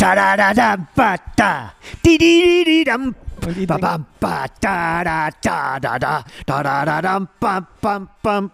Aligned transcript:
Da 0.00 0.14
da 0.14 0.36
da 0.36 0.52
da 0.54 0.76
ba 0.96 1.16
da. 1.36 1.72
Di 2.04 2.16
di 2.16 2.32
di 2.42 2.64
di 2.64 2.84
dam. 2.84 3.14
Ba 3.68 3.76
bam 3.78 4.06
ba 4.20 4.46
da 4.60 5.02
da 5.04 5.28
da 5.42 5.78
da 5.78 5.98
da 5.98 6.24
da 6.46 6.62
da 6.62 6.84
da 6.84 7.00
dam 7.00 7.28
bam 7.40 7.66
bam 7.82 8.08
bam. 8.22 8.50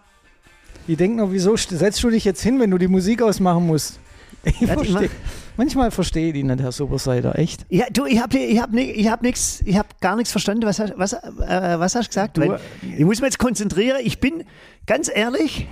Die 0.87 0.95
denken 0.95 1.17
noch, 1.17 1.31
wieso 1.31 1.53
st- 1.55 1.75
setzt 1.77 2.01
du 2.03 2.09
dich 2.09 2.23
jetzt 2.25 2.41
hin, 2.41 2.59
wenn 2.59 2.71
du 2.71 2.77
die 2.77 2.87
Musik 2.87 3.21
ausmachen 3.21 3.65
musst? 3.65 3.99
Ich 4.43 4.61
Ja, 4.61 4.75
die 4.77 4.85
versteh, 4.91 5.09
manchmal 5.57 5.91
verstehe 5.91 6.27
ich 6.27 6.33
die 6.33 6.43
nicht, 6.43 6.61
Herr 6.61 6.71
Superseiter, 6.71 7.37
echt. 7.37 7.65
Ja, 7.69 7.85
du, 7.91 8.05
ich 8.05 8.21
hab, 8.21 8.33
ich 8.33 8.61
hab, 8.61 8.73
ich 8.73 9.09
hab 9.09 9.21
nix, 9.21 9.61
ich 9.65 9.77
hab 9.77 9.99
gar 9.99 10.15
nichts 10.15 10.31
verstanden. 10.31 10.63
Was, 10.65 10.79
hast- 10.79 10.93
was, 10.95 11.11
äh, 11.13 11.75
was 11.79 11.95
hast 11.95 12.05
du 12.05 12.09
gesagt? 12.09 12.37
Du- 12.37 12.41
Weil 12.41 12.59
ich 12.81 13.03
muss 13.03 13.19
mich 13.19 13.27
jetzt 13.27 13.39
konzentrieren. 13.39 13.97
Ich 14.03 14.19
bin 14.21 14.43
ganz 14.85 15.09
ehrlich 15.13 15.67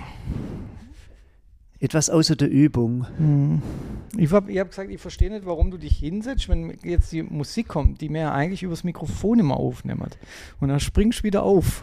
etwas 1.80 2.08
außer 2.10 2.36
der 2.36 2.50
Übung. 2.50 3.06
Ich 4.16 4.32
habe 4.32 4.52
hab 4.58 4.70
gesagt, 4.70 4.90
ich 4.90 5.00
verstehe 5.00 5.30
nicht, 5.30 5.44
warum 5.44 5.70
du 5.70 5.76
dich 5.76 5.98
hinsetzt, 5.98 6.48
wenn 6.48 6.78
jetzt 6.82 7.12
die 7.12 7.22
Musik 7.22 7.68
kommt, 7.68 8.00
die 8.00 8.08
mir 8.08 8.22
ja 8.22 8.32
eigentlich 8.32 8.62
übers 8.62 8.84
Mikrofon 8.84 9.38
immer 9.38 9.56
aufnimmt. 9.56 10.18
Und 10.60 10.68
dann 10.68 10.80
springst 10.80 11.20
du 11.20 11.24
wieder 11.24 11.42
auf. 11.42 11.82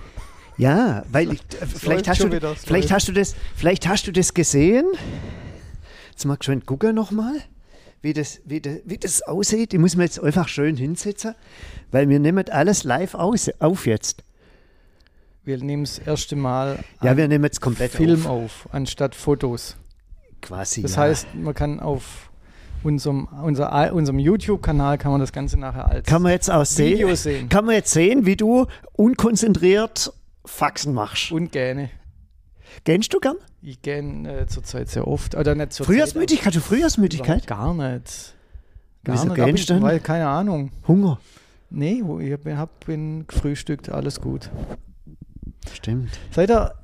Ja, 0.57 1.03
weil 1.11 1.33
ich, 1.33 1.41
äh, 1.59 1.65
vielleicht, 1.65 2.07
hast 2.07 2.21
du, 2.23 2.29
schon 2.29 2.55
vielleicht, 2.57 2.91
hast 2.91 3.07
du 3.07 3.11
das, 3.11 3.35
vielleicht 3.55 3.87
hast 3.87 4.07
du 4.07 4.11
das 4.11 4.33
gesehen. 4.33 4.85
Jetzt 6.11 6.25
mal 6.25 6.37
schön 6.41 6.65
gucken 6.65 6.95
nochmal, 6.95 7.35
wie 8.01 8.13
das, 8.13 8.39
wie, 8.45 8.61
das, 8.61 8.77
wie 8.85 8.97
das 8.97 9.23
aussieht. 9.23 9.73
Ich 9.73 9.79
muss 9.79 9.95
mir 9.95 10.03
jetzt 10.03 10.21
einfach 10.21 10.47
schön 10.47 10.77
hinsetzen, 10.77 11.33
weil 11.91 12.07
wir 12.07 12.19
nehmen 12.19 12.47
alles 12.49 12.83
live 12.83 13.15
aus, 13.15 13.49
auf 13.59 13.87
jetzt. 13.87 14.23
Wir 15.43 15.57
nehmen 15.57 15.83
das 15.83 15.99
erste 15.99 16.35
Mal 16.35 16.79
Ja, 17.01 17.17
wir 17.17 17.27
nehmen 17.27 17.43
jetzt 17.43 17.59
komplett 17.59 17.91
Film 17.91 18.25
auf. 18.25 18.65
auf, 18.65 18.69
anstatt 18.71 19.15
Fotos. 19.15 19.75
Quasi. 20.43 20.81
Das 20.81 20.95
ja. 20.95 21.03
heißt, 21.03 21.35
man 21.35 21.53
kann 21.53 21.79
auf 21.79 22.29
unserem, 22.83 23.27
unser, 23.41 23.93
unserem 23.93 24.19
YouTube-Kanal 24.19 24.97
kann 24.97 25.11
man 25.11 25.21
das 25.21 25.31
Ganze 25.31 25.57
nachher 25.57 25.87
als 25.87 26.05
kann 26.05 26.21
man 26.21 26.33
jetzt 26.33 26.51
auch 26.51 26.65
sehen, 26.65 26.93
Video 26.93 27.15
sehen. 27.15 27.49
kann 27.49 27.65
man 27.65 27.75
jetzt 27.75 27.91
sehen, 27.91 28.25
wie 28.25 28.35
du 28.35 28.67
unkonzentriert 28.91 30.13
Faxen 30.45 30.93
machst. 30.93 31.31
Und 31.31 31.53
gerne. 31.53 31.89
Kennst 32.83 33.13
du 33.13 33.19
gern? 33.19 33.37
Ich 33.61 33.81
gähne 33.81 34.41
äh, 34.41 34.47
zurzeit 34.47 34.89
sehr 34.89 35.07
oft. 35.07 35.35
Oder 35.35 35.55
nicht 35.55 35.71
zur 35.71 35.85
Frühjahrsmüdigkeit, 35.85 36.47
hast 36.47 36.55
du 36.55 36.59
Frühjahrsmüdigkeit? 36.61 37.47
Gar 37.47 37.73
nicht. 37.73 38.35
Gar 39.05 39.15
Wieso 39.15 39.25
nicht. 39.27 39.35
gähnst 39.35 39.61
ich, 39.61 39.67
denn? 39.67 39.81
weil, 39.81 40.01
keine 40.01 40.27
Ahnung. 40.27 40.71
Hunger. 40.87 41.19
Nee, 41.69 42.03
ich 42.19 42.55
hab, 42.57 42.85
bin 42.85 43.25
gefrühstückt, 43.27 43.89
alles 43.89 44.19
gut. 44.19 44.49
Stimmt. 45.73 46.11
Seid 46.31 46.51
ihr 46.51 46.75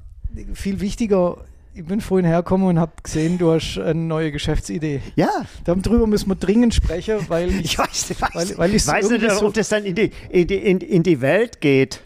viel 0.54 0.80
wichtiger, 0.80 1.38
ich 1.80 1.86
bin 1.86 2.02
vorhin 2.02 2.26
hergekommen 2.26 2.68
und 2.68 2.78
habe 2.80 2.92
gesehen, 3.02 3.38
du 3.38 3.52
hast 3.54 3.78
eine 3.80 4.00
neue 4.00 4.34
Geschäftsidee. 4.34 5.00
Ja, 5.16 5.30
Darüber 5.64 6.08
müssen 6.08 6.28
wir 6.30 6.36
dringend 6.36 6.74
sprechen, 6.74 7.18
weil 7.30 7.50
ich, 7.62 7.62
ich 7.66 7.80
weiß, 7.80 8.12
ich 8.12 8.22
weiß, 8.22 8.32
Weil- 8.34 8.58
weil 8.58 8.74
ich's 8.76 8.86
weiß 8.88 9.10
nicht, 9.10 9.32
so- 9.32 9.46
ob 9.48 9.54
das 9.54 9.70
dann 9.70 9.86
in 9.86 9.96
die, 9.96 10.12
in 10.30 10.46
die, 10.48 10.56
in, 10.58 11.04
die 11.04 11.22
Welt 11.22 11.62
geht. 11.62 12.02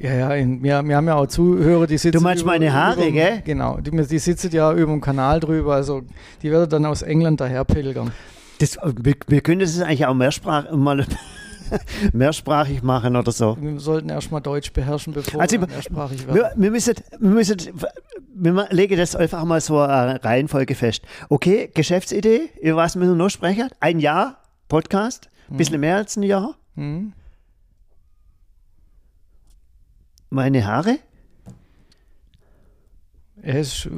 ja, 0.00 0.14
ja, 0.14 0.34
in, 0.34 0.62
wir, 0.62 0.82
wir 0.84 0.96
haben 0.96 1.06
ja 1.06 1.16
auch 1.16 1.26
Zuhörer, 1.26 1.86
die 1.86 1.98
sitzen. 1.98 2.16
Du 2.18 2.22
meinst 2.22 2.46
meine 2.46 2.72
Haare, 2.72 3.02
über, 3.02 3.10
gell? 3.12 3.42
Genau, 3.44 3.78
die, 3.78 3.90
die 3.90 4.18
sitzen 4.18 4.50
ja 4.52 4.72
über 4.72 4.90
dem 4.92 5.00
Kanal 5.02 5.40
drüber, 5.40 5.74
also 5.74 6.02
die 6.42 6.50
werden 6.50 6.70
dann 6.70 6.86
aus 6.86 7.02
England 7.02 7.40
daher 7.42 7.64
pilgern. 7.64 8.10
Das, 8.58 8.78
wir, 9.02 9.14
wir 9.26 9.40
können 9.42 9.60
das 9.60 9.78
eigentlich 9.80 10.06
auch 10.06 10.14
mehrsprach, 10.14 10.70
mal 10.72 11.04
mehrsprachig 12.12 12.82
machen 12.82 13.16
oder 13.16 13.30
so. 13.32 13.56
Wir 13.60 13.78
sollten 13.78 14.08
erstmal 14.08 14.40
Deutsch 14.40 14.72
beherrschen, 14.72 15.12
bevor 15.12 15.40
Also, 15.40 15.60
wir 15.60 15.66
mehrsprachig 15.66 16.26
werden. 16.26 16.34
Wir, 16.36 16.52
wir, 16.56 16.70
müssen, 16.70 16.94
wir 17.18 17.30
müssen, 17.30 17.56
wir 18.40 18.68
legen 18.70 18.96
das 18.96 19.16
einfach 19.16 19.44
mal 19.44 19.60
so 19.60 19.78
eine 19.80 20.22
Reihenfolge 20.22 20.74
fest. 20.74 21.02
Okay, 21.28 21.70
Geschäftsidee, 21.74 22.50
über 22.62 22.76
was 22.76 22.94
müssen 22.96 23.10
wir 23.12 23.16
noch 23.16 23.30
sprechen? 23.30 23.68
Ein 23.80 23.98
Jahr 24.00 24.38
Podcast, 24.68 25.28
ein 25.50 25.56
bisschen 25.56 25.80
mehr 25.80 25.96
als 25.96 26.16
ein 26.16 26.22
Jahr. 26.22 26.56
Hm? 26.74 27.12
Meine 30.30 30.66
Haare, 30.66 30.98
Es 33.40 33.84
ist 33.84 33.86
äh, 33.86 33.90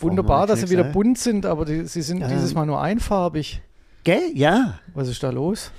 wunderbar, 0.00 0.46
dass 0.46 0.60
sie 0.60 0.70
wieder 0.70 0.84
bunt 0.84 1.18
sind, 1.18 1.44
aber 1.44 1.64
die, 1.64 1.86
sie 1.86 2.02
sind 2.02 2.18
Ja. 2.20 2.28
dieses 2.28 2.54
Mal 2.54 2.64
nur 2.66 2.80
einfarbig. 2.80 3.60
gell? 4.04 4.30
Ja. 4.34 4.78
Was 4.94 5.08
ist 5.08 5.22
da 5.22 5.30
los? 5.30 5.70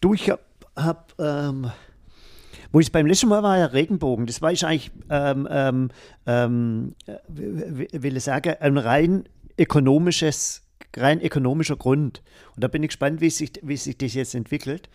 Du, 0.00 0.14
ich 0.14 0.30
hab, 0.30 0.40
hab 0.74 1.12
ähm, 1.20 1.70
wo 2.72 2.80
ich 2.80 2.92
beim 2.92 3.06
letzten 3.06 3.28
Mal 3.28 3.42
war, 3.42 3.58
ja 3.58 3.66
Regenbogen. 3.66 4.26
Das 4.26 4.40
war 4.42 4.52
ich 4.52 4.64
eigentlich, 4.64 4.90
ähm, 5.10 5.48
ähm, 5.50 5.90
ähm, 6.26 6.94
äh, 7.06 8.02
will 8.02 8.16
ich 8.16 8.24
sagen, 8.24 8.54
ein 8.60 8.78
rein 8.78 9.24
ökonomisches, 9.58 10.62
rein 10.96 11.20
ökonomischer 11.20 11.76
Grund. 11.76 12.22
Und 12.54 12.62
da 12.64 12.68
bin 12.68 12.82
ich 12.82 12.88
gespannt, 12.90 13.20
wie 13.20 13.30
sich, 13.30 13.52
wie 13.62 13.76
sich 13.76 13.96
das 13.98 14.14
jetzt 14.14 14.34
entwickelt. 14.34 14.88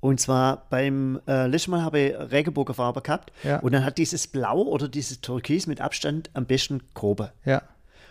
Und 0.00 0.20
zwar 0.20 0.66
beim 0.70 1.20
äh, 1.26 1.46
letzten 1.48 1.72
Mal 1.72 1.82
habe 1.82 1.98
ich 1.98 2.14
Regenbogenfarbe 2.32 3.02
gehabt 3.02 3.32
Ja. 3.42 3.58
und 3.58 3.72
dann 3.72 3.84
hat 3.84 3.98
dieses 3.98 4.28
Blau 4.28 4.62
oder 4.62 4.88
dieses 4.88 5.20
Türkis 5.20 5.66
mit 5.66 5.80
Abstand 5.80 6.30
am 6.34 6.46
besten 6.46 6.82
Grobe. 6.94 7.32
Ja, 7.44 7.62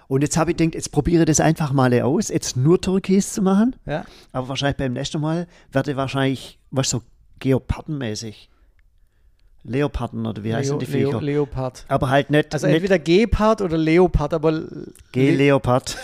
Und 0.10 0.22
jetzt 0.22 0.36
habe 0.36 0.52
ich 0.52 0.58
gedacht, 0.58 0.76
jetzt 0.76 0.92
probiere 0.92 1.22
ich 1.22 1.28
das 1.28 1.40
einfach 1.40 1.72
mal 1.72 1.94
aus, 2.02 2.28
jetzt 2.28 2.58
nur 2.58 2.82
Türkis 2.82 3.32
zu 3.32 3.42
machen. 3.42 3.76
ja. 3.86 4.04
Aber 4.34 4.50
wahrscheinlich 4.50 4.76
beim 4.78 4.94
nächsten 4.94 5.22
Mal 5.22 5.48
werde 5.72 5.92
ich 5.92 5.98
wahrscheinlich, 5.98 6.60
was 6.72 6.90
so 6.90 7.02
geopardenmäßig. 7.40 8.50
Leoparden 9.68 10.26
oder 10.26 10.44
wie 10.44 10.56
heißen 10.56 10.80
Leo, 10.80 10.86
die 10.88 10.92
Leo, 10.92 11.10
Viecher? 11.12 11.22
Leopard. 11.22 11.86
aber 11.88 12.10
halt 12.10 12.30
nicht, 12.30 12.54
Also 12.54 12.66
nicht 12.68 12.76
entweder 12.78 12.98
Gepard 13.00 13.62
oder 13.62 13.78
Leopard, 13.78 14.34
aber 14.34 14.52
Le- 14.54 14.94
G-Leopard. 15.12 15.98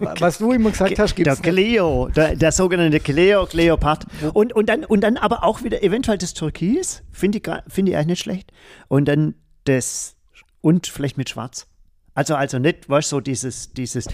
was 0.00 0.38
du 0.38 0.52
immer 0.52 0.70
gesagt 0.70 0.98
hast, 0.98 1.16
gibt 1.16 1.26
Der 1.26 1.32
es 1.34 1.40
nicht. 1.42 1.50
Cleo, 1.50 2.08
der, 2.14 2.36
der 2.36 2.52
sogenannte 2.52 3.00
Cleo, 3.00 3.46
Leopard. 3.52 4.06
Und, 4.32 4.52
und, 4.54 4.68
dann, 4.68 4.84
und 4.84 5.00
dann 5.02 5.16
aber 5.16 5.42
auch 5.44 5.64
wieder 5.64 5.82
eventuell 5.82 6.16
das 6.18 6.32
Türkis, 6.34 7.02
finde 7.10 7.38
ich, 7.38 7.44
finde 7.66 7.90
ich 7.90 7.96
eigentlich 7.96 8.06
nicht 8.06 8.20
schlecht. 8.20 8.52
Und 8.86 9.06
dann 9.06 9.34
das, 9.64 10.14
und 10.60 10.86
vielleicht 10.86 11.16
mit 11.18 11.28
Schwarz. 11.28 11.66
Also, 12.14 12.36
also 12.36 12.58
nicht, 12.60 12.88
weißt 12.88 13.10
du, 13.12 13.16
so 13.16 13.20
dieses, 13.20 13.72
dieses 13.72 14.06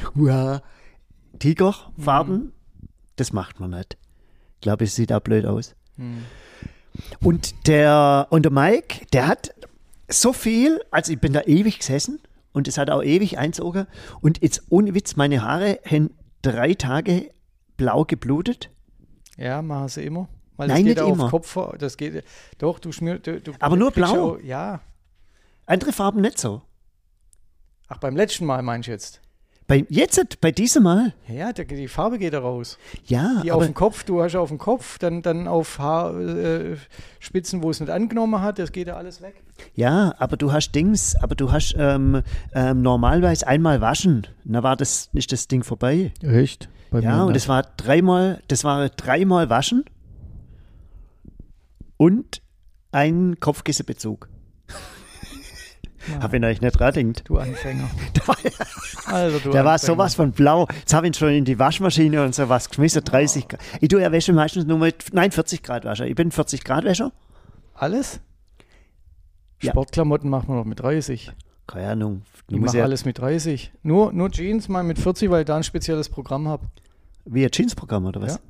Tigerfarben, 1.39 2.37
Mhm. 2.37 2.53
das 3.17 3.33
macht 3.33 3.61
man 3.61 3.71
nicht. 3.71 3.97
Ich 4.57 4.61
glaube, 4.63 4.85
es 4.85 4.95
sieht 4.95 5.13
auch 5.13 5.21
blöd 5.21 5.45
aus. 5.47 5.75
Hm. 5.97 6.25
Und 7.21 7.67
der, 7.67 8.27
und 8.31 8.45
der 8.45 8.53
Mike, 8.53 9.07
der 9.13 9.27
hat 9.27 9.55
so 10.09 10.33
viel, 10.33 10.81
also 10.91 11.13
ich 11.13 11.21
bin 11.21 11.33
da 11.33 11.43
ewig 11.43 11.79
gesessen 11.79 12.21
und 12.53 12.69
es 12.69 12.79
hat 12.79 12.91
auch 12.91 13.03
ewig 13.03 13.39
einzogen. 13.39 13.87
Und 14.21 14.43
jetzt 14.43 14.63
ohne 14.71 14.95
Witz, 14.95 15.17
meine 15.17 15.43
Haare 15.43 15.81
haben 15.85 16.11
drei 16.43 16.75
Tage 16.75 17.31
blau 17.77 18.05
geblutet. 18.05 18.71
Ja, 19.37 19.63
machen 19.63 19.89
sie 19.89 20.05
immer. 20.05 20.29
Weil 20.57 20.69
Nein, 20.69 20.85
nicht 20.85 20.99
immer. 20.99 21.31
Kopf, 21.31 21.59
das 21.79 21.97
geht, 21.97 22.25
doch, 22.59 22.79
du 22.79 22.93
schmierst, 22.93 23.27
du, 23.27 23.41
du 23.41 23.53
Aber 23.59 23.77
nur 23.77 23.91
blau? 23.91 24.37
Ja, 24.37 24.45
ja. 24.45 24.81
Andere 25.67 25.93
Farben 25.93 26.21
nicht 26.21 26.39
so. 26.39 26.63
Ach, 27.89 27.99
beim 27.99 28.17
letzten 28.17 28.47
Mal 28.47 28.63
meinst 28.63 28.87
du 28.87 28.93
jetzt? 28.93 29.21
Bei, 29.67 29.87
jetzt, 29.89 30.41
bei 30.43 30.51
diesem 30.53 30.83
Mal, 30.83 31.15
Ja, 31.27 31.53
der, 31.55 31.65
die 31.65 31.89
Farbe 31.89 32.19
geht 32.19 32.35
da 32.35 32.41
raus. 32.41 32.77
ja, 33.07 33.41
Die 33.43 33.51
auf 33.51 33.65
dem 33.65 33.73
Kopf, 33.73 34.05
du 34.05 34.23
hast 34.23 34.37
auf 34.37 34.51
dem 34.51 34.59
Kopf, 34.59 34.99
dann, 34.99 35.23
dann 35.23 35.49
auf 35.49 35.79
Haarspitzen, 35.79 36.73
äh, 36.75 36.77
Spitzen, 37.19 37.63
wo 37.63 37.71
es 37.71 37.81
nicht 37.81 37.89
angenommen 37.91 38.43
hat, 38.43 38.59
das 38.59 38.73
geht 38.73 38.89
ja 38.89 38.97
alles 38.97 39.23
weg. 39.23 39.43
ja, 39.75 40.15
aber 40.19 40.37
du 40.37 40.53
hast 40.53 40.73
Dings, 40.73 41.17
aber 41.17 41.35
du 41.35 41.51
hast 41.51 41.75
ähm, 41.79 42.21
ähm, 42.55 42.83
normalerweise 42.83 43.47
einmal 43.47 43.81
waschen. 43.81 44.27
Da 44.45 44.63
war 44.63 44.77
das 44.77 45.09
nicht 45.15 45.33
das 45.33 45.49
Ding 45.49 45.63
vorbei. 45.65 46.13
Echt? 46.23 46.69
Bei 46.91 47.01
Ja, 47.01 47.25
und 47.25 47.35
das 47.35 47.49
war 47.49 47.63
dreimal, 47.79 48.43
das 48.49 48.65
war 48.65 48.91
dreimal 48.91 49.49
waschen 49.49 49.85
und 51.97 52.43
ein 52.93 53.37
Hab 56.21 56.35
ihn 56.35 56.45
euch 56.45 56.61
nicht 56.61 56.79
gedacht. 56.79 57.23
Du 57.25 57.39
Anfänger. 57.39 57.89
also, 59.07 59.39
du 59.39 59.51
Der 59.51 59.65
war 59.65 59.79
sowas 59.79 60.15
von 60.15 60.33
blau. 60.33 60.67
Jetzt 60.79 60.95
habe 60.95 61.07
ich 61.07 61.11
ihn 61.11 61.15
schon 61.15 61.29
in 61.31 61.45
die 61.45 61.59
Waschmaschine 61.59 62.23
und 62.23 62.35
sowas 62.35 62.69
geschmissen. 62.69 63.03
30 63.05 63.49
Grad. 63.49 63.61
Ich 63.81 63.89
tue 63.89 64.01
ja 64.01 64.13
Wäsche 64.13 64.33
meistens 64.33 64.65
nur 64.67 64.79
mit, 64.79 65.13
nein, 65.13 65.31
40 65.31 65.63
Grad 65.63 65.85
Wäscher. 65.85 66.07
Ich 66.07 66.15
bin 66.15 66.31
40 66.31 66.65
Grad 66.65 66.85
Wäscher. 66.85 67.13
Alles? 67.75 68.21
Ja. 69.63 69.73
Sportklamotten 69.73 70.29
machen 70.29 70.49
wir 70.49 70.57
noch 70.57 70.65
mit 70.65 70.81
30. 70.81 71.33
Keine 71.67 71.89
Ahnung. 71.89 72.23
Du 72.49 72.57
Ich 72.57 72.61
mache 72.61 72.79
ja, 72.79 72.85
alles 72.85 73.05
mit 73.05 73.19
30. 73.19 73.73
Nur, 73.83 74.13
nur 74.13 74.31
Jeans 74.31 74.69
mal 74.69 74.85
mit 74.85 74.99
40, 74.99 75.31
weil 75.31 75.41
ich 75.41 75.47
da 75.47 75.57
ein 75.57 75.65
spezielles 75.65 76.09
Programm 76.09 76.47
habe. 76.49 76.67
wie 77.25 77.45
ein 77.45 77.51
Jeansprogramm 77.53 78.05
oder 78.05 78.21
was? 78.21 78.35
Ja. 78.35 78.41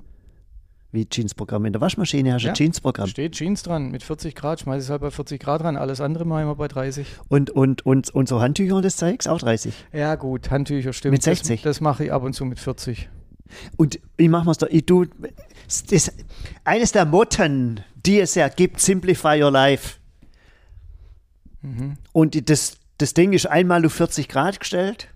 Wie 0.94 1.06
Jeansprogramm. 1.10 1.64
In 1.64 1.72
der 1.72 1.80
Waschmaschine 1.82 2.32
hast 2.32 2.42
du 2.42 2.46
Ja. 2.46 2.52
ein 2.52 2.56
Jeansprogramm. 2.56 3.08
Steht 3.08 3.32
Jeans 3.32 3.62
dran, 3.64 3.90
mit 3.90 4.02
40 4.02 4.34
Grad, 4.34 4.60
schmeiße 4.60 4.78
ich 4.78 4.84
es 4.84 4.90
halt 4.90 5.00
bei 5.02 5.10
40 5.10 5.40
Grad 5.40 5.62
dran, 5.62 5.76
alles 5.76 6.00
andere 6.00 6.24
mache 6.24 6.40
ich 6.40 6.44
immer 6.44 6.54
bei 6.54 6.68
30. 6.68 7.06
Und, 7.28 7.50
und, 7.50 7.84
und, 7.84 8.10
und 8.10 8.28
so 8.28 8.40
Handtücher 8.40 8.76
und 8.76 8.84
das 8.84 8.96
Zeugs 8.96 9.26
auch 9.26 9.38
30. 9.38 9.74
Ja 9.92 10.14
gut, 10.14 10.50
Handtücher 10.50 10.92
stimmt. 10.92 11.12
Mit 11.12 11.22
60? 11.22 11.62
Das, 11.62 11.76
das 11.76 11.80
mache 11.80 12.04
ich 12.04 12.12
ab 12.12 12.22
und 12.22 12.32
zu 12.34 12.44
mit 12.44 12.60
40. 12.60 13.08
Und 13.76 13.98
ich 14.16 14.28
mache 14.28 14.50
es 14.50 14.58
doch. 14.58 14.68
Ich 14.68 14.86
tu, 14.86 15.04
das, 15.90 16.12
eines 16.64 16.92
der 16.92 17.04
Motten, 17.04 17.80
die 18.06 18.20
es 18.20 18.34
ja 18.36 18.48
gibt, 18.48 18.80
Simplify 18.80 19.42
Your 19.42 19.50
Life. 19.50 19.96
Mhm. 21.62 21.94
Und 22.12 22.48
das, 22.50 22.78
das 22.98 23.14
Ding 23.14 23.32
ist 23.32 23.46
einmal 23.46 23.84
auf 23.84 23.92
40 23.92 24.28
Grad 24.28 24.60
gestellt, 24.60 25.08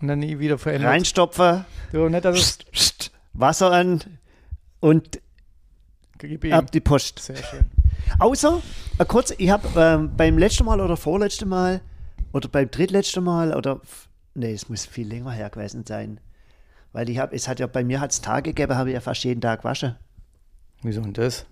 Und 0.00 0.08
dann 0.08 0.18
nie 0.20 0.38
wieder 0.38 0.58
verändert. 0.58 0.90
reinstopfen, 0.90 1.64
So, 1.92 2.08
nicht, 2.08 2.24
dass 2.24 2.58
es, 2.72 3.10
Wasser 3.32 3.70
an, 3.70 4.00
und 4.80 5.20
ab 6.50 6.70
die 6.72 6.80
Post. 6.80 7.18
Sehr 7.20 7.36
schön. 7.36 7.66
Außer, 8.18 8.60
äh, 8.98 9.04
kurz, 9.04 9.32
ich 9.36 9.50
habe 9.50 9.68
ähm, 9.76 10.16
beim 10.16 10.38
letzten 10.38 10.64
Mal 10.64 10.80
oder 10.80 10.96
vorletzten 10.96 11.48
Mal 11.48 11.80
oder 12.32 12.48
beim 12.48 12.70
drittletzten 12.70 13.22
Mal 13.22 13.54
oder, 13.54 13.80
nee, 14.34 14.52
es 14.52 14.68
muss 14.68 14.86
viel 14.86 15.06
länger 15.06 15.30
her 15.32 15.50
gewesen 15.50 15.84
sein. 15.86 16.20
Weil 16.92 17.08
ich 17.10 17.18
habe, 17.18 17.34
es 17.36 17.48
hat 17.48 17.60
ja, 17.60 17.66
bei 17.66 17.84
mir 17.84 18.00
hat 18.00 18.12
es 18.12 18.20
Tage 18.20 18.50
gegeben, 18.52 18.76
habe 18.76 18.90
ich 18.90 18.94
ja 18.94 19.00
fast 19.00 19.22
jeden 19.24 19.40
Tag 19.40 19.62
waschen. 19.64 19.96
Wieso 20.82 21.02
denn 21.02 21.12
das? 21.12 21.46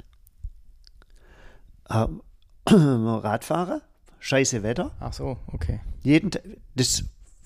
Ähm, 1.91 2.23
Radfahrer, 2.69 3.83
scheiße 4.19 4.63
Wetter, 4.63 4.93
Ach 4.99 5.13
so, 5.13 5.39
okay. 5.53 5.81
jeden 6.03 6.31
Tag, 6.31 6.43
das, 6.75 7.05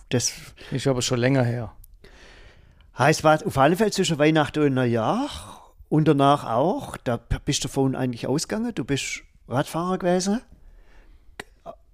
das 0.09 0.33
Ist 0.71 0.87
aber 0.87 1.03
schon 1.03 1.19
länger 1.19 1.43
her. 1.43 1.73
heißt, 2.97 3.25
war 3.25 3.45
auf 3.45 3.59
alle 3.59 3.77
Fälle 3.77 3.91
zwischen 3.91 4.19
Weihnachten 4.19 4.63
und 4.63 4.75
Neujahr 4.75 5.29
und 5.91 6.09
danach 6.09 6.45
auch, 6.45 6.97
da 6.97 7.19
bist 7.45 7.65
du 7.65 7.69
davon 7.69 7.95
eigentlich 7.95 8.27
ausgegangen, 8.27 8.73
du 8.75 8.85
bist 8.85 9.23
Radfahrer 9.49 9.99
gewesen, 9.99 10.41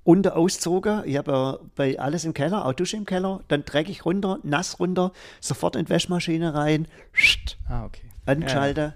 unter 0.05 0.37
ausgezogen, 0.37 1.03
ich 1.05 1.17
habe 1.17 1.33
ja 1.33 1.59
bei 1.75 1.99
alles 1.99 2.25
im 2.25 2.33
Keller, 2.33 2.65
auch 2.65 2.73
Dusche 2.75 2.97
im 2.97 3.07
Keller, 3.07 3.41
dann 3.49 3.65
dreckig 3.65 4.05
runter, 4.05 4.39
nass 4.45 4.79
runter, 4.79 5.11
sofort 5.41 5.75
in 5.75 5.87
die 5.87 5.91
Waschmaschine 5.91 6.55
rein, 6.55 6.87
scht, 7.13 7.59
Ah, 7.69 7.85
okay. 7.87 8.03
anschalten. 8.25 8.93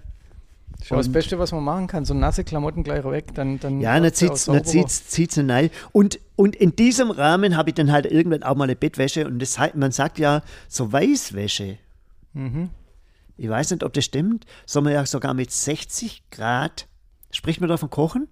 Auch 0.89 0.95
das 0.97 1.07
Und- 1.07 1.13
Beste, 1.13 1.37
was 1.37 1.51
man 1.51 1.63
machen 1.63 1.85
kann. 1.87 2.05
So 2.05 2.13
nasse 2.15 2.43
Klamotten 2.43 2.83
gleich 2.83 3.03
weg, 3.03 3.35
dann. 3.35 3.59
dann 3.59 3.81
Ja, 3.81 3.99
dann 3.99 4.11
zieht's, 4.13 5.09
zieht's 5.09 5.37
rein. 5.37 5.69
Und, 5.91 6.19
und 6.35 6.55
in 6.55 6.75
diesem 6.75 7.11
Rahmen 7.11 7.55
habe 7.57 7.69
ich 7.69 7.75
dann 7.75 7.91
halt 7.91 8.05
irgendwann 8.07 8.41
auch 8.41 8.55
mal 8.55 8.63
eine 8.63 8.75
Bettwäsche 8.75 9.27
und 9.27 9.39
das, 9.39 9.59
man 9.75 9.91
sagt 9.91 10.17
ja 10.17 10.41
so 10.69 10.91
Weißwäsche. 10.91 11.77
Mhm. 12.33 12.69
Ich 13.41 13.49
weiß 13.49 13.71
nicht, 13.71 13.83
ob 13.83 13.91
das 13.93 14.05
stimmt, 14.05 14.45
soll 14.67 14.83
man 14.83 14.93
ja 14.93 15.03
sogar 15.03 15.33
mit 15.33 15.49
60 15.51 16.29
Grad, 16.29 16.87
spricht 17.31 17.59
man 17.59 17.69
da 17.69 17.77
von 17.77 17.89
Kochen? 17.89 18.27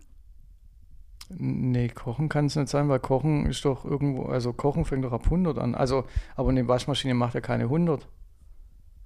Nee, 1.29 1.89
kochen 1.89 2.29
kann 2.29 2.45
es 2.45 2.55
nicht 2.55 2.69
sein, 2.69 2.89
weil 2.89 2.99
Kochen 2.99 3.47
ist 3.47 3.65
doch 3.65 3.85
irgendwo, 3.85 4.25
also 4.25 4.53
Kochen 4.53 4.85
fängt 4.85 5.03
doch 5.03 5.11
ab 5.11 5.25
100 5.25 5.57
an. 5.57 5.73
Also, 5.73 6.05
aber 6.35 6.49
eine 6.49 6.67
Waschmaschine 6.67 7.15
macht 7.15 7.33
ja 7.33 7.41
keine 7.41 7.63
100. 7.63 8.07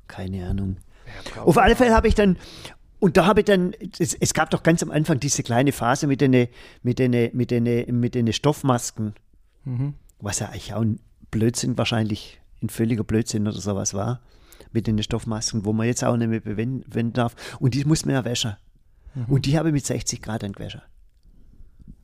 Keine 0.08 0.46
Ahnung. 0.46 0.76
Ja, 1.36 1.44
Auf 1.44 1.58
alle 1.58 1.78
Fälle 1.78 1.94
habe 1.94 2.10
ich 2.10 2.16
dann, 2.16 2.38
und 3.00 3.16
da 3.16 3.26
habe 3.26 3.40
ich 3.40 3.46
dann, 3.46 3.74
es, 3.98 4.14
es 4.14 4.34
gab 4.34 4.50
doch 4.50 4.64
ganz 4.64 4.84
am 4.84 4.92
Anfang 4.92 5.22
diese 5.22 5.42
kleine 5.42 5.72
Phase 5.72 6.08
mit 6.08 6.20
den, 6.20 6.50
mit 6.82 7.00
den, 7.00 7.12
mit 7.34 7.50
den, 7.50 8.00
mit 8.00 8.14
den 8.14 8.34
Stoffmasken, 8.34 9.14
Mhm. 9.64 9.94
was 10.20 10.40
ja 10.40 10.48
eigentlich 10.48 10.74
auch 10.74 10.82
ein 10.82 11.00
Blödsinn 11.32 11.78
wahrscheinlich, 11.78 12.42
ein 12.62 12.68
völliger 12.68 13.06
Blödsinn 13.06 13.48
oder 13.48 13.62
sowas 13.62 13.94
war, 13.94 14.20
mit 14.72 14.88
den 14.88 15.02
Stoffmasken, 15.04 15.66
wo 15.66 15.74
man 15.74 15.88
jetzt 15.88 16.04
auch 16.04 16.16
nicht 16.18 16.30
mehr 16.30 16.40
bewenden 16.40 17.14
darf. 17.14 17.36
Und 17.60 17.74
die 17.74 17.86
muss 17.86 18.06
man 18.06 18.16
ja 18.16 18.26
waschen. 18.26 18.56
Und 19.28 19.46
die 19.46 19.58
habe 19.58 19.70
ich 19.70 19.74
mit 19.74 19.86
60 19.86 20.22
Grad 20.22 20.44
dann 20.44 20.54
gewaschen. 20.54 20.82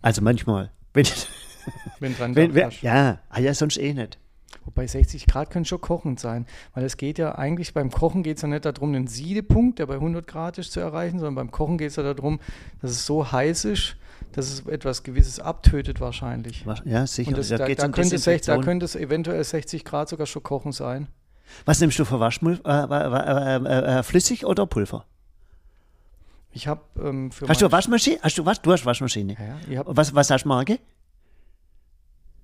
Also 0.02 0.22
manchmal. 0.22 0.72
Wenn, 0.94 1.06
Wenn 2.00 2.16
dran 2.16 2.36
wenn, 2.36 2.54
wenn, 2.56 2.72
ja, 2.82 3.20
ah 3.30 3.40
ja, 3.40 3.54
sonst 3.54 3.78
eh 3.78 3.94
nicht. 3.94 4.18
Wobei 4.66 4.88
60 4.88 5.26
Grad 5.28 5.50
können 5.52 5.66
schon 5.66 5.82
kochend 5.82 6.20
sein, 6.20 6.46
weil 6.74 6.84
es 6.84 6.98
geht 6.98 7.18
ja 7.18 7.36
eigentlich 7.36 7.74
beim 7.74 7.92
Kochen 7.92 8.24
geht 8.24 8.38
es 8.38 8.42
ja 8.44 8.48
nicht 8.48 8.66
darum, 8.66 8.94
den 8.94 9.08
Siedepunkt, 9.08 9.80
der 9.80 9.86
bei 9.88 9.96
100 9.96 10.26
Grad 10.28 10.58
ist, 10.58 10.72
zu 10.72 10.80
erreichen, 10.80 11.20
sondern 11.20 11.36
beim 11.36 11.52
Kochen 11.52 11.78
geht 11.78 11.90
es 11.90 11.96
ja 11.96 12.04
darum, 12.04 12.40
dass 12.82 12.92
es 12.92 13.06
so 13.06 13.32
heiß 13.32 13.66
ist, 13.66 13.96
dass 14.32 14.50
es 14.52 14.66
etwas 14.68 15.04
Gewisses 15.04 15.40
abtötet 15.40 16.00
wahrscheinlich. 16.02 16.66
Ja, 16.86 17.06
sicher. 17.08 17.30
Und 17.30 17.38
das, 17.38 17.50
Da 17.50 17.58
da, 17.58 17.66
um 17.66 17.92
könnte 17.92 18.16
es, 18.16 18.24
sech- 18.24 18.26
da 18.26 18.54
Desinfektion. 18.54 18.62
könnte 18.64 18.86
es 18.86 18.96
eventuell 18.96 19.44
60 19.44 19.86
Grad 19.86 20.10
sogar 20.10 20.26
schon 20.28 20.44
Kochen 20.44 20.72
sein. 20.72 21.08
Was 21.66 21.80
nimmst 21.80 22.00
du 22.00 22.06
für 22.06 22.20
Waschmüll? 22.20 22.60
Äh, 22.66 22.70
äh, 22.70 22.84
äh, 22.84 23.56
äh, 23.56 24.00
äh, 24.00 24.04
flüssig 24.04 24.46
oder 24.46 24.66
Pulver? 24.66 25.06
Ich 26.52 26.68
habe 26.68 26.82
ähm, 27.02 27.32
für 27.32 27.48
Hast 27.48 27.62
du 27.62 27.72
Waschmaschine? 27.72 28.18
Hast 28.22 28.38
du 28.38 28.46
was? 28.46 28.62
Du 28.62 28.72
hast 28.72 28.86
Waschmaschine. 28.86 29.38
Ja, 29.68 29.74
ja, 29.74 29.84
Was, 29.86 30.16
was 30.16 30.30
hast 30.32 30.44
du 30.44 30.50
Marke? 30.50 30.80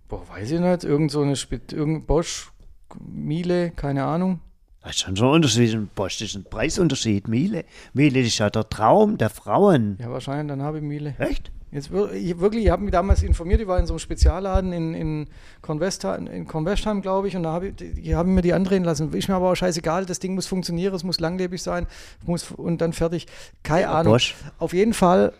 boah, 0.07 0.27
weiß 0.29 0.51
ich 0.51 0.59
nicht, 0.59 0.83
irgend 0.83 1.11
so 1.11 1.21
eine 1.21 1.35
Spit, 1.35 1.73
irgend 1.73 2.07
Bosch, 2.07 2.51
Miele, 2.99 3.71
keine 3.71 4.05
Ahnung. 4.05 4.39
Das 4.81 4.91
ist 4.91 5.01
schon 5.01 5.15
so 5.15 5.25
ein 5.29 5.31
Unterschied. 5.35 5.73
Das 5.95 6.21
ist 6.21 6.35
ein 6.35 6.43
Preisunterschied. 6.43 7.27
Miele. 7.27 7.65
Miele 7.93 8.19
ist 8.19 8.37
ja 8.37 8.51
der 8.51 8.69
Traum 8.69 9.17
der 9.17 9.31
Frauen. 9.31 9.97
Ja, 9.99 10.11
wahrscheinlich, 10.11 10.47
dann 10.47 10.61
habe 10.61 10.77
ich 10.77 10.83
Miele. 10.83 11.15
Echt? 11.17 11.51
Jetzt 11.75 11.89
ich, 12.13 12.39
wirklich, 12.39 12.63
ich 12.63 12.71
habe 12.71 12.83
mich 12.83 12.93
damals 12.93 13.21
informiert, 13.21 13.59
ich 13.59 13.67
war 13.67 13.77
in 13.77 13.85
so 13.85 13.93
einem 13.93 13.99
Spezialladen 13.99 14.71
in, 14.71 14.93
in 14.93 15.27
Convestheim, 15.61 16.25
in 16.27 16.47
Convestheim 16.47 17.01
glaube 17.01 17.27
ich, 17.27 17.35
und 17.35 17.43
da 17.43 17.51
habe 17.51 17.67
ich, 17.67 17.75
die 17.75 18.15
haben 18.15 18.33
mir 18.33 18.41
die 18.41 18.53
andrehen 18.53 18.85
lassen. 18.85 19.11
Ist 19.11 19.27
mir 19.27 19.35
aber 19.35 19.51
auch 19.51 19.55
scheißegal, 19.55 20.05
das 20.05 20.19
Ding 20.19 20.35
muss 20.35 20.47
funktionieren, 20.47 20.95
es 20.95 21.03
muss 21.03 21.19
langlebig 21.19 21.61
sein, 21.61 21.85
muss 22.25 22.49
und 22.49 22.79
dann 22.79 22.93
fertig. 22.93 23.27
Keine 23.61 23.89
Ahnung. 23.89 24.13
Bosch. 24.13 24.35
Auf 24.57 24.73
jeden 24.73 24.93
Fall, 24.93 25.33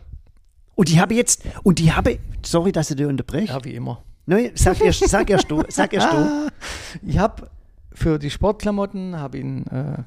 Und 0.76 0.90
die 0.90 1.00
habe 1.00 1.14
jetzt, 1.14 1.44
und 1.64 1.80
die 1.80 1.94
habe, 1.94 2.20
sorry, 2.44 2.74
dass 2.74 2.90
ich 2.92 2.98
dir 2.98 3.08
unterbreche. 3.08 3.54
ja, 3.54 3.64
wie 3.64 3.74
immer. 3.74 4.04
Nein, 4.26 4.52
sag 4.56 4.82
erst, 4.82 5.08
sag 5.08 5.30
erst 5.30 5.50
du, 5.50 5.64
sag 5.70 5.94
erst 5.94 6.12
du. 6.12 6.50
Ich 7.02 7.18
habe 7.18 7.50
für 7.94 8.20
die 8.20 8.30
Sportklamotten 8.30 9.18
habe 9.18 9.38
ich 9.38 9.44
ein, 9.46 9.68
äh, 9.68 10.04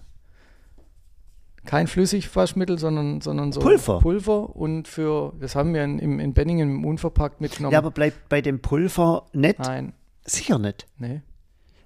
kein 1.69 1.87
Flüssigwaschmittel, 1.87 2.79
sondern, 2.79 3.20
sondern 3.20 3.53
so 3.53 3.61
Pulver. 3.61 3.99
Pulver 3.99 4.56
und 4.56 4.88
für, 4.88 5.35
das 5.38 5.55
haben 5.55 5.75
wir 5.75 5.85
in, 5.85 5.99
in 6.19 6.32
Benningen 6.32 6.70
im 6.70 6.85
unverpackt 6.87 7.43
mitgenommen. 7.43 7.75
Ja, 7.75 7.79
aber 7.79 7.91
bleibt 7.91 8.31
bei 8.31 8.41
dem 8.41 8.61
Pulver 8.61 9.26
nicht, 9.35 9.59
Nein, 9.59 9.93
sicher 10.25 10.59
nicht. 10.59 10.87
nee. 10.97 11.20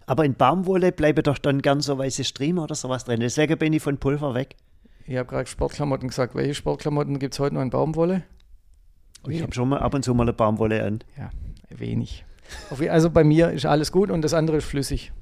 Aber 0.07 0.25
in 0.25 0.35
Baumwolle 0.35 0.93
bleiben 0.93 1.25
doch 1.25 1.39
dann 1.39 1.63
gern 1.63 1.81
so 1.81 1.99
weiße 1.99 2.23
Striemen 2.23 2.63
oder 2.63 2.77
sowas 2.77 3.05
drin. 3.05 3.19
Deswegen 3.19 3.59
bin 3.59 3.73
ich 3.73 3.83
von 3.83 3.99
Pulver 3.99 4.35
weg. 4.35 4.55
Ich 5.07 5.17
habe 5.17 5.29
gerade 5.29 5.49
Sportklamotten 5.49 6.09
gesagt. 6.09 6.37
Welche 6.37 6.55
Sportklamotten 6.55 7.19
gibt 7.19 7.35
es 7.35 7.41
heute 7.41 7.57
noch 7.57 7.63
in 7.63 7.71
Baumwolle? 7.71 8.23
Ich 9.29 9.43
habe 9.43 9.53
schon 9.53 9.69
mal 9.69 9.79
ab 9.81 9.95
und 9.95 10.05
zu 10.05 10.15
mal 10.15 10.23
eine 10.25 10.33
Baumwolle 10.33 10.85
an. 10.85 11.01
Ja, 11.19 11.31
wenig. 11.71 12.25
Also 12.89 13.11
bei 13.11 13.25
mir 13.25 13.51
ist 13.51 13.67
alles 13.67 13.91
gut 13.91 14.11
und 14.11 14.23
das 14.23 14.35
andere 14.35 14.59
ist 14.59 14.65
flüssig. 14.65 15.13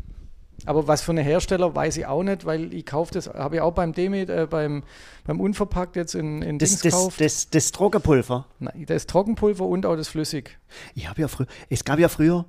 Aber 0.66 0.86
was 0.86 1.00
für 1.02 1.12
eine 1.12 1.22
Hersteller, 1.22 1.74
weiß 1.74 1.96
ich 1.96 2.06
auch 2.06 2.22
nicht, 2.22 2.44
weil 2.44 2.74
ich 2.74 2.84
kaufe 2.84 3.12
das, 3.14 3.28
habe 3.28 3.56
ich 3.56 3.60
auch 3.62 3.72
beim 3.72 3.92
Demet, 3.92 4.28
äh, 4.28 4.46
beim, 4.48 4.82
beim 5.24 5.40
Unverpackt 5.40 5.96
jetzt 5.96 6.14
in, 6.14 6.42
in 6.42 6.58
Das, 6.58 6.70
Dings 6.70 6.82
das, 6.82 6.92
gekauft. 6.92 7.20
das, 7.20 7.50
das 7.50 7.72
Trockenpulver. 7.72 8.46
Nein, 8.58 8.84
das 8.86 9.06
Trockenpulver 9.06 9.64
und 9.64 9.86
auch 9.86 9.96
das 9.96 10.08
Flüssig. 10.08 10.58
Ich 10.94 11.08
habe 11.08 11.22
ja 11.22 11.28
früher, 11.28 11.46
es 11.70 11.84
gab 11.84 11.98
ja 11.98 12.08
früher, 12.08 12.44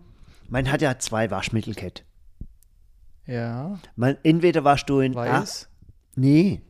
man 0.49 0.69
hat 0.71 0.81
ja 0.81 0.99
zwei 0.99 1.31
Waschmittel 1.31 1.73
gehabt. 1.73 2.03
Ja, 3.27 3.79
Man, 3.95 4.17
entweder 4.23 4.63
warst 4.63 4.89
du 4.89 4.99
in 4.99 5.15
A, 5.15 5.39
weiß. 5.41 5.69
nee, 6.15 6.61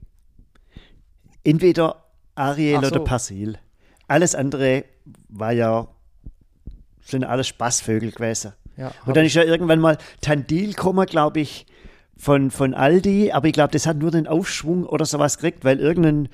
entweder 1.43 2.05
Ariel 2.36 2.81
so. 2.81 2.88
oder 2.88 3.00
Persil. 3.00 3.57
Alles 4.07 4.36
andere 4.36 4.86
war 5.29 5.53
ja, 5.53 5.88
sind 7.03 7.24
alles 7.24 7.48
Spaßvögel 7.48 8.12
gewesen. 8.12 8.53
Ja, 8.77 8.91
Und 9.05 9.15
dann 9.17 9.25
ist 9.25 9.35
ja 9.35 9.43
irgendwann 9.43 9.79
mal 9.79 9.97
Tandil 10.21 10.69
gekommen, 10.69 11.05
glaube 11.05 11.39
ich, 11.39 11.65
von, 12.17 12.51
von 12.51 12.73
Aldi, 12.73 13.31
aber 13.31 13.47
ich 13.47 13.53
glaube, 13.53 13.71
das 13.71 13.87
hat 13.87 13.97
nur 13.97 14.11
den 14.11 14.27
Aufschwung 14.27 14.85
oder 14.85 15.05
sowas 15.05 15.37
gekriegt, 15.37 15.65
weil 15.65 15.79
irgendein, 15.79 16.29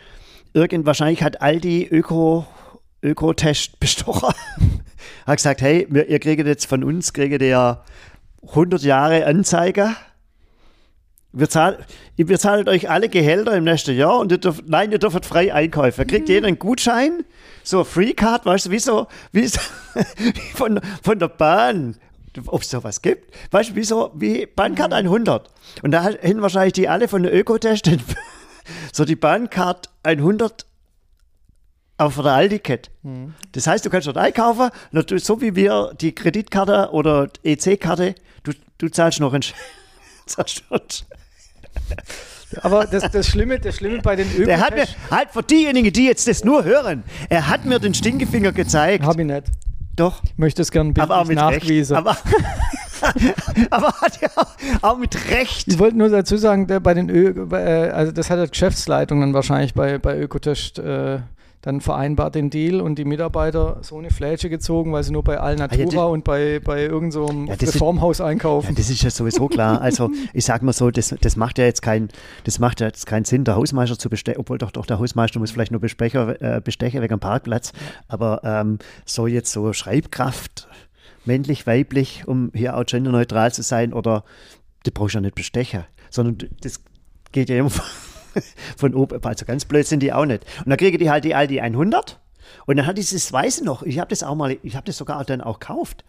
irgend, 0.53 0.86
wahrscheinlich 0.86 1.24
hat 1.24 1.41
Aldi 1.41 1.88
Öko, 1.89 2.46
Ökotest 3.01 3.79
bestochen. 3.79 4.34
hat 5.25 5.38
gesagt, 5.38 5.62
hey, 5.62 5.88
wir, 5.89 6.10
ihr 6.10 6.20
kriegt 6.20 6.46
jetzt 6.46 6.65
von 6.65 6.84
uns, 6.84 7.13
kriegt 7.13 7.41
ihr 7.41 7.48
ja 7.48 7.84
100 8.50 8.82
Jahre 8.82 9.25
Anzeige. 9.25 9.96
Wir, 11.32 11.50
zahl, 11.50 11.86
wir 12.15 12.39
zahlen 12.39 12.67
euch 12.67 12.89
alle 12.89 13.10
Gehälter 13.10 13.56
im 13.56 13.63
nächsten 13.63 13.96
Jahr 13.96 14.20
und 14.20 14.32
ihr 14.32 14.39
dürft, 14.39 14.67
nein, 14.67 14.91
ihr 14.91 15.00
dürft 15.00 15.25
frei 15.25 15.53
einkaufen. 15.53 16.08
Kriegt 16.08 16.29
jeder 16.29 16.48
einen 16.48 16.60
Gutschein, 16.60 17.24
so 17.63 17.84
Free 17.84 18.13
Card, 18.13 18.46
weißt 18.46 18.65
du, 18.65 18.72
wie 18.72 18.79
so, 18.79 19.08
wie 19.32 19.48
so 19.48 19.60
von, 20.56 20.79
von 21.03 21.20
der 21.20 21.27
Bahn, 21.27 21.96
ob 22.46 22.62
es 22.62 22.70
sowas 22.70 23.01
gibt. 23.01 23.34
Weißt 23.51 23.72
du, 23.72 23.75
wie 23.75 23.84
so, 23.84 24.12
wie 24.15 24.46
Bahncard 24.46 24.94
100. 24.94 25.50
Und 25.82 25.91
da 25.91 26.03
hätten 26.03 26.41
wahrscheinlich 26.41 26.74
die 26.74 26.88
alle 26.89 27.08
von 27.08 27.24
der 27.24 27.34
Ökotest 27.34 27.89
so 28.94 29.06
die 29.06 29.15
Bahncard 29.15 29.89
100 30.03 30.65
aber 32.00 32.12
von 32.12 32.25
der 32.25 32.34
Aldi-Kette. 32.34 32.91
Das 33.53 33.65
heißt, 33.65 33.84
du 33.84 33.89
kannst 33.89 34.06
dort 34.06 34.17
einkaufen, 34.17 34.70
du- 34.91 35.17
so 35.17 35.41
wie 35.41 35.56
wir 35.56 35.94
die 36.00 36.13
Kreditkarte 36.13 36.89
oder 36.91 37.27
EC-Karte, 37.44 38.13
du, 38.44 38.51
du 38.77 38.89
zahlst 38.89 39.20
noch 39.20 39.34
einen 39.34 39.41
zahlst. 40.27 40.63
Aber 42.62 42.86
das, 42.86 43.12
das, 43.12 43.27
Schlimme, 43.27 43.60
das 43.60 43.75
Schlimme 43.75 44.00
bei 44.01 44.15
den 44.15 44.27
Der 44.46 44.60
hat 44.60 44.72
mir, 44.75 44.84
Ökotest 44.84 44.96
halt 45.12 45.29
für 45.32 45.44
diejenigen, 45.44 45.91
die 45.91 46.06
jetzt 46.06 46.27
das 46.27 46.44
nur 46.44 46.63
hören, 46.63 47.03
er 47.29 47.48
hat 47.50 47.65
mir 47.65 47.79
den 47.79 47.94
Stinkefinger 47.94 48.51
gezeigt. 48.51 49.03
habe 49.03 49.22
ich 49.22 49.27
nicht. 49.27 49.48
Doch, 49.98 50.22
Ich 50.24 50.38
möchte 50.38 50.62
es 50.62 50.72
mit 51.25 51.38
Recht. 51.38 51.62
nachgewiesen. 51.62 51.98
Aber, 51.98 52.16
aber 53.72 53.88
hat 54.00 54.22
ja 54.22 54.30
auch, 54.82 54.98
mit 54.98 55.30
Recht. 55.32 55.68
Ich 55.68 55.80
wollte 55.80 55.98
nur 55.98 56.10
dazu 56.10 56.38
sagen, 56.38 56.68
der 56.68 56.80
bei 56.80 56.94
den 56.94 57.10
Ö, 57.10 57.34
äh, 57.51 57.89
also 57.89 58.12
das 58.12 58.30
hat 58.30 58.39
die 58.39 58.50
Geschäftsleitung 58.50 59.20
dann 59.22 59.34
wahrscheinlich 59.34 59.74
bei, 59.74 59.98
bei 59.98 60.18
Ökotest, 60.18 60.80
äh, 60.80 61.20
dann 61.68 61.82
vereinbart 61.82 62.34
den 62.36 62.50
Deal 62.50 62.80
und 62.80 62.96
die 62.98 63.04
Mitarbeiter 63.04 63.80
so 63.82 63.98
eine 63.98 64.10
Fläche 64.10 64.50
gezogen, 64.50 64.94
weil 64.94 65.04
sie 65.04 65.12
nur 65.12 65.24
bei 65.24 65.38
Alnatura 65.38 65.84
Ah, 65.90 65.94
ja, 65.96 66.04
und 66.06 66.24
bei, 66.24 66.62
bei 66.64 66.84
irgendeinem 66.84 67.12
so 67.12 67.28
Ja, 67.50 67.56
das 67.58 67.70
ist- 67.70 67.76
Reformhaus 67.76 68.20
Ja, 68.20 68.26
einkaufen. 68.26 68.74
das 68.74 68.90
ist 68.90 69.04
ja 69.04 69.10
sowieso 69.10 69.50
klar. 69.50 69.82
Also 69.82 70.10
ich 70.34 70.46
sag 70.46 70.64
mal 70.64 70.72
so, 70.72 70.90
das, 70.92 71.14
das 71.20 71.36
macht 71.36 71.58
ja 71.58 71.66
jetzt 71.66 71.82
kein, 71.82 72.08
das 72.46 72.60
macht 72.60 72.80
ja 72.80 72.88
jetzt 72.88 73.06
keinen 73.06 73.26
Sinn, 73.26 73.44
der 73.44 73.58
Hausmeister 73.58 74.00
zu 74.00 74.10
bestechen, 74.10 74.40
obwohl 74.40 74.58
doch, 74.58 74.72
doch 74.72 74.86
der 74.86 74.98
Hausmeister 74.98 75.40
muss 75.40 75.52
vielleicht 75.52 75.72
nur 75.74 75.82
bestechen, 75.82 76.36
äh, 76.40 76.62
bestechen 76.64 77.02
wegen 77.02 77.16
dem 77.16 77.20
Parkplatz. 77.20 77.74
Aber 78.08 78.42
ähm, 78.46 78.80
so 79.06 79.28
jetzt 79.28 79.52
so 79.52 79.74
Schreibkraft, 79.74 80.70
männlich, 81.26 81.68
weiblich, 81.68 82.24
um 82.28 82.50
hier 82.54 82.78
auch 82.78 82.86
genderneutral 82.86 83.52
zu 83.54 83.62
sein, 83.62 83.92
oder 83.92 84.24
die 84.86 84.92
brauchst 84.92 85.16
du 85.16 85.18
ja 85.18 85.22
nicht 85.22 85.36
bestechen, 85.36 85.84
sondern 86.10 86.38
du- 86.38 86.48
das 86.62 86.80
geht 87.34 87.50
ja 87.50 87.58
immer 87.58 87.72
von, 88.78 88.94
oben, 88.94 89.24
also 89.24 89.46
ganz 89.46 89.66
blöd 89.66 89.86
sind 89.88 90.02
die 90.02 90.14
auch 90.14 90.26
nicht. 90.26 90.44
Und 90.60 90.70
dann 90.70 90.78
kriege 90.78 90.98
die 90.98 91.10
halt 91.10 91.24
die 91.26 91.36
Aldi 91.36 91.60
100 91.62 92.20
und 92.66 92.78
dann 92.78 92.86
hat 92.86 92.98
dieses 92.98 93.32
Weiße 93.32 93.64
noch, 93.66 93.84
ich 93.84 94.00
habe 94.00 94.10
das 94.10 94.24
auch 94.24 94.36
mal, 94.36 94.58
ich 94.64 94.76
habe 94.76 94.86
das 94.86 94.98
sogar 94.98 95.24
dann 95.26 95.42
auch 95.42 95.60
gekauft. 95.60 96.04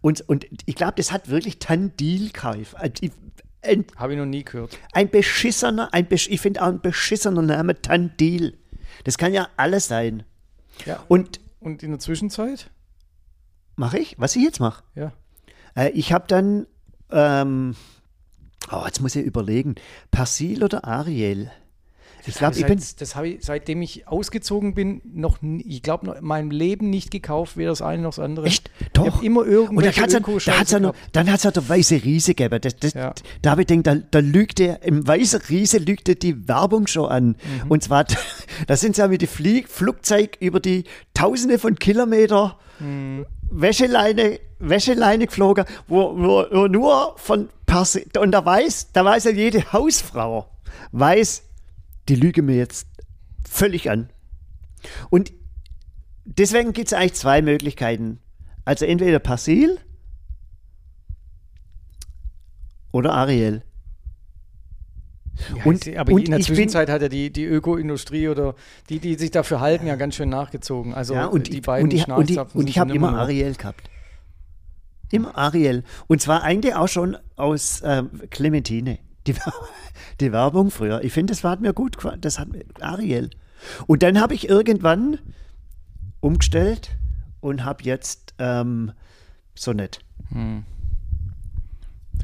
Und, 0.00 0.20
und 0.28 0.46
ich 0.66 0.74
glaube, 0.74 0.94
das 0.96 1.12
hat 1.12 1.28
wirklich 1.28 1.58
Tandil 1.58 2.26
gekauft. 2.32 2.74
Ich- 3.00 3.12
Ein, 3.64 3.84
Habe 3.96 4.14
ich 4.14 4.18
noch 4.18 4.26
nie 4.26 4.42
gehört. 4.44 4.76
ein 4.92 5.08
beschissener, 5.10 5.94
ein, 5.94 6.06
besch- 6.08 6.28
ich 6.28 6.40
finde 6.40 6.62
auch 6.62 6.66
ein 6.66 6.80
beschissener 6.80 7.42
Name, 7.42 7.80
Tandil. 7.80 8.58
Das 9.04 9.16
kann 9.18 9.32
ja 9.32 9.48
alles 9.56 9.86
sein. 9.86 10.24
Ja. 10.86 11.04
Und 11.08 11.38
Und 11.60 11.82
in 11.84 11.90
der 11.90 12.00
Zwischenzeit? 12.00 12.70
mache 13.76 13.98
ich, 13.98 14.16
was 14.18 14.34
ich 14.34 14.42
jetzt 14.42 14.58
mache? 14.60 14.82
Ja. 14.96 15.12
Äh, 15.76 15.90
ich 15.90 16.12
habe 16.12 16.24
dann, 16.26 16.66
ähm, 17.10 17.76
oh, 18.72 18.82
jetzt 18.84 19.00
muss 19.00 19.14
ich 19.14 19.24
überlegen, 19.24 19.76
Persil 20.10 20.64
oder 20.64 20.84
Ariel? 20.84 21.50
Ich 22.26 22.34
glaube, 22.36 22.54
ich 22.54 22.60
Seit- 22.60 22.68
bin, 22.68 22.80
das 22.98 23.16
habe 23.16 23.28
ich, 23.28 23.44
seitdem 23.44 23.82
ich 23.82 24.06
ausgezogen 24.06 24.74
bin, 24.74 25.00
noch 25.12 25.38
ich 25.42 25.82
glaube, 25.82 26.06
noch 26.06 26.14
in 26.16 26.24
meinem 26.24 26.50
Leben 26.50 26.88
nicht 26.90 27.10
gekauft, 27.10 27.56
weder 27.56 27.70
das 27.70 27.82
eine 27.82 28.02
noch 28.02 28.10
das 28.10 28.18
andere. 28.20 28.46
Echt? 28.46 28.70
Ich 28.80 28.86
Doch. 28.92 29.06
habe 29.16 29.26
immer 29.26 29.40
Und 29.40 29.46
dann 29.48 29.54
irgendwelche 29.54 30.02
hat's 30.02 30.12
ja, 30.12 30.20
da 30.20 30.28
Öko-Scheiße 30.30 30.58
hat's 30.60 30.70
ja 30.70 30.80
noch, 30.80 30.94
dann 31.12 31.28
hat 31.30 31.38
es 31.38 31.42
ja 31.44 31.50
der 31.50 31.68
weiße 31.68 32.02
Riese 32.04 32.34
gegeben. 32.34 32.60
Das, 32.60 32.76
das, 32.76 32.94
Ja. 32.94 33.12
Da 33.42 33.50
habe 33.50 33.62
ich 33.62 33.66
gedacht, 33.66 33.86
da, 33.86 33.94
da 34.10 34.18
lügt 34.20 34.58
der, 34.58 34.82
im 34.84 35.06
weißen 35.06 35.40
Riese 35.48 35.78
lügt 35.78 36.06
der 36.06 36.14
die 36.14 36.46
Werbung 36.48 36.86
schon 36.86 37.08
an. 37.10 37.26
Mhm. 37.26 37.36
Und 37.70 37.82
zwar, 37.82 38.04
da 38.66 38.76
sind 38.76 38.94
sie 38.96 39.02
ja 39.02 39.08
mit 39.08 39.22
dem 39.22 39.28
Flieg, 39.28 39.68
Flugzeug 39.68 40.36
über 40.40 40.60
die 40.60 40.84
Tausende 41.14 41.58
von 41.58 41.76
Kilometer 41.76 42.58
Mhm. 42.80 43.26
Wäscheleine, 43.50 44.40
Wäscheleine 44.58 45.26
geflogen, 45.26 45.64
wo, 45.86 46.16
wo, 46.16 46.44
wo 46.50 46.66
nur 46.66 47.14
von 47.16 47.48
Persil, 47.66 48.06
und 48.18 48.32
da 48.32 48.44
weiß, 48.44 48.88
da 48.92 49.04
weiß 49.04 49.24
ja 49.24 49.30
jede 49.30 49.72
Hausfrau, 49.72 50.46
weiß, 50.90 51.42
die 52.08 52.14
lüge 52.16 52.42
mir 52.42 52.56
jetzt 52.56 52.86
völlig 53.48 53.90
an. 53.90 54.10
Und 55.10 55.32
deswegen 56.24 56.72
gibt 56.72 56.88
es 56.88 56.92
eigentlich 56.92 57.14
zwei 57.14 57.42
Möglichkeiten. 57.42 58.20
Also 58.64 58.84
entweder 58.84 59.18
Persil 59.18 59.78
oder 62.92 63.12
Ariel. 63.14 63.62
Ja, 65.56 65.64
Und- 65.64 65.86
ich- 65.86 65.98
aber 65.98 66.12
und 66.12 66.24
in 66.24 66.30
der 66.30 66.40
ich 66.40 66.46
bin- 66.46 66.56
Zwischenzeit 66.56 66.88
hat 66.90 67.02
ja 67.02 67.08
die, 67.08 67.32
die 67.32 67.44
Öko-Industrie 67.44 68.28
oder 68.28 68.54
die, 68.90 68.98
die 68.98 69.14
sich 69.14 69.30
dafür 69.30 69.60
halten, 69.60 69.86
ja 69.86 69.96
ganz 69.96 70.14
schön 70.14 70.28
nachgezogen. 70.28 70.92
Also 70.94 71.14
ja, 71.14 71.26
und, 71.26 71.48
die 71.48 71.56
ich- 71.58 71.62
beiden 71.62 71.84
und 71.88 71.94
ich, 71.94 72.06
und 72.06 72.30
ich, 72.30 72.38
und 72.38 72.68
ich 72.68 72.78
habe 72.78 72.94
immer 72.94 73.10
noch- 73.12 73.18
Ariel 73.18 73.54
gehabt. 73.54 73.88
Immer 75.10 75.36
Ariel. 75.36 75.84
Und 76.06 76.20
zwar 76.22 76.42
eigentlich 76.42 76.74
auch 76.74 76.88
schon 76.88 77.16
aus 77.36 77.82
ähm, 77.84 78.22
Clementine. 78.30 78.98
Die, 79.26 79.34
die 80.20 80.32
Werbung 80.32 80.70
früher. 80.70 81.02
Ich 81.04 81.12
finde, 81.12 81.32
das 81.32 81.44
hat 81.44 81.60
mir 81.60 81.72
gut 81.72 81.96
gefallen. 81.96 82.20
Das 82.20 82.38
hat 82.38 82.48
mir, 82.48 82.64
Ariel. 82.80 83.30
Und 83.86 84.02
dann 84.02 84.20
habe 84.20 84.34
ich 84.34 84.48
irgendwann 84.48 85.18
umgestellt 86.20 86.90
und 87.40 87.64
habe 87.64 87.84
jetzt 87.84 88.34
ähm, 88.38 88.92
Sonett. 89.54 90.00
Hm. 90.30 90.64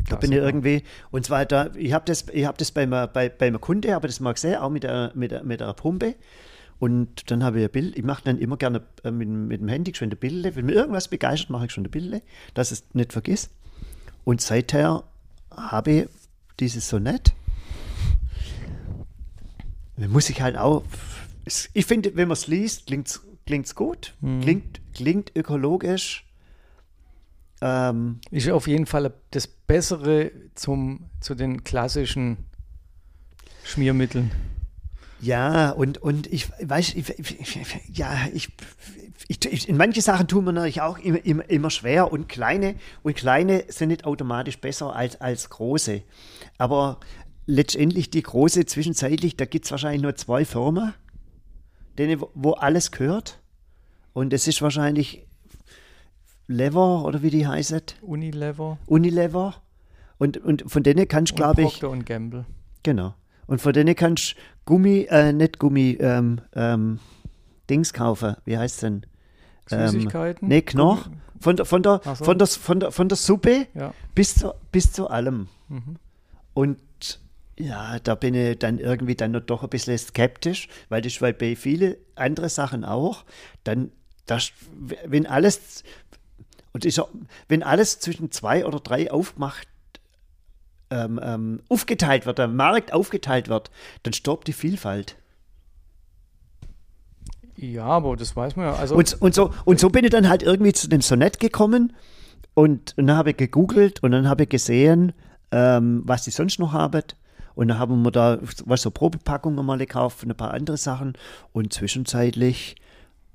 Da 0.09 0.17
bin 0.17 0.33
ich 0.33 0.38
irgendwie, 0.38 0.83
und 1.11 1.26
zwar 1.26 1.45
da, 1.45 1.71
ich 1.75 1.93
habe 1.93 2.05
das, 2.07 2.26
ich 2.33 2.47
hab 2.47 2.57
das 2.57 2.71
bei, 2.71 2.87
bei, 2.87 3.28
bei 3.28 3.47
einem 3.47 3.61
Kunde, 3.61 3.95
aber 3.95 4.07
das 4.07 4.21
mag 4.21 4.37
gesehen, 4.37 4.57
auch 4.57 4.71
mit 4.71 4.85
der, 4.85 5.11
mit, 5.14 5.33
der, 5.33 5.43
mit 5.45 5.61
der 5.61 5.73
Pumpe. 5.75 6.14
Und 6.78 7.31
dann 7.31 7.43
habe 7.43 7.59
ich 7.59 7.64
ein 7.67 7.73
Bild, 7.73 7.99
ich 7.99 8.05
mache 8.05 8.23
dann 8.25 8.38
immer 8.38 8.57
gerne 8.57 8.83
äh, 9.02 9.11
mit, 9.11 9.26
dem- 9.28 9.49
mit 9.49 9.61
dem 9.61 9.69
Handy 9.69 9.93
schon 9.95 10.11
die 10.11 10.17
Bilder. 10.17 10.55
Wenn 10.55 10.67
mir 10.67 10.73
irgendwas 10.73 11.09
begeistert, 11.09 11.50
mache 11.50 11.67
ich 11.67 11.73
schon 11.73 11.85
die 11.85 11.90
Bilder, 11.90 12.21
dass 12.55 12.71
ich 12.73 12.78
es 12.81 12.85
nicht 12.95 13.12
vergiss. 13.12 13.50
Und 14.25 14.40
seither 14.40 15.02
habe 15.55 15.90
ich 15.90 16.09
dieses 16.60 16.88
Sonett. 16.88 17.34
Da 19.96 20.06
muss 20.08 20.30
ich 20.30 20.40
halt 20.40 20.56
auch, 20.56 20.84
ich 21.72 21.86
finde, 21.86 22.14
wenn 22.14 22.28
man 22.28 22.34
es 22.34 22.46
liest, 22.46 22.86
klingt 22.86 23.08
es 23.08 23.74
gut, 23.74 24.14
klingt, 24.40 24.80
klingt 24.94 25.32
ökologisch. 25.36 26.24
Ähm, 27.60 28.20
Ist 28.30 28.48
auf 28.50 28.68
jeden 28.68 28.86
Fall 28.86 29.12
das 29.32 29.48
Bessere 29.48 30.30
zum, 30.54 31.10
zu 31.20 31.34
den 31.34 31.64
klassischen 31.64 32.36
Schmiermitteln. 33.64 34.30
Ja, 35.20 35.70
und, 35.70 35.98
und 35.98 36.28
ich 36.28 36.48
weiß, 36.62 36.94
ich, 36.94 37.08
ich, 37.18 37.40
ich- 37.40 37.66
ja, 37.98 38.16
ich, 38.32 38.50
ich, 39.26 39.44
ich, 39.44 39.68
in 39.68 39.76
manche 39.76 40.00
Sachen 40.00 40.28
tun 40.28 40.44
wir 40.44 40.52
natürlich 40.52 40.80
auch 40.80 40.98
immer, 40.98 41.24
immer, 41.24 41.50
immer 41.50 41.70
schwer 41.70 42.12
und 42.12 42.28
kleine, 42.28 42.76
und 43.02 43.16
kleine 43.16 43.64
sind 43.66 43.88
nicht 43.88 44.04
automatisch 44.04 44.60
besser 44.60 44.94
als, 44.94 45.20
als 45.20 45.50
große. 45.50 46.02
Aber 46.58 46.98
letztendlich 47.46 48.10
die 48.10 48.22
große 48.22 48.66
zwischenzeitlich, 48.66 49.36
da 49.36 49.44
gibt 49.46 49.64
es 49.64 49.70
wahrscheinlich 49.70 50.02
nur 50.02 50.14
zwei 50.16 50.44
Firmen, 50.44 50.92
denen, 51.98 52.20
wo- 52.34 52.52
alles 52.52 52.90
gehört. 52.90 53.40
Und 54.12 54.32
es 54.32 54.46
ist 54.48 54.60
wahrscheinlich 54.60 55.24
Lever 56.46 57.04
oder 57.04 57.22
wie 57.22 57.30
die 57.30 57.46
heißt, 57.46 57.96
Unilever 58.02 58.78
Unilever. 58.86 59.54
Und, 60.18 60.38
und 60.38 60.64
von 60.70 60.82
denen 60.82 61.06
kannst 61.06 61.32
du, 61.32 61.36
glaube 61.36 61.62
ich, 61.62 61.68
Procter 61.70 61.90
und 61.90 62.04
Gamble. 62.06 62.44
Genau. 62.82 63.14
Und 63.46 63.60
von 63.60 63.72
denen 63.72 63.94
kannst 63.94 64.32
du 64.32 64.36
Gummi, 64.64 65.06
äh, 65.10 65.32
nicht 65.32 65.58
Gummi, 65.58 65.96
ähm, 66.00 66.40
ähm, 66.54 66.98
Dings 67.70 67.92
kaufen. 67.92 68.36
Wie 68.44 68.58
heißt 68.58 68.82
denn? 68.82 69.06
Süßigkeiten? 69.68 70.44
Ähm, 70.44 70.48
nee. 70.48 70.58
Gummi- 70.60 70.98
Von 71.40 71.56
der, 71.56 71.64
von, 71.66 71.82
der, 71.82 72.00
so. 72.04 72.24
von, 72.24 72.38
der, 72.38 72.46
von, 72.48 72.80
der, 72.80 72.90
von 72.90 73.08
der 73.08 73.16
Suppe 73.16 73.68
Ja. 73.74 73.94
bis 74.14 74.34
zu, 74.34 74.52
bis 74.72 74.90
zu 74.92 75.08
allem. 75.08 75.46
Mhm. 75.68 75.96
Und 76.58 77.20
ja, 77.56 78.00
da 78.00 78.16
bin 78.16 78.34
ich 78.34 78.58
dann 78.58 78.80
irgendwie 78.80 79.14
dann 79.14 79.30
noch 79.30 79.42
doch 79.42 79.62
ein 79.62 79.68
bisschen 79.68 79.96
skeptisch, 79.96 80.66
weil 80.88 81.00
das 81.00 81.22
weil 81.22 81.32
bei 81.32 81.54
vielen 81.54 81.94
andere 82.16 82.48
Sachen 82.48 82.84
auch, 82.84 83.24
dann, 83.62 83.92
das, 84.26 84.50
wenn 85.04 85.28
alles, 85.28 85.84
und 86.72 86.84
ich 86.84 87.00
wenn 87.46 87.62
alles 87.62 88.00
zwischen 88.00 88.32
zwei 88.32 88.66
oder 88.66 88.80
drei 88.80 89.08
aufgemacht, 89.08 89.68
ähm, 90.90 91.20
ähm, 91.22 91.62
aufgeteilt 91.68 92.26
wird, 92.26 92.38
der 92.38 92.48
Markt 92.48 92.92
aufgeteilt 92.92 93.46
wird, 93.46 93.70
dann 94.02 94.12
stirbt 94.12 94.48
die 94.48 94.52
Vielfalt. 94.52 95.14
Ja, 97.54 97.84
aber 97.84 98.16
das 98.16 98.34
weiß 98.34 98.56
man 98.56 98.66
ja. 98.66 98.74
Also, 98.74 98.96
Und, 98.96 99.22
und, 99.22 99.32
so, 99.32 99.54
und 99.64 99.78
so 99.78 99.90
bin 99.90 100.04
ich 100.04 100.10
dann 100.10 100.28
halt 100.28 100.42
irgendwie 100.42 100.72
zu 100.72 100.88
dem 100.88 101.02
Sonett 101.02 101.38
gekommen 101.38 101.94
und, 102.54 102.98
und 102.98 103.06
dann 103.06 103.16
habe 103.16 103.30
ich 103.30 103.36
gegoogelt 103.36 104.02
und 104.02 104.10
dann 104.10 104.28
habe 104.28 104.42
ich 104.42 104.48
gesehen, 104.48 105.12
ähm, 105.52 106.02
was 106.05 106.25
die 106.25 106.31
sonst 106.31 106.59
noch 106.59 106.73
haben. 106.73 107.02
Und 107.55 107.69
dann 107.69 107.78
haben 107.78 108.02
wir 108.02 108.12
da 108.12 108.38
was 108.67 108.83
so 108.83 108.90
Probepackungen 108.90 109.64
mal 109.64 109.78
gekauft 109.78 110.23
und 110.23 110.31
ein 110.31 110.37
paar 110.37 110.55
andere 110.55 110.76
Sachen. 110.76 111.14
Und 111.52 111.73
zwischenzeitlich, 111.73 112.76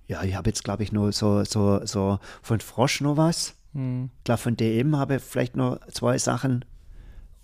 ja, 0.07 0.23
ich 0.23 0.35
habe 0.35 0.49
jetzt 0.49 0.63
glaube 0.63 0.83
ich 0.83 0.91
nur 0.91 1.11
so, 1.11 1.43
so, 1.43 1.85
so 1.85 2.19
von 2.41 2.59
Frosch 2.59 3.01
noch 3.01 3.17
was. 3.17 3.55
hm. 3.73 4.09
Ich 4.19 4.23
glaube 4.23 4.41
von 4.41 4.55
DM 4.55 4.95
habe 4.95 5.15
ich 5.15 5.21
vielleicht 5.21 5.55
noch 5.55 5.79
zwei 5.87 6.17
Sachen. 6.17 6.63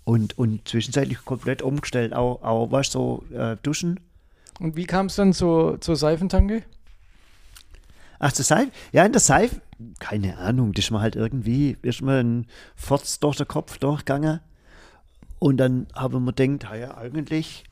Und, 0.04 0.38
und 0.38 0.66
zwischenzeitlich 0.66 1.24
komplett 1.24 1.62
umgestellt. 1.62 2.14
Auch, 2.14 2.42
auch 2.42 2.72
was 2.72 2.90
so 2.90 3.24
äh, 3.32 3.56
Duschen. 3.62 4.00
Und 4.58 4.76
wie 4.76 4.86
kam 4.86 5.06
es 5.06 5.16
dann 5.16 5.32
zur, 5.32 5.80
zur 5.80 5.96
Seifentanke? 5.96 6.62
Ach, 8.18 8.32
zur 8.32 8.44
Seife? 8.44 8.70
Ja, 8.92 9.04
in 9.04 9.12
der 9.12 9.20
Seife, 9.20 9.62
keine 9.98 10.36
Ahnung, 10.36 10.72
das 10.74 10.84
ist 10.84 10.90
mir 10.90 11.00
halt 11.00 11.16
irgendwie, 11.16 11.76
ist 11.82 12.02
mir 12.02 12.18
ein 12.18 12.46
Furz 12.76 13.18
durch 13.18 13.36
den 13.36 13.48
Kopf 13.48 13.78
durchgegangen. 13.78 14.40
Und 15.40 15.56
dann 15.56 15.88
haben 15.94 16.24
wir 16.24 16.32
gedacht, 16.32 16.76
ja, 16.78 16.96
eigentlich, 16.96 17.64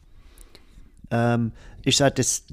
ähm, 1.11 1.53
ist 1.85 2.01
halt 2.01 2.19
das, 2.19 2.45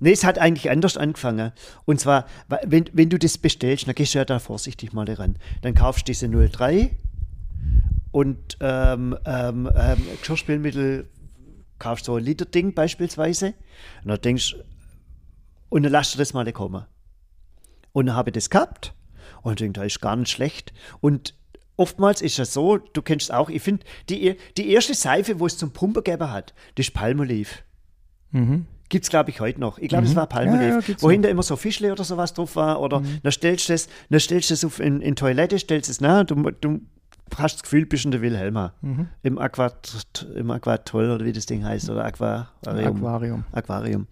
nee, 0.00 0.10
es 0.12 0.24
hat 0.24 0.38
eigentlich 0.38 0.70
anders 0.70 0.96
angefangen. 0.96 1.52
Und 1.84 2.00
zwar, 2.00 2.26
wa- 2.48 2.58
wenn, 2.66 2.86
wenn 2.92 3.08
du 3.10 3.18
das 3.18 3.38
bestellst, 3.38 3.86
dann 3.86 3.94
gehst 3.94 4.14
du 4.14 4.18
ja 4.18 4.24
da 4.24 4.38
vorsichtig 4.40 4.92
mal 4.92 5.08
ran. 5.10 5.36
Dann 5.62 5.74
kaufst 5.74 6.08
du 6.08 6.12
diese 6.12 6.28
03 6.28 6.90
und 8.10 8.56
ähm, 8.60 9.16
ähm, 9.24 9.70
ähm, 9.76 10.02
Geschirrspülmittel 10.18 11.08
kaufst 11.78 12.06
so 12.06 12.16
ein 12.16 12.24
Liter 12.24 12.46
Ding 12.46 12.74
beispielsweise. 12.74 13.54
Und 14.02 14.08
dann 14.08 14.20
denkst 14.20 14.56
und 15.68 15.82
dann 15.82 15.92
lass 15.92 16.12
du 16.12 16.18
das 16.18 16.32
mal 16.32 16.50
kommen. 16.52 16.84
Und 17.92 18.06
dann 18.06 18.16
habe 18.16 18.30
ich 18.30 18.34
das 18.34 18.48
gehabt 18.50 18.94
und 19.42 19.60
denke, 19.60 19.80
das 19.80 19.86
ist 19.92 20.00
gar 20.00 20.16
nicht 20.16 20.30
schlecht. 20.30 20.72
Und 21.00 21.34
oftmals 21.78 22.20
ist 22.20 22.38
es 22.38 22.52
so, 22.52 22.76
du 22.76 23.00
kennst 23.00 23.24
es 23.24 23.30
auch, 23.30 23.48
ich 23.48 23.62
finde, 23.62 23.86
die, 24.10 24.36
die 24.58 24.70
erste 24.70 24.92
Seife, 24.92 25.40
wo 25.40 25.46
es 25.46 25.56
zum 25.56 25.70
Pumpen 25.70 26.02
gegeben 26.04 26.30
hat, 26.30 26.52
das 26.74 26.88
ist 26.88 26.92
Palmolive. 26.94 27.50
Mhm. 28.32 28.66
Gibt 28.90 29.04
es, 29.04 29.10
glaube 29.10 29.30
ich, 29.30 29.40
heute 29.40 29.60
noch. 29.60 29.78
Ich 29.78 29.88
glaube, 29.88 30.06
Mhm. 30.08 30.16
war 30.16 30.26
Palmolive. 30.26 30.64
Ja, 30.64 30.74
ja, 30.76 30.80
gibt's 30.80 31.02
wo 31.02 31.06
noch. 31.08 31.12
hinter 31.12 31.28
immer 31.30 31.42
so 31.42 31.56
Fischle 31.56 31.92
oder 31.92 32.04
sowas 32.04 32.32
drauf 32.34 32.56
war. 32.56 32.80
Oder 32.80 33.02
dann 33.22 33.32
stellst 33.32 33.68
du 33.68 33.72
das, 33.74 33.88
dann 34.10 34.20
stellst 34.20 34.48
du 34.50 34.54
das 34.54 34.64
auf 34.64 34.80
in, 34.80 35.00
in 35.02 35.14
Toilette, 35.14 35.58
stellst 35.58 35.90
es 35.90 36.00
nach, 36.00 36.24
du, 36.24 36.34
du 36.60 36.80
hast 37.36 37.56
das 37.56 37.62
Gefühl, 37.62 37.84
bist 37.86 38.06
in 38.06 38.10
der 38.12 38.22
Wilhelma. 38.22 38.72
Mhm. 38.80 39.08
Im 39.22 39.38
Aquat, 39.38 40.06
im 40.34 40.50
Aquatoll 40.50 41.10
oder 41.10 41.24
wie 41.26 41.32
das 41.32 41.44
Ding 41.46 41.64
heißt. 41.64 41.90
Oder 41.90 42.04
Aquarium. 42.06 42.96
Aquarium. 42.96 43.44
Aquarium. 43.52 44.06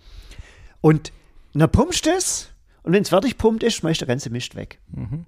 Und 0.83 1.11
dann 1.55 1.71
pumpst 1.71 2.05
du 2.05 2.11
es 2.11 2.51
und 2.83 2.93
wenn 2.93 3.03
es 3.03 3.09
fertig 3.09 3.39
pumpt 3.39 3.63
ist, 3.63 3.77
schmeißt 3.77 4.01
der 4.03 4.09
ganze 4.09 4.29
Mist 4.31 4.55
weg. 4.57 4.79
Mhm. 4.89 5.25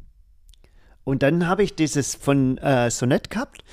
Und 1.09 1.23
dann 1.23 1.47
habe 1.47 1.63
ich 1.63 1.75
dieses 1.75 2.17
von 2.17 2.59
äh, 2.59 2.91
Sonett 2.91 3.31
gehabt 3.31 3.65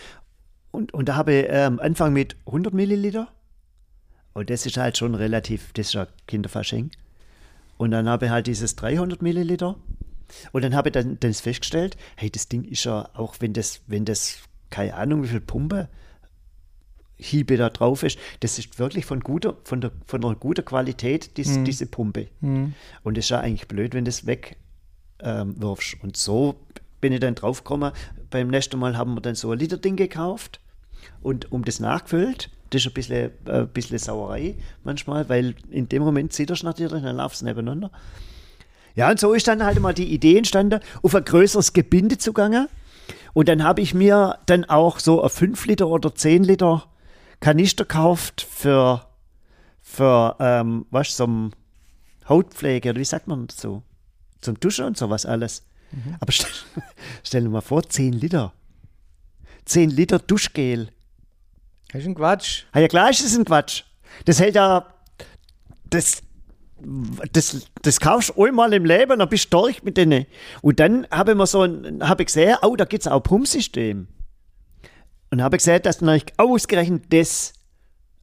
und, 0.71 0.93
und 0.93 1.09
da 1.09 1.17
habe 1.17 1.33
ich 1.33 1.49
äh, 1.49 1.63
am 1.63 1.79
Anfang 1.81 2.13
mit 2.13 2.37
100 2.45 2.73
Milliliter 2.73 3.27
und 4.31 4.49
das 4.49 4.65
ist 4.65 4.77
halt 4.77 4.97
schon 4.97 5.15
relativ, 5.15 5.73
das 5.73 5.87
ist 5.87 5.93
ja 5.95 6.07
Kinderfasching. 6.27 6.91
Und 7.75 7.91
dann 7.91 8.07
habe 8.07 8.27
ich 8.27 8.31
halt 8.31 8.47
dieses 8.47 8.77
300 8.77 9.21
Milliliter 9.21 9.75
und 10.53 10.63
dann 10.63 10.73
habe 10.75 10.87
ich 10.87 10.93
dann 10.93 11.19
das 11.19 11.41
festgestellt, 11.41 11.97
hey, 12.15 12.29
das 12.29 12.47
Ding 12.47 12.63
ist 12.63 12.85
ja, 12.85 13.09
auch 13.15 13.35
wenn 13.41 13.51
das, 13.51 13.81
wenn 13.85 14.05
das, 14.05 14.39
keine 14.69 14.93
Ahnung, 14.93 15.23
wie 15.23 15.27
viel 15.27 15.41
Pumpe 15.41 15.89
Hiebe 17.17 17.57
da 17.57 17.69
drauf 17.69 18.03
ist, 18.03 18.17
das 18.39 18.57
ist 18.59 18.79
wirklich 18.79 19.05
von 19.05 19.19
guter, 19.19 19.57
von 19.65 19.81
der, 19.81 19.91
von 20.05 20.23
einer 20.23 20.35
guten 20.35 20.63
Qualität, 20.63 21.35
dies, 21.35 21.61
diese 21.65 21.85
Pumpe. 21.85 22.29
Mhm. 22.39 22.75
Und 23.03 23.17
es 23.17 23.25
ist 23.25 23.29
ja 23.31 23.41
eigentlich 23.41 23.67
blöd, 23.67 23.93
wenn 23.93 24.05
du 24.05 24.09
das 24.09 24.25
weg 24.25 24.55
ähm. 25.19 25.55
Und 26.01 26.17
so 26.17 26.55
bin 27.05 27.13
ich 27.13 27.19
dann 27.19 27.35
drauf 27.35 27.63
gekommen. 27.63 27.91
Beim 28.31 28.47
nächsten 28.47 28.79
Mal 28.79 28.97
haben 28.97 29.13
wir 29.13 29.21
dann 29.21 29.35
so 29.35 29.51
ein 29.51 29.59
Literding 29.59 29.95
gekauft 29.95 30.59
und 31.21 31.51
um 31.51 31.63
das 31.63 31.79
nachgefüllt. 31.79 32.49
Das 32.71 32.81
ist 32.81 32.87
ein 32.87 32.93
bisschen, 32.95 33.29
äh, 33.45 33.67
bisschen 33.71 33.99
Sauerei 33.99 34.55
manchmal, 34.83 35.29
weil 35.29 35.53
in 35.69 35.87
dem 35.87 36.01
Moment 36.01 36.33
zieht 36.33 36.49
er 36.49 36.57
natürlich, 36.63 37.03
dann 37.03 37.17
laufst 37.17 37.41
du 37.41 37.45
nebeneinander. 37.45 37.91
Ja, 38.95 39.11
und 39.11 39.19
so 39.19 39.33
ist 39.33 39.47
dann 39.47 39.63
halt 39.63 39.79
mal 39.79 39.93
die 39.93 40.11
Idee 40.11 40.35
entstanden, 40.35 40.79
auf 41.03 41.13
ein 41.13 41.23
größeres 41.23 41.73
Gebinde 41.73 42.17
zu 42.17 42.33
gehen. 42.33 42.67
Und 43.33 43.49
dann 43.49 43.63
habe 43.63 43.81
ich 43.81 43.93
mir 43.93 44.39
dann 44.47 44.65
auch 44.65 44.97
so 44.97 45.21
ein 45.21 45.29
5 45.29 45.63
Liter 45.67 45.87
oder 45.87 46.15
10 46.15 46.43
Liter 46.43 46.87
Kanister 47.39 47.83
gekauft 47.83 48.47
für, 48.49 49.05
für 49.83 50.37
ähm, 50.39 50.87
was, 50.89 51.15
zum 51.15 51.51
Hautpflege 52.27 52.89
oder 52.89 52.99
wie 52.99 53.05
sagt 53.05 53.27
man 53.27 53.45
dazu? 53.45 53.83
Zum 54.41 54.59
Duschen 54.59 54.85
und 54.85 54.97
sowas 54.97 55.27
alles. 55.27 55.61
Aber 56.19 56.31
stell, 56.31 56.51
stell 57.23 57.43
dir 57.43 57.49
mal 57.49 57.61
vor, 57.61 57.87
10 57.87 58.13
Liter. 58.13 58.53
10 59.65 59.89
Liter 59.89 60.19
Duschgel. 60.19 60.89
Das 61.91 62.01
ist 62.01 62.07
ein 62.07 62.15
Quatsch. 62.15 62.63
Ah 62.71 62.79
ja, 62.79 62.87
klar 62.87 63.09
ist 63.09 63.23
das 63.23 63.37
ein 63.37 63.45
Quatsch. 63.45 63.83
Das 64.25 64.39
hält 64.39 64.55
ja. 64.55 64.85
Das, 65.89 66.23
das, 67.31 67.67
das 67.81 67.99
kaufst 67.99 68.33
du 68.35 68.43
einmal 68.43 68.73
im 68.73 68.85
Leben, 68.85 69.19
dann 69.19 69.29
bist 69.29 69.45
du 69.53 69.57
durch 69.57 69.83
mit 69.83 69.97
denen. 69.97 70.25
Und 70.61 70.79
dann 70.79 71.07
habe 71.09 71.31
ich 71.31 71.37
mir 71.37 71.47
so 71.47 71.61
ein, 71.61 72.07
habe 72.07 72.23
ich 72.23 72.27
gesehen, 72.27 72.57
oh, 72.61 72.75
da 72.75 72.85
gibt 72.85 73.05
es 73.05 73.07
auch 73.07 73.17
ein 73.17 73.23
Pumpsystem. 73.23 74.07
Und 75.31 75.41
habe 75.41 75.57
gesehen, 75.57 75.81
dass 75.81 75.99
dann 75.99 76.09
eigentlich 76.09 76.33
ausgerechnet 76.37 77.05
das 77.11 77.53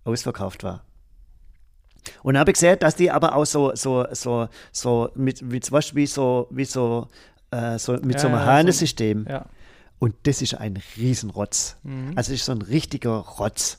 ausverkauft 0.04 0.64
war. 0.64 0.84
Und 2.22 2.36
habe 2.36 2.52
gesehen, 2.52 2.78
dass 2.78 2.96
die 2.96 3.10
aber 3.10 3.34
auch 3.34 3.44
so, 3.44 3.74
so, 3.74 4.06
so, 4.12 4.48
so 4.72 5.10
mit, 5.14 5.40
mit 5.42 5.64
zum 5.64 5.74
Beispiel 5.74 6.02
wie 6.02 6.06
so, 6.06 6.48
wie 6.50 6.64
so, 6.64 7.08
äh, 7.52 7.78
so 7.78 7.92
mit 7.92 8.14
Ja, 8.14 8.18
so 8.18 8.26
einem 8.28 8.36
ja, 8.38 8.44
so- 8.44 8.50
Hahnesystem. 8.50 9.26
Ja. 9.28 9.46
Und 10.00 10.14
das 10.24 10.42
ist 10.42 10.54
ein 10.54 10.82
Riesenrotz. 10.96 11.76
Also 12.16 12.32
das 12.32 12.40
ist 12.40 12.44
so 12.46 12.52
ein 12.52 12.62
richtiger 12.62 13.12
Rotz. 13.18 13.78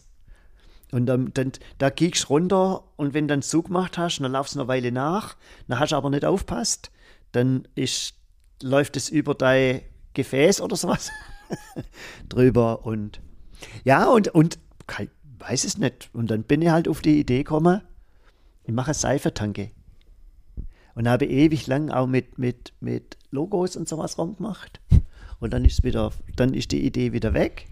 Und 0.94 1.06
dann, 1.08 1.32
dann 1.34 1.52
da 1.80 1.90
gehst 1.90 2.24
du 2.24 2.28
runter 2.28 2.84
und 2.96 3.14
wenn 3.14 3.28
du 3.28 3.34
dann 3.34 3.42
Zug 3.42 3.66
gemacht 3.66 3.98
hast, 3.98 4.20
dann 4.20 4.32
laufst 4.32 4.56
du 4.56 4.60
eine 4.62 4.68
Weile 4.70 4.92
nach, 4.94 5.36
dann 5.68 5.80
hast 5.80 5.92
du 5.92 5.96
aber 5.98 6.10
nicht 6.10 6.24
aufpasst, 6.24 6.92
dann 7.34 7.68
ist, 7.76 8.14
läuft 8.62 8.96
es 8.96 9.10
über 9.10 9.34
dein 9.36 9.82
Gefäß 10.14 10.62
oder 10.62 10.76
sowas 10.78 11.10
drüber 12.30 12.86
und 12.86 13.20
ja, 13.84 14.06
und, 14.10 14.30
und 14.30 14.60
weiß 15.40 15.64
es 15.66 15.78
nicht. 15.78 16.10
Und 16.14 16.30
dann 16.32 16.44
bin 16.44 16.62
ich 16.62 16.70
halt 16.70 16.88
auf 16.88 17.02
die 17.02 17.20
Idee 17.20 17.40
gekommen, 17.40 17.82
ich 18.64 18.74
mache 18.74 18.88
eine 18.88 18.94
Seifentanke. 18.94 19.72
Und 20.96 21.10
habe 21.10 21.26
ewig 21.26 21.68
lang 21.68 21.90
auch 21.90 22.08
mit, 22.08 22.38
mit, 22.38 22.74
mit 22.80 23.18
Logos 23.32 23.76
und 23.76 23.90
sowas 23.90 24.18
rumgemacht. 24.18 24.80
Und 25.40 25.52
dann 25.52 25.66
ist 25.66 25.84
wieder, 25.84 26.12
dann 26.36 26.54
ist 26.54 26.72
die 26.72 26.86
Idee 26.86 27.14
wieder 27.14 27.34
weg. 27.34 27.68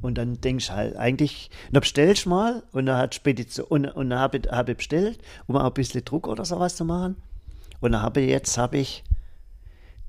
Und 0.00 0.18
dann 0.18 0.40
denkst 0.40 0.68
du 0.68 0.72
halt, 0.74 0.96
eigentlich, 0.96 1.50
dann 1.72 1.80
bestellst 1.80 2.26
du 2.26 2.30
mal 2.30 2.62
und 2.72 2.86
dann 2.86 2.98
hat 2.98 3.14
Spedition, 3.14 3.66
und, 3.66 3.86
und 3.86 4.10
dann 4.10 4.18
habe 4.18 4.40
habe 4.50 4.74
bestellt, 4.74 5.18
um 5.46 5.56
auch 5.56 5.64
ein 5.64 5.72
bisschen 5.72 6.04
Druck 6.04 6.28
oder 6.28 6.44
sowas 6.44 6.76
zu 6.76 6.84
machen. 6.84 7.16
Und 7.80 7.92
dann 7.92 8.02
habe 8.02 8.20
jetzt 8.20 8.58
habe 8.58 8.78
ich 8.78 9.04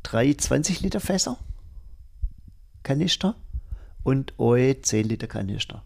drei 0.04 0.34
20 0.34 0.82
Liter 0.82 1.00
Fässer, 1.00 1.38
Kanister 2.84 3.36
und 4.04 4.34
eu 4.40 4.74
10 4.74 5.08
Liter 5.08 5.28
Kanister. 5.28 5.84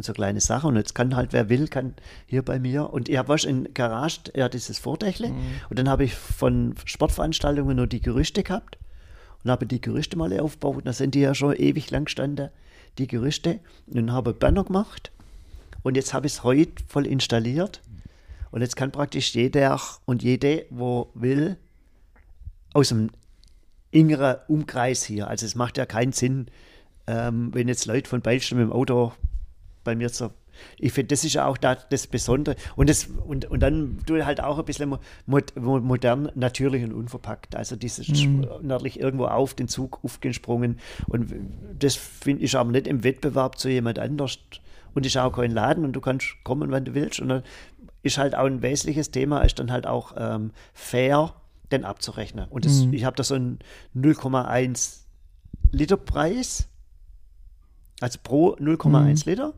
Und 0.00 0.04
so 0.04 0.14
kleine 0.14 0.40
Sachen. 0.40 0.68
Und 0.68 0.76
jetzt 0.76 0.94
kann 0.94 1.14
halt, 1.14 1.34
wer 1.34 1.50
will, 1.50 1.68
kann 1.68 1.92
hier 2.24 2.42
bei 2.42 2.58
mir. 2.58 2.90
Und 2.90 3.10
ich 3.10 3.18
habe 3.18 3.28
was 3.28 3.44
in 3.44 3.74
Garage, 3.74 4.32
ja, 4.34 4.48
dieses 4.48 4.78
Vordächle. 4.78 5.28
Und 5.68 5.78
dann 5.78 5.90
habe 5.90 6.04
ich 6.04 6.14
von 6.14 6.74
Sportveranstaltungen 6.86 7.76
nur 7.76 7.86
die 7.86 8.00
Gerüste 8.00 8.42
gehabt. 8.42 8.78
Und 9.44 9.50
habe 9.50 9.66
die 9.66 9.78
Gerüste 9.78 10.16
mal 10.16 10.40
aufgebaut. 10.40 10.76
Und 10.76 10.86
da 10.86 10.94
sind 10.94 11.14
die 11.14 11.20
ja 11.20 11.34
schon 11.34 11.54
ewig 11.54 11.90
lang 11.90 12.06
gestanden, 12.06 12.48
die 12.96 13.08
Gerüste. 13.08 13.60
Und 13.88 13.96
dann 13.96 14.12
habe 14.12 14.30
ich 14.30 14.38
Banner 14.38 14.64
gemacht. 14.64 15.12
Und 15.82 15.98
jetzt 15.98 16.14
habe 16.14 16.26
ich 16.26 16.32
es 16.32 16.44
heute 16.44 16.82
voll 16.88 17.06
installiert. 17.06 17.82
Und 18.50 18.62
jetzt 18.62 18.74
kann 18.74 18.90
praktisch 18.90 19.34
jeder 19.34 19.78
und 20.06 20.22
jede, 20.22 20.64
wo 20.70 21.10
will, 21.12 21.58
aus 22.72 22.88
dem 22.88 23.10
engeren 23.92 24.36
Umkreis 24.48 25.04
hier. 25.04 25.28
Also 25.28 25.44
es 25.44 25.56
macht 25.56 25.76
ja 25.76 25.84
keinen 25.84 26.12
Sinn, 26.12 26.46
ähm, 27.06 27.52
wenn 27.52 27.68
jetzt 27.68 27.84
Leute 27.84 28.08
von 28.08 28.22
Beilstein 28.22 28.58
mit 28.58 28.68
dem 28.68 28.72
Auto 28.72 29.12
bei 29.84 29.94
mir 29.94 30.08
so. 30.08 30.30
Ich 30.78 30.92
finde, 30.92 31.08
das 31.08 31.24
ist 31.24 31.34
ja 31.34 31.46
auch 31.46 31.56
da, 31.56 31.74
das 31.74 32.06
Besondere. 32.06 32.56
Und, 32.76 32.90
das, 32.90 33.08
und, 33.26 33.46
und 33.46 33.60
dann 33.60 33.98
du 34.04 34.24
halt 34.24 34.42
auch 34.42 34.58
ein 34.58 34.64
bisschen 34.64 34.90
mo, 34.90 34.98
mo, 35.26 35.80
modern, 35.80 36.30
natürlich 36.34 36.84
und 36.84 36.92
unverpackt. 36.92 37.56
Also 37.56 37.76
dieses 37.76 38.08
nördlich 38.60 39.00
irgendwo 39.00 39.26
auf 39.26 39.54
den 39.54 39.68
Zug 39.68 40.00
aufgesprungen. 40.04 40.78
Und 41.06 41.32
das 41.78 41.96
finde 41.96 42.44
ich 42.44 42.56
aber 42.56 42.72
nicht 42.72 42.86
im 42.86 43.04
Wettbewerb 43.04 43.58
zu 43.58 43.68
jemand 43.68 43.98
anders. 43.98 44.38
Und 44.92 45.06
ist 45.06 45.16
auch 45.16 45.32
kein 45.32 45.52
Laden 45.52 45.84
und 45.84 45.92
du 45.92 46.00
kannst 46.00 46.34
kommen, 46.42 46.70
wann 46.70 46.84
du 46.84 46.94
willst. 46.94 47.20
Und 47.20 47.28
dann 47.28 47.42
ist 48.02 48.18
halt 48.18 48.34
auch 48.34 48.44
ein 48.46 48.60
wesentliches 48.60 49.10
Thema, 49.10 49.42
ist 49.42 49.58
dann 49.58 49.70
halt 49.70 49.86
auch 49.86 50.14
ähm, 50.16 50.50
fair, 50.72 51.34
den 51.70 51.84
abzurechnen. 51.84 52.48
Und 52.48 52.64
das, 52.64 52.86
ich 52.90 53.04
habe 53.04 53.16
da 53.16 53.22
so 53.22 53.34
einen 53.34 53.60
0,1 53.96 55.02
Liter 55.70 55.96
Preis. 55.96 56.66
Also 58.00 58.18
pro 58.22 58.54
0,1 58.56 59.26
Liter. 59.26 59.54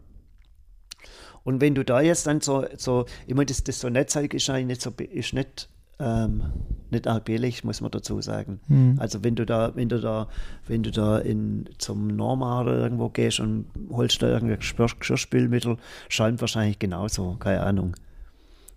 Und 1.44 1.60
wenn 1.60 1.74
du 1.74 1.84
da 1.84 2.00
jetzt 2.00 2.26
dann 2.26 2.40
so, 2.40 2.64
so 2.76 3.06
ich 3.26 3.34
meine, 3.34 3.46
das, 3.46 3.64
das 3.64 3.80
so 3.80 3.88
Netzzeug 3.88 4.34
ist 4.34 4.48
eigentlich 4.50 4.66
nicht 4.66 4.82
so, 4.82 4.90
ist 4.98 5.34
nicht, 5.34 5.68
ähm, 5.98 6.42
nicht 6.90 7.06
arg 7.06 7.24
billig, 7.24 7.64
muss 7.64 7.80
man 7.80 7.90
dazu 7.90 8.20
sagen. 8.20 8.60
Also 8.98 9.22
wenn 9.24 9.34
du 9.34 9.44
da, 9.46 9.74
wenn 9.74 9.88
du 9.88 10.00
da, 10.00 10.28
wenn 10.68 10.82
du 10.82 10.90
da 10.90 11.18
in, 11.18 11.68
zum 11.78 12.08
Norma 12.08 12.60
oder 12.60 12.76
irgendwo 12.78 13.08
gehst 13.08 13.40
und 13.40 13.66
holst 13.90 14.22
da 14.22 14.28
irgendein 14.28 14.58
Geschirr- 14.58 14.98
Geschirrspülmittel, 14.98 15.78
schäumt 16.08 16.40
wahrscheinlich 16.40 16.78
genauso, 16.78 17.36
keine 17.40 17.62
Ahnung. 17.62 17.94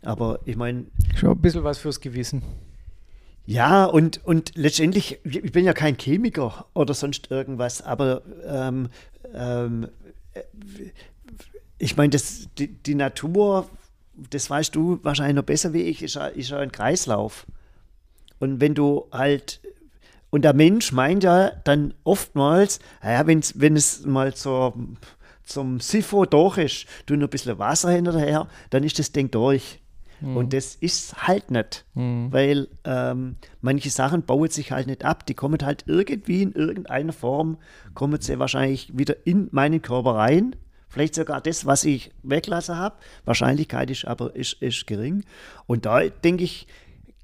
Aber 0.03 0.39
ich 0.45 0.55
meine, 0.55 0.85
Schon 1.15 1.31
ein 1.31 1.37
bisschen 1.41 1.63
was 1.63 1.77
fürs 1.79 1.99
Gewissen. 1.99 2.41
ja, 3.47 3.85
und, 3.85 4.23
und 4.25 4.51
letztendlich, 4.55 5.19
ich 5.23 5.51
bin 5.51 5.65
ja 5.65 5.73
kein 5.73 5.97
Chemiker 5.97 6.65
oder 6.73 6.93
sonst 6.93 7.31
irgendwas, 7.31 7.81
aber 7.81 8.21
ähm, 8.47 8.89
ähm, 9.33 9.87
äh, 10.33 10.41
ich 11.77 11.97
meine, 11.97 12.11
das, 12.11 12.47
die, 12.57 12.67
die 12.67 12.95
Natur, 12.95 13.69
das 14.29 14.49
weißt 14.49 14.75
du 14.75 14.99
wahrscheinlich 15.03 15.35
noch 15.35 15.43
besser 15.43 15.73
wie 15.73 15.83
ich, 15.83 16.01
ist 16.01 16.15
ja, 16.15 16.27
ist 16.27 16.49
ja 16.49 16.59
ein 16.59 16.71
Kreislauf. 16.71 17.45
Und 18.39 18.61
wenn 18.61 18.73
du 18.75 19.07
halt, 19.11 19.61
und 20.29 20.43
der 20.43 20.53
Mensch 20.53 20.91
meint 20.91 21.23
ja 21.23 21.51
dann 21.63 21.93
oftmals, 22.03 22.79
ja, 23.03 23.25
wenn's, 23.27 23.53
wenn 23.59 23.75
es 23.75 24.05
mal 24.05 24.33
zur, 24.33 24.73
zum 25.43 25.79
Sifo 25.79 26.25
durch 26.25 26.57
ist, 26.57 26.85
du 27.05 27.15
noch 27.15 27.27
ein 27.27 27.29
bisschen 27.29 27.59
Wasser 27.59 27.91
hinterher, 27.91 28.47
dann 28.69 28.83
ist 28.83 28.99
das 28.99 29.11
Ding 29.11 29.31
durch. 29.31 29.79
Und 30.35 30.53
das 30.53 30.75
ist 30.75 31.27
halt 31.27 31.51
nicht, 31.51 31.85
weil 32.31 32.69
ähm, 32.85 33.35
manche 33.61 33.89
Sachen 33.89 34.23
bauen 34.23 34.49
sich 34.49 34.71
halt 34.71 34.87
nicht 34.87 35.03
ab. 35.03 35.25
Die 35.25 35.33
kommen 35.33 35.59
halt 35.61 35.83
irgendwie 35.87 36.41
in 36.41 36.53
irgendeiner 36.53 37.11
Form, 37.13 37.57
kommen 37.93 38.19
sie 38.21 38.39
wahrscheinlich 38.39 38.97
wieder 38.97 39.15
in 39.25 39.49
meinen 39.51 39.81
Körper 39.81 40.15
rein. 40.15 40.55
Vielleicht 40.95 41.15
sogar 41.15 41.41
das, 41.41 41.65
was 41.65 41.83
ich 41.83 42.09
weglassen 42.23 42.77
habe. 42.77 42.95
Wahrscheinlichkeit 43.25 43.91
ist 43.91 44.05
aber 44.05 44.33
ist, 44.33 44.53
ist 44.61 44.87
gering. 44.87 45.25
Und 45.67 45.85
da 45.85 46.07
denke 46.07 46.45
ich, 46.45 46.67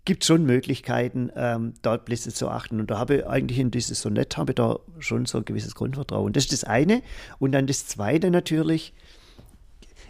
gibt 0.04 0.24
es 0.24 0.28
schon 0.28 0.46
Möglichkeiten, 0.46 1.32
ähm, 1.38 1.76
dort 1.82 2.04
Blitze 2.04 2.34
zu 2.34 2.50
achten. 2.50 2.82
Und 2.82 2.92
da 2.92 2.98
habe 2.98 3.16
ich 3.16 3.26
eigentlich 3.26 3.60
in 3.60 3.72
dieses 3.72 4.02
Sonett 4.02 4.36
habe 4.36 4.52
ich 4.52 4.56
da 4.56 4.80
schon 5.00 5.26
so 5.26 5.38
ein 5.38 5.46
gewisses 5.46 5.74
Grundvertrauen. 5.74 6.34
Das 6.34 6.44
ist 6.44 6.52
das 6.52 6.64
eine. 6.66 7.02
Und 7.40 7.54
dann 7.54 7.66
das 7.66 7.88
zweite 7.88 8.30
natürlich, 8.30 8.94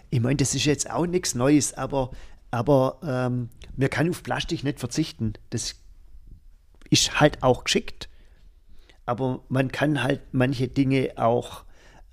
ich 0.10 0.22
meine, 0.22 0.38
das 0.38 0.56
ist 0.56 0.66
jetzt 0.66 0.90
auch 0.90 1.06
nichts 1.06 1.36
Neues, 1.36 1.76
aber 1.76 2.10
aber 2.50 2.98
ähm, 3.04 3.50
man 3.78 3.90
kann 3.92 4.10
auf 4.10 4.24
Plastik 4.24 4.64
nicht 4.64 4.80
verzichten. 4.80 5.34
Das 5.52 5.76
ist 6.90 7.20
halt 7.20 7.44
auch 7.44 7.64
geschickt. 7.66 8.10
Aber 9.06 9.44
man 9.50 9.72
kann 9.72 10.02
halt 10.02 10.22
manche 10.32 10.68
Dinge 10.68 11.12
auch 11.18 11.64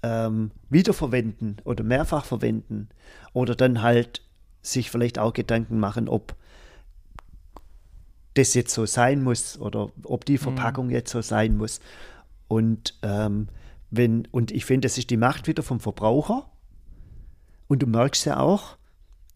ähm, 0.02 0.50
wiederverwenden 0.70 1.56
oder 1.64 1.84
mehrfach 1.84 2.24
verwenden. 2.24 2.88
Oder 3.32 3.54
dann 3.54 3.82
halt 3.82 4.22
sich 4.62 4.90
vielleicht 4.90 5.18
auch 5.18 5.32
Gedanken 5.32 5.78
machen, 5.78 6.08
ob 6.08 6.36
das 8.34 8.54
jetzt 8.54 8.72
so 8.72 8.86
sein 8.86 9.22
muss 9.22 9.58
oder 9.58 9.90
ob 10.04 10.24
die 10.24 10.38
Verpackung 10.38 10.86
mhm. 10.86 10.92
jetzt 10.92 11.10
so 11.10 11.22
sein 11.22 11.56
muss. 11.56 11.80
Und 12.46 12.94
ähm, 13.02 13.48
wenn, 13.90 14.26
und 14.30 14.50
ich 14.50 14.64
finde, 14.64 14.86
das 14.86 14.98
ist 14.98 15.10
die 15.10 15.16
Macht 15.16 15.46
wieder 15.46 15.62
vom 15.62 15.80
Verbraucher. 15.80 16.50
Und 17.66 17.82
du 17.82 17.86
merkst 17.86 18.24
ja 18.26 18.38
auch, 18.38 18.76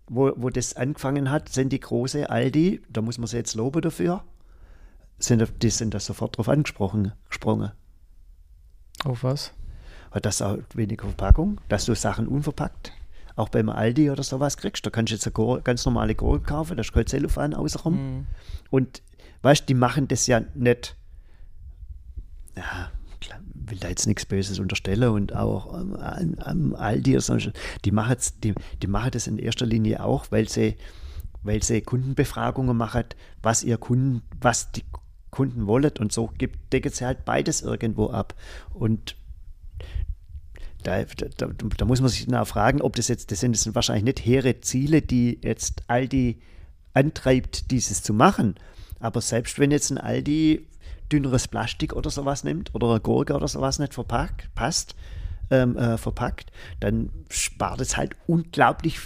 wo, 0.09 0.33
wo 0.37 0.51
das 0.51 0.77
angefangen 0.77 1.31
hat, 1.31 1.49
sind 1.49 1.73
die 1.73 1.81
große 1.81 2.31
Aldi, 2.31 2.83
da 2.89 3.03
muss 3.03 3.19
man 3.19 3.27
sie 3.27 3.37
jetzt 3.37 3.55
loben 3.55 3.83
dafür, 3.83 4.25
sind, 5.19 5.63
die 5.63 5.71
sind 5.71 5.95
da 5.95 6.01
sofort 6.01 6.37
drauf 6.37 6.49
angesprochen, 6.49 7.13
gesprungen. 7.29 7.73
Auf 9.05 9.25
was? 9.25 9.53
Das 10.21 10.43
auch 10.43 10.59
weniger 10.75 11.05
Verpackung, 11.05 11.61
dass 11.69 11.87
du 11.87 11.95
Sachen 11.95 12.29
unverpackt 12.29 12.93
auch 13.37 13.49
beim 13.49 13.69
Aldi 13.69 14.11
oder 14.11 14.23
sowas 14.23 14.57
kriegst. 14.57 14.85
Da 14.85 14.91
kannst 14.91 15.11
du 15.11 15.15
jetzt 15.15 15.27
eine 15.27 15.61
ganz 15.63 15.85
normale 15.85 16.15
Gurke 16.15 16.45
kaufen, 16.45 16.77
da 16.77 16.83
ist 16.83 16.93
kein 16.93 17.07
Zellophan 17.07 17.55
außenrum. 17.55 17.95
Mhm. 17.95 18.27
Und 18.71 19.03
weißt 19.43 19.63
du, 19.63 19.67
die 19.67 19.75
machen 19.75 20.09
das 20.09 20.27
ja 20.27 20.43
nicht, 20.55 20.97
ja, 22.57 22.91
will 23.55 23.79
da 23.79 23.89
jetzt 23.89 24.07
nichts 24.07 24.27
Böses 24.27 24.59
unterstellen 24.59 25.11
und 25.11 25.35
auch 25.35 25.73
am, 25.73 25.95
am 25.95 26.75
Aldi 26.75 27.13
oder 27.13 27.21
sonst, 27.21 27.53
die 27.85 27.91
machen, 27.91 28.17
die, 28.43 28.55
die 28.83 28.87
machen 28.87 29.13
das 29.13 29.27
in 29.27 29.39
erster 29.39 29.67
Linie 29.67 30.05
auch, 30.05 30.27
weil 30.31 30.49
sie, 30.49 30.77
weil 31.43 31.63
sie 31.63 31.81
Kundenbefragungen 31.81 32.77
machen, 32.77 33.05
was 33.43 33.65
ihr 33.65 33.79
Kunden, 33.79 34.23
was 34.41 34.73
die 34.73 34.85
Kunden 35.31 35.67
wollen 35.67 35.93
und 35.99 36.13
so 36.13 36.31
gibt, 36.37 36.73
decken 36.73 36.93
sie 36.93 37.07
halt 37.07 37.25
beides 37.25 37.63
irgendwo 37.63 38.11
ab. 38.11 38.35
Und 38.75 39.17
da, 40.83 41.05
da, 41.37 41.49
da, 41.77 41.85
muss 41.85 42.01
man 42.01 42.11
sich 42.11 42.27
nach 42.29 42.47
fragen, 42.47 42.81
ob 42.81 42.97
das 42.97 43.09
jetzt, 43.09 43.31
das 43.31 43.41
sind, 43.41 43.55
das 43.55 43.63
sind 43.63 43.75
wahrscheinlich 43.75 44.05
nicht 44.05 44.25
hehre 44.25 44.61
Ziele, 44.61 45.03
die 45.03 45.39
jetzt 45.43 45.83
Aldi 45.89 46.41
antreibt, 46.95 47.71
dieses 47.71 48.03
zu 48.03 48.13
machen. 48.13 48.57
Aber 49.01 49.21
selbst 49.21 49.59
wenn 49.59 49.71
jetzt 49.71 49.91
ein 49.91 49.99
Aldi 49.99 50.67
dünneres 51.11 51.49
Plastik 51.49 51.93
oder 51.95 52.11
sowas 52.11 52.45
nimmt 52.45 52.75
oder 52.75 52.91
eine 52.91 53.01
Gurke 53.01 53.35
oder 53.35 53.49
sowas 53.49 53.79
nicht 53.79 53.95
verpackt, 53.95 54.55
passt, 54.55 54.95
ähm, 55.51 55.77
äh, 55.77 55.99
verpackt, 55.99 56.51
dann 56.81 57.11
spart 57.29 57.81
es 57.81 57.97
halt 57.97 58.17
unglaublich 58.27 58.99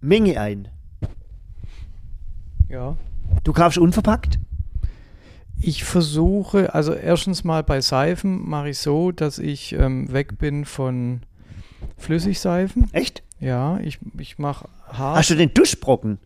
Menge 0.00 0.40
ein. 0.40 0.68
Ja. 2.68 2.96
Du 3.44 3.52
kaufst 3.52 3.78
unverpackt? 3.78 4.38
Ich 5.60 5.84
versuche, 5.84 6.74
also 6.74 6.92
erstens 6.92 7.44
mal 7.44 7.62
bei 7.62 7.80
Seifen 7.80 8.48
mache 8.48 8.70
ich 8.70 8.78
so, 8.78 9.10
dass 9.10 9.38
ich 9.38 9.72
ähm, 9.72 10.12
weg 10.12 10.38
bin 10.38 10.64
von 10.64 11.22
Flüssigseifen. 11.96 12.88
Echt? 12.92 13.22
Ja, 13.40 13.78
ich, 13.78 13.98
ich 14.18 14.38
mache 14.38 14.68
Haar. 14.86 15.16
Hast 15.16 15.30
du 15.30 15.34
den 15.34 15.52
Duschbrocken? 15.54 16.18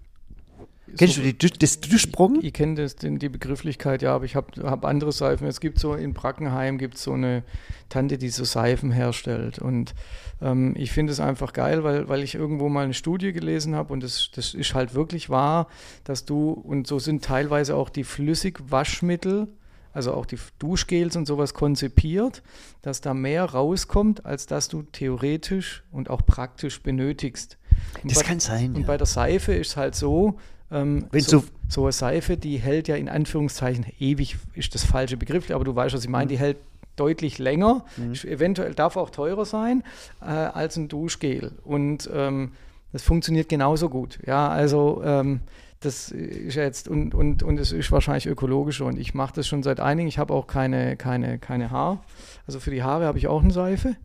Kennst 0.96 1.14
so, 1.14 1.22
du 1.22 1.33
die, 1.33 1.59
das 1.59 1.81
Duschbrocken? 1.81 2.44
Ich 2.44 2.53
kenne 2.53 2.87
die 2.87 3.29
Begrifflichkeit, 3.29 4.03
ja, 4.03 4.14
aber 4.14 4.24
ich 4.24 4.37
habe 4.37 4.62
hab 4.62 4.85
andere 4.85 5.12
Seifen. 5.12 5.46
Es 5.46 5.61
gibt 5.61 5.79
so 5.79 5.94
in 5.94 6.14
Brackenheim 6.14 6.79
gibt 6.79 6.98
so 6.98 7.12
eine 7.12 7.42
Tante, 7.88 8.18
die 8.18 8.29
so 8.29 8.44
Seifen 8.44 8.90
herstellt. 8.90 9.59
Und 9.59 9.94
ähm, 10.40 10.74
ich 10.76 10.92
finde 10.92 11.12
es 11.12 11.20
einfach 11.20 11.53
geil, 11.53 11.85
weil, 11.85 12.09
weil 12.09 12.22
ich 12.22 12.35
irgendwo 12.35 12.68
mal 12.68 12.85
eine 12.85 12.94
Studie 12.94 13.33
gelesen 13.33 13.74
habe 13.74 13.92
und 13.92 14.03
das, 14.03 14.31
das 14.35 14.55
ist 14.55 14.74
halt 14.74 14.94
wirklich 14.94 15.31
wahr, 15.31 15.68
dass 16.05 16.24
du, 16.24 16.50
und 16.50 16.87
so 16.87 16.98
sind 16.98 17.24
teilweise 17.24 17.76
auch 17.76 17.90
die 17.90 18.05
Flüssigwaschmittel, 18.05 19.48
also 19.92 20.14
auch 20.14 20.26
die 20.26 20.38
Duschgels 20.59 21.16
und 21.16 21.26
sowas 21.26 21.53
konzipiert, 21.53 22.42
dass 22.83 23.00
da 23.00 23.12
mehr 23.12 23.44
rauskommt, 23.44 24.24
als 24.24 24.46
dass 24.46 24.68
du 24.68 24.83
theoretisch 24.83 25.83
und 25.90 26.11
auch 26.11 26.24
praktisch 26.24 26.83
benötigst. 26.83 27.59
Und 28.03 28.12
das 28.12 28.20
bei, 28.20 28.24
kann 28.24 28.40
sein. 28.40 28.74
Und 28.74 28.83
ja. 28.83 28.87
bei 28.87 28.96
der 28.96 29.07
Seife 29.07 29.53
ist 29.53 29.68
es 29.68 29.76
halt 29.76 29.94
so, 29.94 30.38
ähm, 30.70 31.06
Wenn 31.11 31.20
so, 31.22 31.44
so 31.68 31.85
eine 31.85 31.92
Seife, 31.92 32.37
die 32.37 32.59
hält 32.59 32.88
ja 32.88 32.96
in 32.96 33.09
Anführungszeichen 33.09 33.87
ewig, 33.98 34.37
ist 34.54 34.74
das 34.74 34.85
falsche 34.85 35.16
Begriff, 35.16 35.50
aber 35.50 35.64
du 35.64 35.74
weißt, 35.74 35.94
was 35.94 36.04
ich 36.04 36.11
meine, 36.11 36.28
die 36.28 36.37
mhm. 36.37 36.40
hält 36.40 36.56
deutlich 36.96 37.38
länger, 37.38 37.85
mhm. 37.96 38.12
eventuell 38.24 38.74
darf 38.74 38.96
auch 38.96 39.11
teurer 39.11 39.44
sein 39.44 39.83
äh, 40.20 40.26
als 40.26 40.76
ein 40.76 40.88
Duschgel. 40.88 41.52
Und 41.64 42.11
ähm, 42.12 42.52
das 42.92 43.02
funktioniert 43.02 43.48
genauso 43.48 43.88
gut. 43.88 44.18
Ja, 44.26 44.48
also 44.48 45.02
ähm, 45.04 45.40
das 45.80 46.11
ist 46.11 46.56
jetzt 46.56 46.88
und, 46.88 47.14
und, 47.14 47.42
und 47.42 47.59
es 47.59 47.72
ist 47.72 47.90
wahrscheinlich 47.90 48.26
ökologischer 48.26 48.85
und 48.85 48.98
ich 48.98 49.14
mache 49.14 49.33
das 49.35 49.48
schon 49.48 49.62
seit 49.62 49.80
einigen. 49.80 50.09
Ich 50.09 50.18
habe 50.18 50.35
auch 50.35 50.46
keine, 50.46 50.96
keine, 50.96 51.38
keine 51.38 51.70
Haar. 51.70 52.04
Also 52.46 52.61
für 52.61 52.70
die 52.70 52.83
Haare 52.83 53.06
habe 53.06 53.16
ich 53.16 53.28
auch 53.28 53.42
eine 53.42 53.52
Seife. 53.52 53.96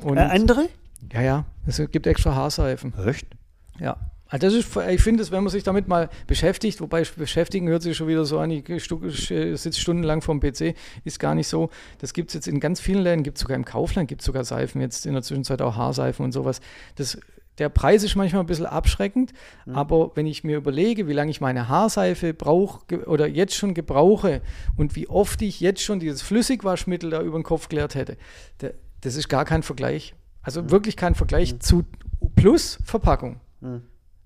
Und, 0.00 0.16
äh, 0.16 0.22
andere? 0.22 0.68
Ja, 1.12 1.22
ja. 1.22 1.44
Es 1.66 1.80
gibt 1.92 2.06
extra 2.06 2.34
Haarseifen. 2.34 2.92
Echt? 3.06 3.26
Ja. 3.78 3.96
Also 4.30 4.46
das 4.46 4.54
ist, 4.54 4.76
ich 4.76 5.02
finde 5.02 5.22
es, 5.22 5.32
wenn 5.32 5.42
man 5.42 5.50
sich 5.50 5.64
damit 5.64 5.88
mal 5.88 6.08
beschäftigt, 6.26 6.80
wobei 6.80 7.02
beschäftigen 7.16 7.68
hört 7.68 7.82
sich 7.82 7.96
schon 7.96 8.06
wieder 8.06 8.24
so 8.24 8.38
an, 8.38 8.50
ich 8.50 8.64
sitze 8.66 9.80
stundenlang 9.80 10.22
vorm 10.22 10.40
PC, 10.40 10.74
ist 11.04 11.18
gar 11.18 11.34
nicht 11.34 11.48
so. 11.48 11.68
Das 11.98 12.14
gibt 12.14 12.30
es 12.30 12.34
jetzt 12.34 12.46
in 12.46 12.60
ganz 12.60 12.80
vielen 12.80 13.02
Läden, 13.02 13.24
gibt 13.24 13.38
es 13.38 13.42
sogar 13.42 13.56
im 13.56 13.64
Kaufland, 13.64 14.08
gibt 14.08 14.22
es 14.22 14.26
sogar 14.26 14.44
Seifen, 14.44 14.80
jetzt 14.80 15.04
in 15.04 15.14
der 15.14 15.22
Zwischenzeit 15.22 15.60
auch 15.60 15.76
Haarseifen 15.76 16.24
und 16.24 16.30
sowas. 16.30 16.60
Das, 16.94 17.18
der 17.58 17.68
Preis 17.68 18.04
ist 18.04 18.14
manchmal 18.14 18.44
ein 18.44 18.46
bisschen 18.46 18.66
abschreckend, 18.66 19.32
mhm. 19.66 19.74
aber 19.74 20.12
wenn 20.14 20.26
ich 20.26 20.44
mir 20.44 20.56
überlege, 20.56 21.08
wie 21.08 21.12
lange 21.12 21.32
ich 21.32 21.40
meine 21.40 21.68
Haarseife 21.68 22.32
brauche 22.32 23.06
oder 23.06 23.26
jetzt 23.26 23.56
schon 23.56 23.74
gebrauche 23.74 24.42
und 24.76 24.94
wie 24.94 25.08
oft 25.08 25.42
ich 25.42 25.60
jetzt 25.60 25.82
schon 25.82 25.98
dieses 25.98 26.22
Flüssigwaschmittel 26.22 27.10
da 27.10 27.20
über 27.20 27.38
den 27.38 27.42
Kopf 27.42 27.68
klärt 27.68 27.96
hätte, 27.96 28.16
das 29.00 29.16
ist 29.16 29.28
gar 29.28 29.44
kein 29.44 29.64
Vergleich. 29.64 30.14
Also 30.42 30.62
mhm. 30.62 30.70
wirklich 30.70 30.96
kein 30.96 31.16
Vergleich 31.16 31.54
mhm. 31.54 31.60
zu 31.60 31.84
Plus 32.36 32.78
Verpackung. 32.84 33.40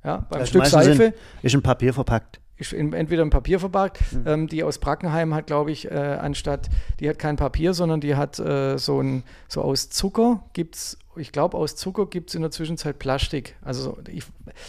Ja, 0.04 0.26
beim 0.28 0.40
also 0.40 0.50
Stück 0.50 0.66
Seife. 0.66 1.14
ist 1.42 1.54
in 1.54 1.62
Papier 1.62 1.94
verpackt. 1.94 2.40
In, 2.72 2.92
entweder 2.92 3.22
in 3.22 3.30
Papier 3.30 3.58
verpackt. 3.58 4.00
Mhm. 4.12 4.22
Ähm, 4.26 4.46
die 4.48 4.62
aus 4.62 4.78
Brackenheim 4.78 5.34
hat, 5.34 5.46
glaube 5.46 5.72
ich, 5.72 5.90
äh, 5.90 5.94
anstatt, 5.94 6.68
die 7.00 7.08
hat 7.08 7.18
kein 7.18 7.36
Papier, 7.36 7.74
sondern 7.74 8.00
die 8.00 8.14
hat 8.14 8.38
äh, 8.38 8.78
so 8.78 9.00
ein, 9.00 9.24
so 9.48 9.62
aus 9.62 9.90
Zucker 9.90 10.44
gibt 10.52 10.76
es, 10.76 10.98
ich 11.16 11.32
glaube, 11.32 11.56
aus 11.56 11.74
Zucker 11.74 12.06
gibt 12.06 12.30
es 12.30 12.34
in 12.34 12.42
der 12.42 12.50
Zwischenzeit 12.50 12.98
Plastik. 12.98 13.56
Also 13.62 13.98
ich, 14.08 14.24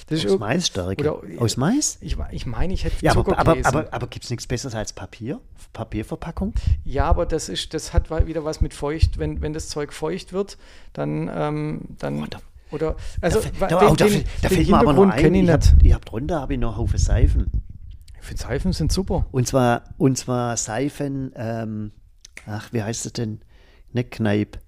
das 0.08 0.26
aus 0.26 0.32
ist 0.32 0.39
Mais 0.39 0.67
stark. 0.67 1.00
Oder, 1.00 1.21
aus 1.38 1.58
Mais? 1.58 2.00
Ich, 2.02 2.17
ich 2.32 2.45
meine, 2.45 2.74
ich 2.74 2.86
hätte 2.86 3.06
ja, 3.06 3.12
Zucker 3.12 3.38
Aber, 3.38 3.52
aber, 3.52 3.67
aber, 3.67 3.93
aber 3.93 4.08
gibt 4.08 4.26
es 4.26 4.32
nichts 4.32 4.48
Besseres 4.48 4.74
als 4.74 4.93
Papier? 4.93 5.39
Papierverpackung? 5.74 6.54
Ja, 6.86 7.06
aber 7.06 7.26
das 7.26 7.50
ist, 7.50 7.74
das 7.74 7.93
hat 7.93 8.10
wieder 8.26 8.45
was 8.45 8.62
mit 8.62 8.74
feucht. 8.74 9.19
Wenn, 9.19 9.41
wenn 9.41 9.54
das 9.54 9.69
Zeug 9.69 9.93
feucht 9.93 10.34
wird, 10.34 10.58
dann, 10.93 11.30
ähm, 11.34 11.82
dann 12.00 12.24
oh, 12.24 12.28
oder, 12.71 12.95
also, 13.21 13.41
da, 13.60 13.67
da, 13.67 13.80
den, 13.80 13.95
da, 13.95 14.06
den, 14.08 14.23
da 14.41 14.49
fällt 14.49 14.69
mir 14.69 14.78
aber 14.78 14.93
noch 14.93 15.10
ein, 15.10 15.34
ich, 15.34 15.43
ich 15.43 15.49
habe 15.49 15.93
hab 15.93 16.06
drunter 16.06 16.41
habe 16.41 16.54
ich 16.54 16.60
noch 16.60 16.78
Haufen 16.78 16.97
Seifen. 16.97 17.51
Ich 18.19 18.25
finde 18.25 18.41
Seifen 18.41 18.73
sind 18.73 18.91
super. 18.91 19.28
Und 19.32 19.47
zwar, 19.47 19.84
und 19.97 20.17
zwar 20.17 20.58
Seifen, 20.58 21.32
ähm, 21.36 21.91
ach, 22.47 22.73
wie 22.73 22.82
heißt 22.82 23.06
das 23.06 23.13
denn? 23.13 23.41
Nicht 23.93 24.12
Kneip. 24.12 24.60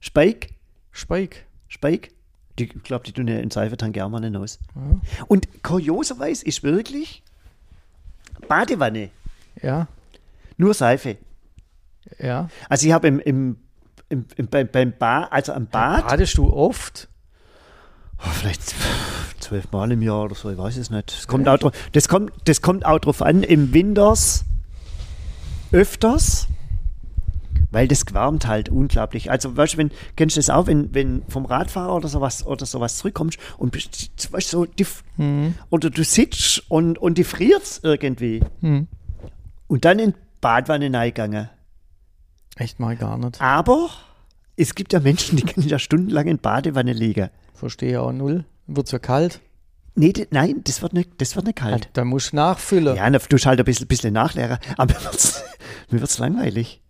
Speik? 0.00 0.54
Speik. 0.92 1.46
Speik? 1.68 2.12
Die, 2.58 2.64
ich 2.64 2.82
glaube, 2.84 3.04
die 3.04 3.12
tun 3.12 3.28
ja 3.28 3.38
in 3.38 3.50
Seifentank 3.50 3.94
gerne 3.94 4.08
mal 4.08 4.36
aus. 4.36 4.58
Ja. 4.74 5.00
Und 5.26 5.62
kurioserweise 5.62 6.46
ist 6.46 6.62
wirklich 6.62 7.22
Badewanne. 8.48 9.10
Ja. 9.60 9.88
Nur 10.56 10.72
Seife. 10.72 11.18
Ja. 12.18 12.48
Also 12.68 12.86
ich 12.86 12.92
habe 12.92 13.08
im, 13.08 13.18
im 13.20 13.56
im, 14.08 14.26
im, 14.36 14.48
beim, 14.48 14.68
beim 14.68 14.92
Bad, 14.96 15.32
also 15.32 15.52
am 15.52 15.66
Bad. 15.66 16.08
Badest 16.08 16.38
du 16.38 16.52
oft? 16.52 17.08
Oh, 18.18 18.30
vielleicht 18.32 18.74
zwölf 19.40 19.70
Mal 19.72 19.92
im 19.92 20.02
Jahr 20.02 20.24
oder 20.24 20.34
so, 20.34 20.50
ich 20.50 20.58
weiß 20.58 20.76
es 20.76 20.90
nicht. 20.90 21.16
Das 21.16 21.26
kommt, 21.26 21.48
auch, 21.48 21.72
das 21.92 22.08
kommt, 22.08 22.32
das 22.44 22.62
kommt 22.62 22.86
auch 22.86 22.98
drauf 22.98 23.22
an, 23.22 23.42
im 23.42 23.74
Winters 23.74 24.44
öfters, 25.72 26.46
weil 27.70 27.88
das 27.88 28.06
gewärmt 28.06 28.46
halt 28.46 28.68
unglaublich. 28.68 29.30
Also, 29.30 29.56
weißt 29.56 29.74
du, 29.74 29.78
wenn, 29.78 29.90
kennst 30.16 30.36
du 30.36 30.38
das 30.38 30.50
auch, 30.50 30.66
wenn, 30.66 30.94
wenn 30.94 31.22
vom 31.28 31.44
Radfahrer 31.44 31.94
oder 31.94 32.08
sowas 32.08 32.46
oder 32.46 32.64
sowas 32.64 32.96
zurückkommst 32.96 33.38
und 33.58 33.72
bist, 33.72 34.32
weißt, 34.32 34.48
so, 34.48 34.64
die, 34.64 34.86
mhm. 35.16 35.54
oder 35.70 35.90
du 35.90 36.02
sitzt 36.02 36.62
und, 36.70 36.98
und 36.98 37.18
die 37.18 37.24
friert 37.24 37.80
irgendwie. 37.82 38.42
Mhm. 38.60 38.86
Und 39.66 39.84
dann 39.84 39.98
in 39.98 40.14
Badwanne 40.40 40.92
reingegangen. 40.92 41.50
Echt 42.56 42.80
mal 42.80 42.96
gar 42.96 43.18
nicht. 43.18 43.40
Aber 43.40 43.90
es 44.56 44.74
gibt 44.74 44.92
ja 44.92 45.00
Menschen, 45.00 45.36
die 45.36 45.42
können 45.46 45.68
ja 45.68 45.78
stundenlang 45.78 46.26
in 46.26 46.38
Badewanne 46.38 46.92
liegen. 46.92 47.30
Verstehe 47.54 48.00
auch 48.00 48.12
null. 48.12 48.44
Wird 48.66 48.86
es 48.86 48.92
ja 48.92 48.98
kalt? 48.98 49.40
Nee, 49.94 50.12
nein, 50.30 50.60
das 50.64 50.82
wird 50.82 50.92
nicht, 50.92 51.10
das 51.18 51.36
wird 51.36 51.46
nicht 51.46 51.56
kalt. 51.56 51.88
Da 51.94 52.04
musst 52.04 52.32
du 52.32 52.36
nachfüllen. 52.36 52.96
Ja, 52.96 53.08
du 53.08 53.38
halt 53.38 53.58
ein 53.58 53.64
bisschen, 53.64 53.86
bisschen 53.86 54.12
nachleeren. 54.12 54.58
Aber 54.76 54.94
mir 55.90 56.00
wird 56.00 56.10
es 56.10 56.18
langweilig. 56.18 56.82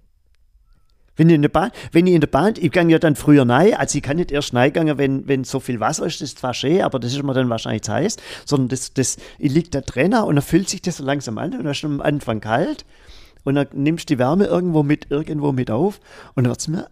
Wenn 1.17 1.29
ich 1.31 1.35
in 1.35 1.43
der 1.43 1.49
Bahn, 1.49 1.71
wenn 1.93 2.07
ich 2.07 2.15
in 2.15 2.21
der 2.21 2.29
Bahn, 2.29 2.55
ich 2.59 2.71
gehe 2.71 2.89
ja 2.89 2.99
dann 2.99 3.17
früher 3.17 3.49
rein, 3.49 3.75
also 3.75 3.97
ich 3.97 4.03
kann 4.03 4.19
nicht 4.19 4.31
erst 4.31 4.55
reingegangen, 4.55 4.99
wenn, 4.99 5.27
wenn 5.27 5.45
so 5.45 5.61
viel 5.61 5.81
Wasser 5.81 6.05
ist, 6.05 6.21
das 6.21 6.31
ist 6.31 6.41
zwar 6.41 6.53
schön, 6.53 6.83
aber 6.83 6.99
das 6.99 7.13
ist 7.13 7.23
mir 7.23 7.33
dann 7.33 7.49
wahrscheinlich 7.49 7.83
zu 7.83 7.93
heiß, 7.93 8.17
sondern 8.45 8.69
das, 8.69 8.93
das, 8.93 9.17
ich 9.39 9.51
liege 9.51 9.71
da 9.71 9.81
drin 9.81 10.13
und 10.13 10.37
dann 10.37 10.43
fühlt 10.43 10.69
sich 10.69 10.83
das 10.83 10.99
so 10.99 11.05
langsam 11.05 11.39
an 11.39 11.55
und 11.55 11.65
dann 11.65 11.73
ist 11.73 11.85
am 11.85 12.03
Anfang 12.03 12.41
kalt 12.41 12.85
und 13.47 13.55
dann 13.55 13.69
nimmst 13.73 14.11
du 14.11 14.15
die 14.15 14.19
Wärme 14.19 14.47
irgendwo 14.47 14.83
mit, 14.83 15.11
irgendwo 15.11 15.53
mit 15.53 15.71
auf 15.71 16.01
und 16.35 16.45
dann 16.45 16.51
wird 16.51 16.61
es 16.61 16.69
mir 16.69 16.89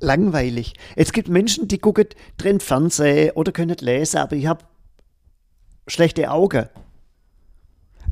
langweilig. 0.00 0.74
Es 0.96 1.12
gibt 1.12 1.28
Menschen, 1.28 1.68
die 1.68 1.78
gucken 1.78 2.06
drin 2.36 2.58
Fernsehen 2.58 3.30
oder 3.36 3.52
können 3.52 3.68
nicht 3.68 3.80
lesen, 3.80 4.18
aber 4.18 4.34
ich 4.34 4.46
habe 4.46 4.64
schlechte 5.86 6.30
Augen. 6.30 6.68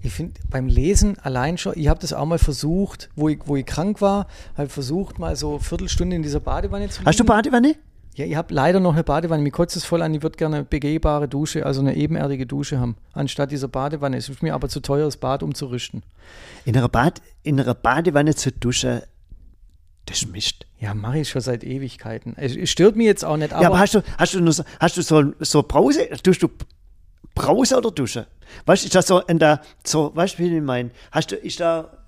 Ich 0.05 0.13
finde 0.13 0.41
beim 0.51 0.69
Lesen 0.69 1.19
allein 1.19 1.59
schon, 1.59 1.77
ich 1.77 1.89
habe 1.89 2.01
das 2.01 2.13
auch 2.13 2.25
mal 2.25 2.39
versucht, 2.39 3.11
wo 3.17 3.29
ich, 3.29 3.41
wo 3.45 3.57
ich 3.57 3.67
krank 3.67 4.01
war, 4.01 4.29
habe 4.57 4.69
versucht, 4.69 5.19
mal 5.19 5.35
so 5.37 5.51
eine 5.51 5.61
Viertelstunde 5.61 6.17
in 6.17 6.23
dieser 6.23 6.41
Badewanne 6.41 6.89
zu 6.89 7.01
liegen. 7.01 7.09
Hast 7.09 7.21
du 7.21 7.25
Badewanne? 7.25 7.75
Ja, 8.15 8.27
ich 8.27 8.37
habe 8.37 8.53
leider 8.53 8.79
noch 8.79 8.93
eine 8.93 9.05
Badewanne. 9.05 9.43
Mir 9.43 9.51
kotzt 9.51 9.75
es 9.77 9.85
voll 9.85 10.03
an, 10.03 10.13
ich 10.13 10.23
würde 10.23 10.37
gerne 10.37 10.57
eine 10.57 10.65
begehbare 10.65 11.29
Dusche, 11.29 11.65
also 11.65 11.81
eine 11.81 11.97
ebenerdige 11.97 12.47
Dusche 12.47 12.79
haben, 12.79 12.97
anstatt 13.15 13.51
dieser 13.51 13.69
Badewanne. 13.69 14.19
Es 14.19 14.29
ist 14.29 14.43
mir 14.43 14.55
aber 14.55 14.69
zu 14.69 14.81
teuer, 14.81 15.07
das 15.07 15.17
Bad 15.17 15.43
umzurüsten. 15.43 16.03
In 16.67 16.77
einer, 16.77 16.89
Bad, 16.89 17.23
in 17.43 17.59
einer 17.59 17.75
Badewanne 17.75 18.35
zu 18.35 18.53
duschen, 18.53 19.01
das 20.07 20.27
mischt. 20.27 20.67
Ja, 20.79 20.95
mache 20.95 21.21
ich 21.21 21.31
schon 21.31 21.41
seit 21.41 21.65
Ewigkeiten. 21.65 22.35
Es, 22.37 22.55
es 22.55 22.71
stört 22.71 22.97
mich 22.97 23.07
jetzt 23.07 23.25
auch 23.25 23.37
nicht, 23.37 23.53
aber, 23.53 23.63
ja, 23.63 23.69
aber 23.69 23.79
hast 23.79 23.95
du, 23.95 24.03
hast 24.19 24.35
du, 24.35 24.41
nur 24.41 24.53
so, 24.53 24.65
hast 24.79 24.97
du 24.97 25.03
so, 25.03 25.33
so 25.39 25.63
Brause, 25.63 26.09
tust 26.23 26.43
du 26.43 26.49
Brause 27.35 27.79
oder 27.79 27.91
Dusche? 27.91 28.27
Weißt 28.67 28.83
du, 28.83 28.87
ist 28.89 28.95
das 28.95 29.07
so 29.07 29.21
in 29.21 29.39
der, 29.39 29.63
so, 29.85 30.15
weißt 30.15 30.35
du, 30.35 30.43
wie 30.43 30.57
ich 30.57 30.63
meine? 30.63 30.91
Hast 31.13 31.31
du, 31.31 31.37
ist 31.37 31.61
da, 31.61 32.02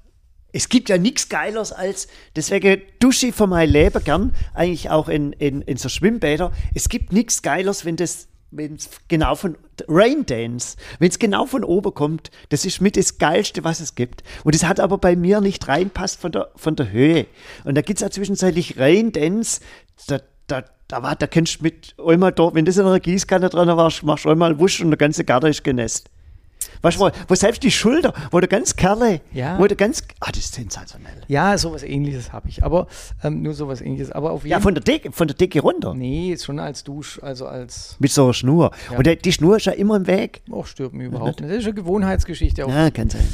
es 0.54 0.68
gibt 0.68 0.88
ja 0.88 0.98
nichts 0.98 1.28
Geileres 1.28 1.72
als, 1.72 2.06
deswegen 2.36 2.80
dusche 3.00 3.26
ich 3.26 3.34
für 3.34 3.48
mein 3.48 3.68
Leben 3.68 4.02
gern, 4.04 4.32
eigentlich 4.54 4.88
auch 4.88 5.08
in, 5.08 5.32
in, 5.32 5.62
in 5.62 5.76
so 5.76 5.88
Schwimmbäder. 5.88 6.52
Es 6.74 6.88
gibt 6.88 7.12
nichts 7.12 7.42
Geileres, 7.42 7.84
wenn 7.84 7.96
das, 7.96 8.28
wenn 8.52 8.76
es 8.76 8.88
genau 9.08 9.34
von, 9.34 9.58
Rain 9.88 10.24
Dance, 10.24 10.76
wenn 11.00 11.08
es 11.08 11.18
genau 11.18 11.46
von 11.46 11.64
oben 11.64 11.92
kommt, 11.92 12.30
das 12.50 12.64
ist 12.64 12.80
mit 12.80 12.96
das 12.96 13.18
Geilste, 13.18 13.64
was 13.64 13.80
es 13.80 13.96
gibt. 13.96 14.22
Und 14.44 14.54
es 14.54 14.64
hat 14.64 14.78
aber 14.78 14.96
bei 14.98 15.16
mir 15.16 15.40
nicht 15.40 15.66
reinpasst 15.66 16.20
von 16.20 16.30
der, 16.30 16.52
von 16.54 16.76
der 16.76 16.92
Höhe. 16.92 17.26
Und 17.64 17.74
da 17.74 17.82
gibt 17.82 17.98
es 17.98 18.02
ja 18.02 18.10
zwischenzeitlich 18.10 18.78
Rain 18.78 19.10
Dance, 19.10 19.60
da, 20.06 20.20
da, 20.46 20.62
da, 20.86 21.02
war, 21.02 21.16
da 21.16 21.26
kannst 21.26 21.58
du 21.58 21.62
mit 21.64 21.96
einmal 21.98 22.30
dort, 22.30 22.54
wenn 22.54 22.64
das 22.64 22.76
in 22.76 22.86
einer 22.86 23.00
Gießkanne 23.00 23.48
drin 23.48 23.66
warst, 23.66 24.04
machst 24.04 24.24
du 24.24 24.30
einmal 24.30 24.56
Wusch 24.60 24.80
und 24.80 24.90
der 24.90 24.98
ganze 24.98 25.24
Garten 25.24 25.46
ist 25.46 25.64
genässt. 25.64 26.10
Weißt 26.82 26.98
du, 27.00 27.10
wo, 27.28 27.34
selbst 27.34 27.62
die 27.62 27.70
Schulter, 27.70 28.12
wo 28.30 28.40
du 28.40 28.48
ganz 28.48 28.76
Kerle, 28.76 29.20
Ja. 29.32 29.58
wo 29.58 29.66
du 29.66 29.76
ganz, 29.76 30.02
ah, 30.20 30.28
das 30.30 30.38
ist 30.44 30.54
sensationell. 30.54 31.12
ja, 31.28 31.56
sowas 31.58 31.82
ähnliches 31.82 32.32
habe 32.32 32.48
ich. 32.48 32.62
Aber 32.64 32.86
ähm, 33.22 33.42
nur 33.42 33.54
sowas 33.54 33.80
ähnliches. 33.80 34.10
Aber 34.12 34.32
auf 34.32 34.42
jeden 34.44 34.52
Ja, 34.52 34.60
von 34.60 34.74
der 34.74 34.82
Decke, 34.84 35.12
von 35.12 35.26
der 35.28 35.36
Decke 35.36 35.60
runter. 35.60 35.94
Nee, 35.94 36.36
schon 36.38 36.58
als 36.58 36.84
Dusch, 36.84 37.18
also 37.22 37.46
als. 37.46 37.96
Mit 37.98 38.10
so 38.12 38.24
einer 38.24 38.34
Schnur. 38.34 38.70
Ja. 38.90 38.98
Und 38.98 39.06
der, 39.06 39.16
die 39.16 39.32
Schnur 39.32 39.56
ist 39.56 39.66
ja 39.66 39.72
immer 39.72 39.96
im 39.96 40.06
Weg. 40.06 40.42
Auch 40.50 40.66
stört 40.66 40.92
mich 40.92 41.06
überhaupt 41.06 41.40
nicht. 41.40 41.50
Das 41.50 41.58
ist 41.58 41.64
eine 41.66 41.74
Gewohnheitsgeschichte. 41.74 42.64
Auf, 42.66 42.72
Ja, 42.72 42.90
kann 42.90 43.10
sein. 43.10 43.26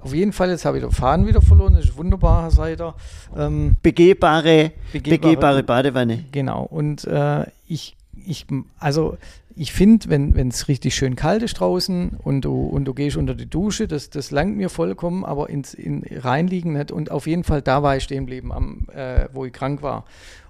auf 0.00 0.14
jeden 0.14 0.32
Fall, 0.32 0.50
jetzt 0.50 0.64
habe 0.64 0.78
ich 0.78 0.82
den 0.84 0.92
Faden 0.92 1.26
wieder 1.26 1.42
verloren. 1.42 1.74
Das 1.74 1.84
ist 1.84 1.96
wunderbar, 1.96 2.42
Herr 2.42 2.50
Seider. 2.50 2.94
Ähm, 3.36 3.76
Begehbare, 3.82 4.72
Begehbare- 4.92 5.10
begehbare 5.20 5.62
Badewanne. 5.62 6.24
Genau. 6.32 6.62
Und 6.64 7.04
äh, 7.04 7.44
ich, 7.66 7.96
ich, 8.26 8.46
also 8.78 9.16
ich 9.58 9.72
finde, 9.72 10.08
wenn 10.08 10.48
es 10.48 10.68
richtig 10.68 10.94
schön 10.94 11.16
kalt 11.16 11.42
ist 11.42 11.54
draußen 11.54 12.18
und 12.22 12.42
du, 12.42 12.54
und 12.54 12.84
du 12.84 12.94
gehst 12.94 13.16
unter 13.16 13.34
die 13.34 13.50
Dusche, 13.50 13.88
das, 13.88 14.08
das 14.08 14.30
langt 14.30 14.56
mir 14.56 14.68
vollkommen, 14.68 15.24
aber 15.24 15.50
ins 15.50 15.74
in, 15.74 16.04
reinliegen 16.08 16.74
nicht. 16.74 16.92
Und 16.92 17.10
auf 17.10 17.26
jeden 17.26 17.42
Fall 17.42 17.60
da 17.60 17.82
war 17.82 17.96
ich 17.96 18.04
stehen 18.04 18.26
geblieben, 18.26 18.52
am, 18.52 18.86
äh, 18.94 19.28
wo 19.32 19.44
ich 19.44 19.52
krank 19.52 19.82
war. 19.82 20.04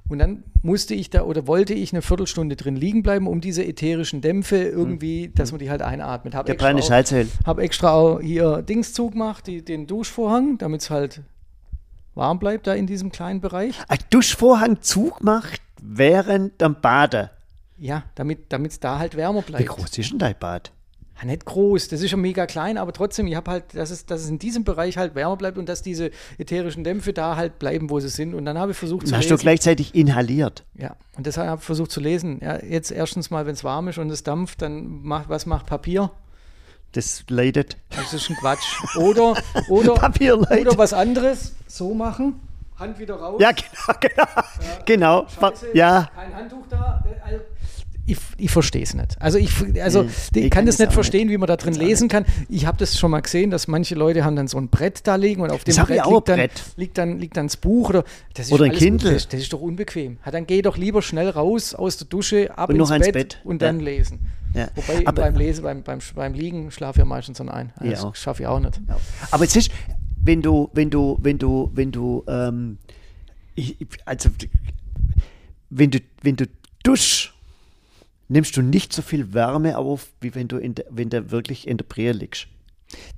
Und 0.09 0.19
dann 0.19 0.43
musste 0.63 0.95
ich 0.95 1.11
da 1.11 1.23
oder 1.23 1.47
wollte 1.47 1.75
ich 1.75 1.93
eine 1.93 2.03
Viertelstunde 2.03 2.57
drin 2.57 2.77
liegen 2.77 3.03
bleiben, 3.03 3.27
um 3.27 3.41
diese 3.41 3.65
ätherischen 3.65 4.21
Dämpfe 4.21 4.57
irgendwie, 4.57 5.31
dass 5.35 5.53
man 5.53 5.59
die 5.59 5.71
halt 5.71 5.83
einatmet. 5.83 6.35
Hab 6.35 6.47
Der 6.47 6.55
ist 6.55 6.83
Salzöl. 6.83 7.29
habe 7.47 7.63
extra 7.63 7.93
auch 7.93 8.21
hier 8.21 8.63
Dings 8.63 8.93
zugemacht, 8.93 9.47
die, 9.47 9.65
den 9.65 9.87
Duschvorhang, 9.87 10.59
damit 10.59 10.83
es 10.83 10.91
halt 10.91 11.23
warm 12.15 12.39
bleibt 12.39 12.67
da 12.67 12.75
in 12.75 12.87
diesem 12.87 13.11
kleinen 13.11 13.41
Bereich. 13.41 13.79
Ein 13.89 13.99
Duschvorhang 14.11 14.83
zugemacht 14.83 15.61
während 15.81 16.61
dem 16.61 16.77
Baden. 16.81 17.31
Ja, 17.79 18.05
damit 18.15 18.51
es 18.53 18.81
da 18.81 18.99
halt 18.99 19.17
wärmer 19.17 19.41
Wie 19.47 19.53
bleibt. 19.53 19.69
groß 19.69 19.99
ist 19.99 20.11
denn 20.11 20.19
dein 20.19 20.35
Bad? 20.39 20.73
Ja, 21.21 21.25
nicht 21.27 21.45
groß, 21.47 21.89
das 21.89 22.01
ist 22.01 22.11
schon 22.11 22.21
mega 22.21 22.47
klein, 22.47 22.79
aber 22.79 22.93
trotzdem, 22.93 23.27
ich 23.27 23.35
habe 23.35 23.51
halt, 23.51 23.75
dass 23.75 23.91
es, 23.91 24.07
dass 24.07 24.21
es 24.21 24.29
in 24.29 24.39
diesem 24.39 24.63
Bereich 24.63 24.97
halt 24.97 25.17
wärmer 25.17 25.37
bleibt 25.37 25.59
und 25.59 25.69
dass 25.69 25.83
diese 25.83 26.11
ätherischen 26.39 26.85
Dämpfe 26.85 27.13
da 27.13 27.35
halt 27.35 27.59
bleiben, 27.59 27.91
wo 27.91 27.99
sie 27.99 28.09
sind. 28.09 28.35
Und 28.35 28.45
dann 28.45 28.57
habe 28.57 28.71
ich 28.73 28.79
versucht 28.79 29.03
Und 29.03 29.09
zu 29.09 29.17
hast 29.17 29.27
du 29.27 29.35
lesen. 29.35 29.43
gleichzeitig 29.43 29.95
inhaliert? 29.97 30.65
Ja, 30.75 30.95
und 31.17 31.27
deshalb 31.27 31.49
habe 31.49 31.59
ich 31.61 31.65
versucht 31.67 31.91
zu 31.91 31.99
lesen. 32.01 32.39
Ja, 32.41 32.63
jetzt 32.63 32.93
erstens 32.93 33.31
mal, 33.31 33.47
wenn 33.47 33.55
es 33.55 33.65
warm 33.65 33.89
ist 33.89 33.99
und 33.99 34.11
es 34.11 34.23
dampft, 34.23 34.63
dann 34.63 35.03
macht, 35.03 35.29
was 35.29 35.45
macht 35.47 35.67
Papier? 35.67 36.11
Das 36.93 37.25
leidet. 37.29 37.77
Das 37.91 38.13
ist 38.15 38.31
ein 38.31 38.37
Quatsch. 38.37 38.97
Oder, 38.97 39.35
oder, 39.69 39.95
Papier 39.95 40.37
leidet. 40.37 40.69
oder 40.69 40.79
was 40.79 40.93
anderes, 40.93 41.55
so 41.67 41.95
machen, 41.95 42.41
Hand 42.79 42.99
wieder 43.01 43.17
raus. 43.17 43.41
Ja, 43.43 43.51
genau, 43.51 43.99
genau. 44.87 45.25
genau. 45.27 45.27
Scheiße, 45.29 45.67
Ja, 45.75 46.09
Kein 46.15 46.35
Handtuch 46.35 46.65
da. 46.71 47.03
Also, 47.25 47.41
ich, 48.09 48.19
ich 48.39 48.51
verstehe 48.51 48.83
es 48.83 48.95
nicht. 48.95 49.21
Also 49.21 49.39
ich, 49.39 49.51
also 49.83 50.03
Nee, 50.03 50.09
ich 50.09 50.51
kann 50.51 50.51
kann 50.61 50.67
das 50.67 50.79
nicht 50.79 50.93
verstehen, 50.93 51.29
wie 51.29 51.37
man 51.39 51.47
da 51.47 51.57
drin 51.57 51.75
lesen 51.75 52.09
kann. 52.09 52.25
Ich 52.49 52.67
habe 52.67 52.77
das 52.79 52.99
schon 52.99 53.11
mal 53.11 53.21
gesehen, 53.21 53.51
dass 53.51 53.69
manche 53.69 53.95
Leute 53.95 54.25
haben 54.25 54.35
dann 54.35 54.49
so 54.49 54.59
ein 54.59 54.69
Brett 54.69 55.07
da 55.07 55.15
liegen 55.17 55.43
und 55.43 55.51
auf 55.53 55.63
dem 55.65 55.75
Brett, 55.77 55.89
liegt, 56.07 56.29
dann, 56.29 56.37
Brett. 56.39 56.63
liegt, 56.77 56.99
dann, 56.99 57.19
liegt 57.19 57.37
dann 57.37 57.47
das 57.47 57.57
Buch 57.57 57.91
oder 57.91 58.05
das 58.35 58.47
ist 58.47 58.53
Oder 58.53 58.65
ein 58.65 58.73
Kindle. 58.73 59.13
Das, 59.13 59.29
das 59.29 59.41
ist 59.41 59.53
doch 59.53 59.61
unbequem. 59.61 60.19
Ja, 60.25 60.31
dann 60.33 60.47
geh 60.47 60.63
doch 60.63 60.77
lieber 60.77 61.03
schnell 61.03 61.29
raus 61.29 61.75
aus 61.75 61.97
der 61.99 62.07
Dusche, 62.09 62.57
ab 62.59 62.71
Und 62.71 62.77
ins, 62.81 62.89
Bett, 62.91 63.13
Bett. 63.13 63.41
und 63.45 63.63
Ja. 63.63 63.69
dann 63.69 63.81
lesen. 63.81 64.21
ja. 64.55 64.69
Wobei 64.75 65.07
Aber- 65.07 65.23
beim 65.23 65.37
Lesen, 65.37 65.63
beim, 65.63 65.83
beim, 65.83 65.99
beim 66.15 66.33
Liegen 66.35 66.71
schlafe 66.71 66.97
ich 66.97 67.01
ja 67.01 67.05
meistens 67.05 67.39
dann 67.39 67.49
ein. 67.49 67.73
Das 67.81 68.03
auch. 68.05 68.15
schaffe 68.17 68.43
ich 68.43 68.47
auch 68.49 68.59
nicht. 68.61 68.81
Aber 69.31 69.45
es 69.45 69.55
ist, 69.55 69.71
wenn 70.21 70.43
du, 70.43 70.71
wenn 70.73 70.91
du, 70.91 71.19
wenn 71.21 71.39
du, 71.39 71.71
wenn 71.75 71.93
du, 71.93 72.25
ähm, 72.27 72.79
ich, 73.55 73.77
also, 74.05 74.31
wenn 75.71 75.91
du, 75.91 75.99
wenn 76.23 76.37
du 76.37 76.47
duschst, 76.83 77.33
nimmst 78.29 78.57
du 78.57 78.63
nicht 78.63 78.93
so 78.93 79.03
viel 79.03 79.33
Wärme 79.33 79.79
auf, 79.79 80.09
wie 80.21 80.35
wenn 80.35 80.49
du, 80.49 80.59
in 80.59 80.75
der, 80.75 80.85
wenn 80.91 81.11
du 81.11 81.31
wirklich 81.31 81.67
in 81.67 81.77
der 81.77 81.85
Brille 81.85 82.13
liegst. 82.13 82.47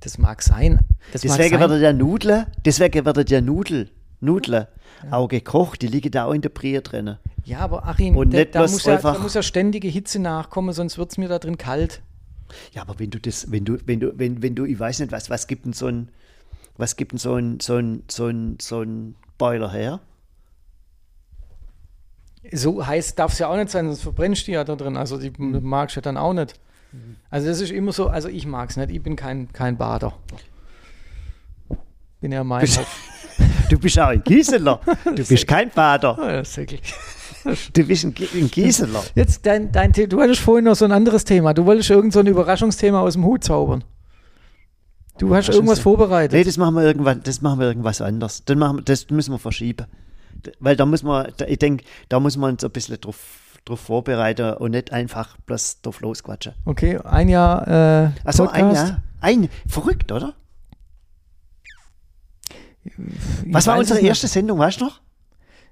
Das 0.00 0.18
mag 0.18 0.42
sein. 0.42 0.80
Das 1.12 1.24
mag 1.24 1.36
Deswegen 1.36 1.58
sein. 1.58 1.70
wird 1.70 1.82
der 1.82 1.92
Nudler, 1.92 2.46
deswegen 2.64 3.04
wird 3.04 3.30
der 3.30 3.42
Nudel, 3.42 3.90
Nudler 4.20 4.68
auch 5.10 5.28
gekocht, 5.28 5.82
die 5.82 5.86
liegen 5.86 6.10
da 6.10 6.26
auch 6.26 6.32
in 6.32 6.42
der 6.42 6.48
Brille 6.50 6.82
drin. 6.82 7.16
Ja, 7.44 7.60
aber 7.60 7.86
Achim, 7.86 8.16
Und 8.16 8.34
da, 8.34 8.44
da, 8.44 8.62
muss 8.62 8.84
ja, 8.84 8.98
da 8.98 9.18
muss 9.18 9.34
ja 9.34 9.42
ständige 9.42 9.88
Hitze 9.88 10.18
nachkommen, 10.18 10.74
sonst 10.74 10.98
wird 10.98 11.10
es 11.10 11.18
mir 11.18 11.28
da 11.28 11.38
drin 11.38 11.56
kalt. 11.56 12.02
Ja, 12.72 12.82
aber 12.82 12.98
wenn 12.98 13.10
du 13.10 13.18
das, 13.18 13.50
wenn 13.50 13.64
du, 13.64 13.78
wenn 13.86 14.00
du, 14.00 14.12
wenn, 14.18 14.42
wenn 14.42 14.54
du, 14.54 14.64
ich 14.64 14.78
weiß 14.78 15.00
nicht, 15.00 15.12
was, 15.12 15.30
was 15.30 15.46
gibt 15.46 15.64
denn 15.64 15.72
so 15.72 15.86
ein, 15.86 16.08
was 16.76 16.96
gibt 16.96 17.12
denn 17.12 17.18
so 17.18 17.36
ein, 17.36 17.60
so 17.60 17.76
ein, 17.76 18.02
so 18.10 18.26
ein, 18.26 18.58
so 18.60 18.82
ein 18.82 19.14
Boiler 19.38 19.70
her? 19.72 20.00
So 22.52 22.86
heiß 22.86 23.14
darf 23.16 23.32
es 23.32 23.38
ja 23.38 23.48
auch 23.48 23.56
nicht 23.56 23.70
sein, 23.70 23.86
sonst 23.86 24.02
verbrennst 24.02 24.46
du 24.46 24.52
ja 24.52 24.64
da 24.64 24.74
drin. 24.76 24.96
Also 24.96 25.18
die 25.18 25.30
Mhm. 25.36 25.60
magst 25.62 25.96
du 25.96 26.00
ja 26.00 26.02
dann 26.02 26.16
auch 26.16 26.32
nicht. 26.32 26.54
Also 27.30 27.46
das 27.46 27.60
ist 27.60 27.70
immer 27.70 27.92
so, 27.92 28.08
also 28.08 28.28
ich 28.28 28.46
mag 28.46 28.70
es 28.70 28.76
nicht, 28.76 28.90
ich 28.90 29.02
bin 29.02 29.14
kein, 29.14 29.52
kein 29.52 29.76
Bader. 29.76 30.14
Bin 32.20 32.32
ja 32.32 32.42
mein 32.44 32.66
Du 33.70 33.78
bist 33.78 33.98
auch 34.00 34.08
ein 34.08 34.22
Gießeler. 34.24 34.80
Du 35.04 35.24
bist 35.24 35.46
kein. 35.46 35.70
Oh, 35.76 36.44
Säckel. 36.44 36.78
Du 37.72 37.84
bist 37.84 38.04
ein, 38.04 38.12
Gi- 38.14 38.28
ein 38.34 38.50
Gießeler. 38.50 39.02
Jetzt 39.14 39.46
dein, 39.46 39.72
dein 39.72 39.92
du 39.92 40.20
hattest 40.20 40.40
vorhin 40.42 40.64
noch 40.66 40.74
so 40.76 40.84
ein 40.84 40.92
anderes 40.92 41.24
Thema. 41.24 41.54
Du 41.54 41.64
wolltest 41.64 41.88
irgend 41.88 42.12
so 42.12 42.20
ein 42.20 42.26
Überraschungsthema 42.26 43.00
aus 43.00 43.14
dem 43.14 43.24
Hut 43.24 43.44
zaubern. 43.44 43.82
Du 45.18 45.34
hast 45.34 45.48
irgendwas 45.48 45.78
Nee, 45.78 45.82
vorbereitet. 45.84 46.46
das 46.46 46.56
machen 46.58 46.74
wir 46.74 46.82
irgendwann, 46.82 47.22
das 47.22 47.40
machen 47.40 47.60
wir 47.60 47.66
irgendwas 47.68 48.00
anders. 48.02 48.44
Dann 48.44 48.58
machen 48.58 48.78
wir, 48.78 48.82
das 48.82 49.08
müssen 49.10 49.32
wir 49.32 49.38
verschieben. 49.38 49.86
Weil 50.60 50.76
da 50.76 50.86
muss 50.86 51.02
man, 51.02 51.32
ich 51.46 51.58
denke, 51.58 51.84
da 52.08 52.20
muss 52.20 52.36
man 52.36 52.52
uns 52.52 52.64
ein 52.64 52.70
bisschen 52.70 53.00
drauf, 53.00 53.58
drauf 53.64 53.80
vorbereiten 53.80 54.54
und 54.54 54.72
nicht 54.72 54.92
einfach 54.92 55.36
bloß 55.46 55.82
drauf 55.82 56.00
losquatschen. 56.00 56.54
Okay, 56.64 56.98
ein 57.04 57.28
Jahr 57.28 57.66
äh, 57.68 58.10
Achso, 58.24 58.46
ein. 58.46 58.74
Jahr. 58.74 59.02
Ein, 59.20 59.48
verrückt, 59.68 60.12
oder? 60.12 60.34
Ich 62.84 62.92
Was 63.46 63.66
war 63.66 63.78
unsere 63.78 63.98
es 63.98 64.02
nicht. 64.02 64.08
erste 64.08 64.26
Sendung, 64.28 64.58
weißt 64.58 64.80
du 64.80 64.86
noch? 64.86 65.00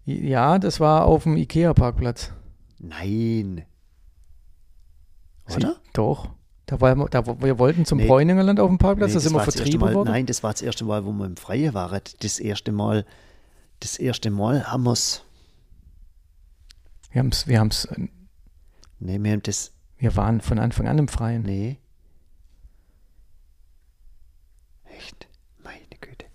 Ja, 0.04 0.58
das 0.58 0.80
war 0.80 1.06
auf 1.06 1.22
dem 1.22 1.36
Ikea-Parkplatz. 1.36 2.32
Nein. 2.78 3.64
Oder? 5.54 5.76
Doch. 5.94 6.30
Da 6.66 6.80
war, 6.82 6.94
da, 7.08 7.26
wir 7.26 7.58
wollten 7.58 7.86
zum 7.86 7.96
Nee. 7.98 8.06
Bräuningerland 8.06 8.60
auf 8.60 8.68
dem 8.68 8.76
Parkplatz, 8.76 9.08
Nee, 9.10 9.14
da 9.14 9.20
sind 9.20 9.32
wir 9.32 9.38
erste 9.38 9.52
vertrieben 9.62 9.80
Mal, 9.80 9.94
worden. 9.94 10.10
Nein, 10.10 10.26
das 10.26 10.42
war 10.42 10.52
das 10.52 10.60
erste 10.60 10.84
Mal, 10.84 11.06
wo 11.06 11.12
wir 11.12 11.24
im 11.24 11.38
Freien 11.38 11.72
waren. 11.72 12.00
Das 12.20 12.38
erste 12.38 12.72
Mal, 12.72 13.06
das 13.80 13.98
erste 13.98 14.30
Mal 14.30 14.70
haben 14.70 14.84
wir 14.84 14.92
es. 14.92 15.22
Wir, 17.10 17.20
haben's, 17.20 17.46
wir, 17.46 17.58
haben's, 17.60 17.88
Nee, 19.00 19.18
wir 19.22 19.32
haben 19.32 19.42
das. 19.42 19.72
wir 19.98 20.16
waren 20.16 20.40
von 20.40 20.58
Anfang 20.58 20.88
an 20.88 20.98
im 20.98 21.08
Freien. 21.08 21.42
Nee. 21.42 21.78
Echt? 24.96 25.26
Meine 25.62 25.78
Güte. 26.00 26.26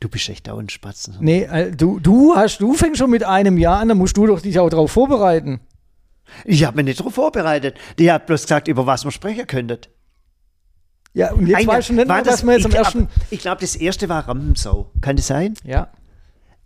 Du 0.00 0.08
bist 0.08 0.28
echt 0.28 0.48
auch 0.48 0.58
ein 0.58 0.68
Spatzen. 0.68 1.16
Nee, 1.20 1.42
äh, 1.44 1.70
du, 1.74 1.98
du 2.00 2.34
hast, 2.36 2.58
du 2.60 2.74
fängst 2.74 2.98
schon 2.98 3.10
mit 3.10 3.24
einem 3.24 3.58
Jahr 3.58 3.78
an, 3.80 3.88
da 3.88 3.94
musst 3.94 4.16
du 4.16 4.26
doch 4.26 4.40
dich 4.40 4.58
auch 4.58 4.68
darauf 4.70 4.92
vorbereiten. 4.92 5.60
Ich 6.44 6.64
habe 6.64 6.76
mich 6.76 6.84
nicht 6.86 7.00
darauf 7.00 7.14
vorbereitet. 7.14 7.76
Die 7.98 8.10
hat 8.10 8.26
bloß 8.26 8.42
gesagt, 8.42 8.68
über 8.68 8.86
was 8.86 9.04
wir 9.04 9.10
sprechen 9.12 9.46
könnten. 9.46 9.78
Ja, 11.14 11.32
und 11.32 11.46
jetzt 11.46 11.58
Eine- 11.58 11.66
weißt 11.68 11.88
du 11.88 11.92
nicht 11.94 12.08
war 12.08 12.16
mehr, 12.16 12.24
dass 12.24 12.44
wir 12.44 12.52
jetzt 12.54 12.64
am 12.66 12.72
ich, 12.72 12.76
ersten. 12.76 13.08
Ich 13.30 13.40
glaube, 13.40 13.60
das 13.60 13.74
erste 13.76 14.08
war 14.08 14.26
Rampensau. 14.28 14.90
Kann 15.00 15.16
das 15.16 15.28
sein? 15.28 15.54
Ja. 15.64 15.88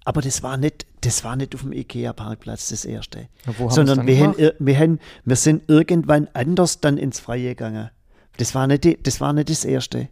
Aber 0.04 0.22
das 0.22 0.42
war 0.42 0.56
nicht, 0.56 0.86
das 1.02 1.24
war 1.24 1.36
nicht 1.36 1.54
auf 1.54 1.62
dem 1.62 1.72
Ikea-Parkplatz 1.72 2.68
das 2.70 2.84
erste. 2.84 3.28
Ja, 3.46 3.68
Sondern 3.70 4.06
wir, 4.06 4.18
haben, 4.18 4.34
ir- 4.34 4.54
wir, 4.58 4.78
haben, 4.78 4.98
wir 5.24 5.36
sind 5.36 5.68
irgendwann 5.68 6.28
anders 6.32 6.80
dann 6.80 6.96
ins 6.96 7.20
Freie 7.20 7.50
gegangen. 7.50 7.90
Das 8.38 8.54
war 8.54 8.66
nicht, 8.66 8.84
die, 8.84 9.02
das, 9.02 9.20
war 9.20 9.32
nicht 9.34 9.50
das 9.50 9.64
erste. 9.64 10.08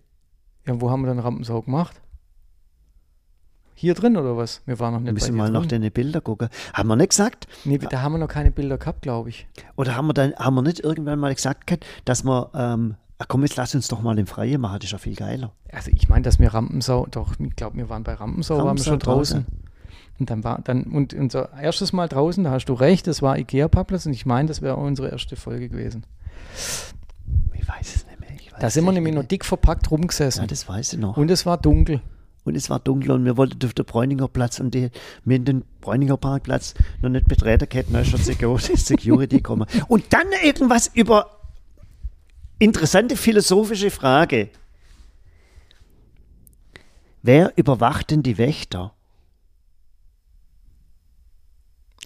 ja, 0.66 0.81
wo 0.81 0.90
haben 0.90 1.01
wir 1.03 1.07
dann 1.09 1.18
Rampensau 1.18 1.62
gemacht? 1.62 2.01
Hier 3.74 3.94
drin 3.94 4.16
oder 4.16 4.37
was? 4.37 4.61
Wir 4.66 4.79
waren 4.81 4.92
noch 4.94 5.01
nicht 5.01 5.12
müssen 5.12 5.37
bei 5.38 5.48
mal 5.51 5.66
drin. 5.66 5.81
den 5.83 5.92
Bilder 5.92 6.20
gucken. 6.20 6.48
Haben 6.74 6.88
wir 6.88 6.96
nicht 6.96 7.11
gesagt? 7.11 7.46
Nee, 7.64 7.79
da 7.79 8.03
haben 8.03 8.12
wir 8.12 8.18
noch 8.18 8.29
keine 8.29 8.51
Bilder 8.51 8.77
gehabt, 8.77 9.03
glaube 9.03 9.29
ich. 9.29 9.46
Oder 9.77 9.94
haben 9.94 10.09
wir 10.09 10.14
dann, 10.14 10.35
haben 10.35 10.57
wir 10.57 10.62
nicht 10.62 10.81
irgendwann 10.81 11.20
mal 11.20 11.33
gesagt, 11.33 11.68
gehabt, 11.68 11.87
dass 12.05 12.24
wir, 12.24 12.51
ähm, 12.55 12.96
komm, 13.29 13.42
jetzt 13.42 13.55
lass 13.57 13.77
uns 13.77 13.87
doch 13.87 14.03
mal 14.03 14.18
im 14.18 14.27
Freien 14.27 14.61
machen, 14.61 14.81
das 14.81 14.87
ist 14.87 14.92
ja 14.92 14.98
viel 14.98 15.14
geiler. 15.14 15.53
Also 15.72 15.92
ich 15.94 16.09
meine, 16.09 16.22
dass 16.22 16.40
wir 16.40 16.53
Rampensau, 16.53 17.07
doch, 17.09 17.35
ich 17.38 17.55
glaube, 17.55 17.77
wir 17.77 17.88
waren 17.88 18.03
bei 18.03 18.14
Rampensau, 18.14 18.57
waren 18.57 18.64
wir 18.64 18.68
Rampensau 18.70 18.90
schon 18.90 18.98
draußen. 18.98 19.46
Und 20.18 20.31
dann 20.31 20.42
war 20.42 20.61
dann, 20.62 20.85
und 20.85 21.14
unser 21.14 21.52
erstes 21.61 21.92
Mal 21.92 22.09
draußen, 22.09 22.42
da 22.44 22.50
hast 22.50 22.66
du 22.66 22.74
recht, 22.74 23.07
das 23.07 23.22
war 23.22 23.38
Ikea-Parkplatz 23.38 24.07
und 24.07 24.12
ich 24.12 24.26
meine, 24.26 24.48
das 24.48 24.62
wäre 24.62 24.76
unsere 24.76 25.11
erste 25.11 25.37
Folge 25.37 25.68
gewesen. 25.68 26.04
Ich 27.54 27.68
weiß 27.68 27.96
es 27.96 28.07
nicht 28.07 28.20
mehr. 28.20 28.28
Da 28.61 28.70
sind 28.70 28.85
wir 28.85 28.92
nämlich 28.92 29.14
noch 29.14 29.24
dick 29.24 29.44
verpackt 29.44 29.90
rumgesessen. 29.90 30.42
Ja, 30.42 30.46
das 30.46 30.68
weiß 30.68 30.94
ich 30.94 30.98
noch. 30.98 31.16
und 31.16 31.31
es 31.31 31.46
war 31.46 31.59
dunkel. 31.59 32.00
Und 32.44 32.57
es 32.57 32.70
war 32.70 32.81
dunkel 32.81 33.11
und 33.11 33.24
wir 33.26 33.37
wollten 33.37 33.64
auf 33.64 33.74
den 33.74 33.85
Bräuninger 33.85 34.26
Platz 34.26 34.59
und 34.59 34.72
die, 34.72 34.90
wir 35.24 35.37
in 35.37 35.44
den 35.44 35.64
Bräuninger 35.83 36.16
Parkplatz 36.16 36.74
noch 37.02 37.11
nicht 37.11 37.28
betreten 37.28 37.68
hätten, 37.70 37.92
da 37.92 38.00
ist 38.00 38.09
schon 38.09 38.20
Security 38.76 39.37
gekommen. 39.37 39.66
Und 39.87 40.12
dann 40.14 40.26
irgendwas 40.42 40.90
über 40.94 41.38
interessante 42.59 43.16
philosophische 43.16 43.90
Frage. 43.90 44.48
Wer 47.22 47.52
überwacht 47.57 48.11
denn 48.11 48.22
die 48.22 48.38
Wächter? 48.38 48.94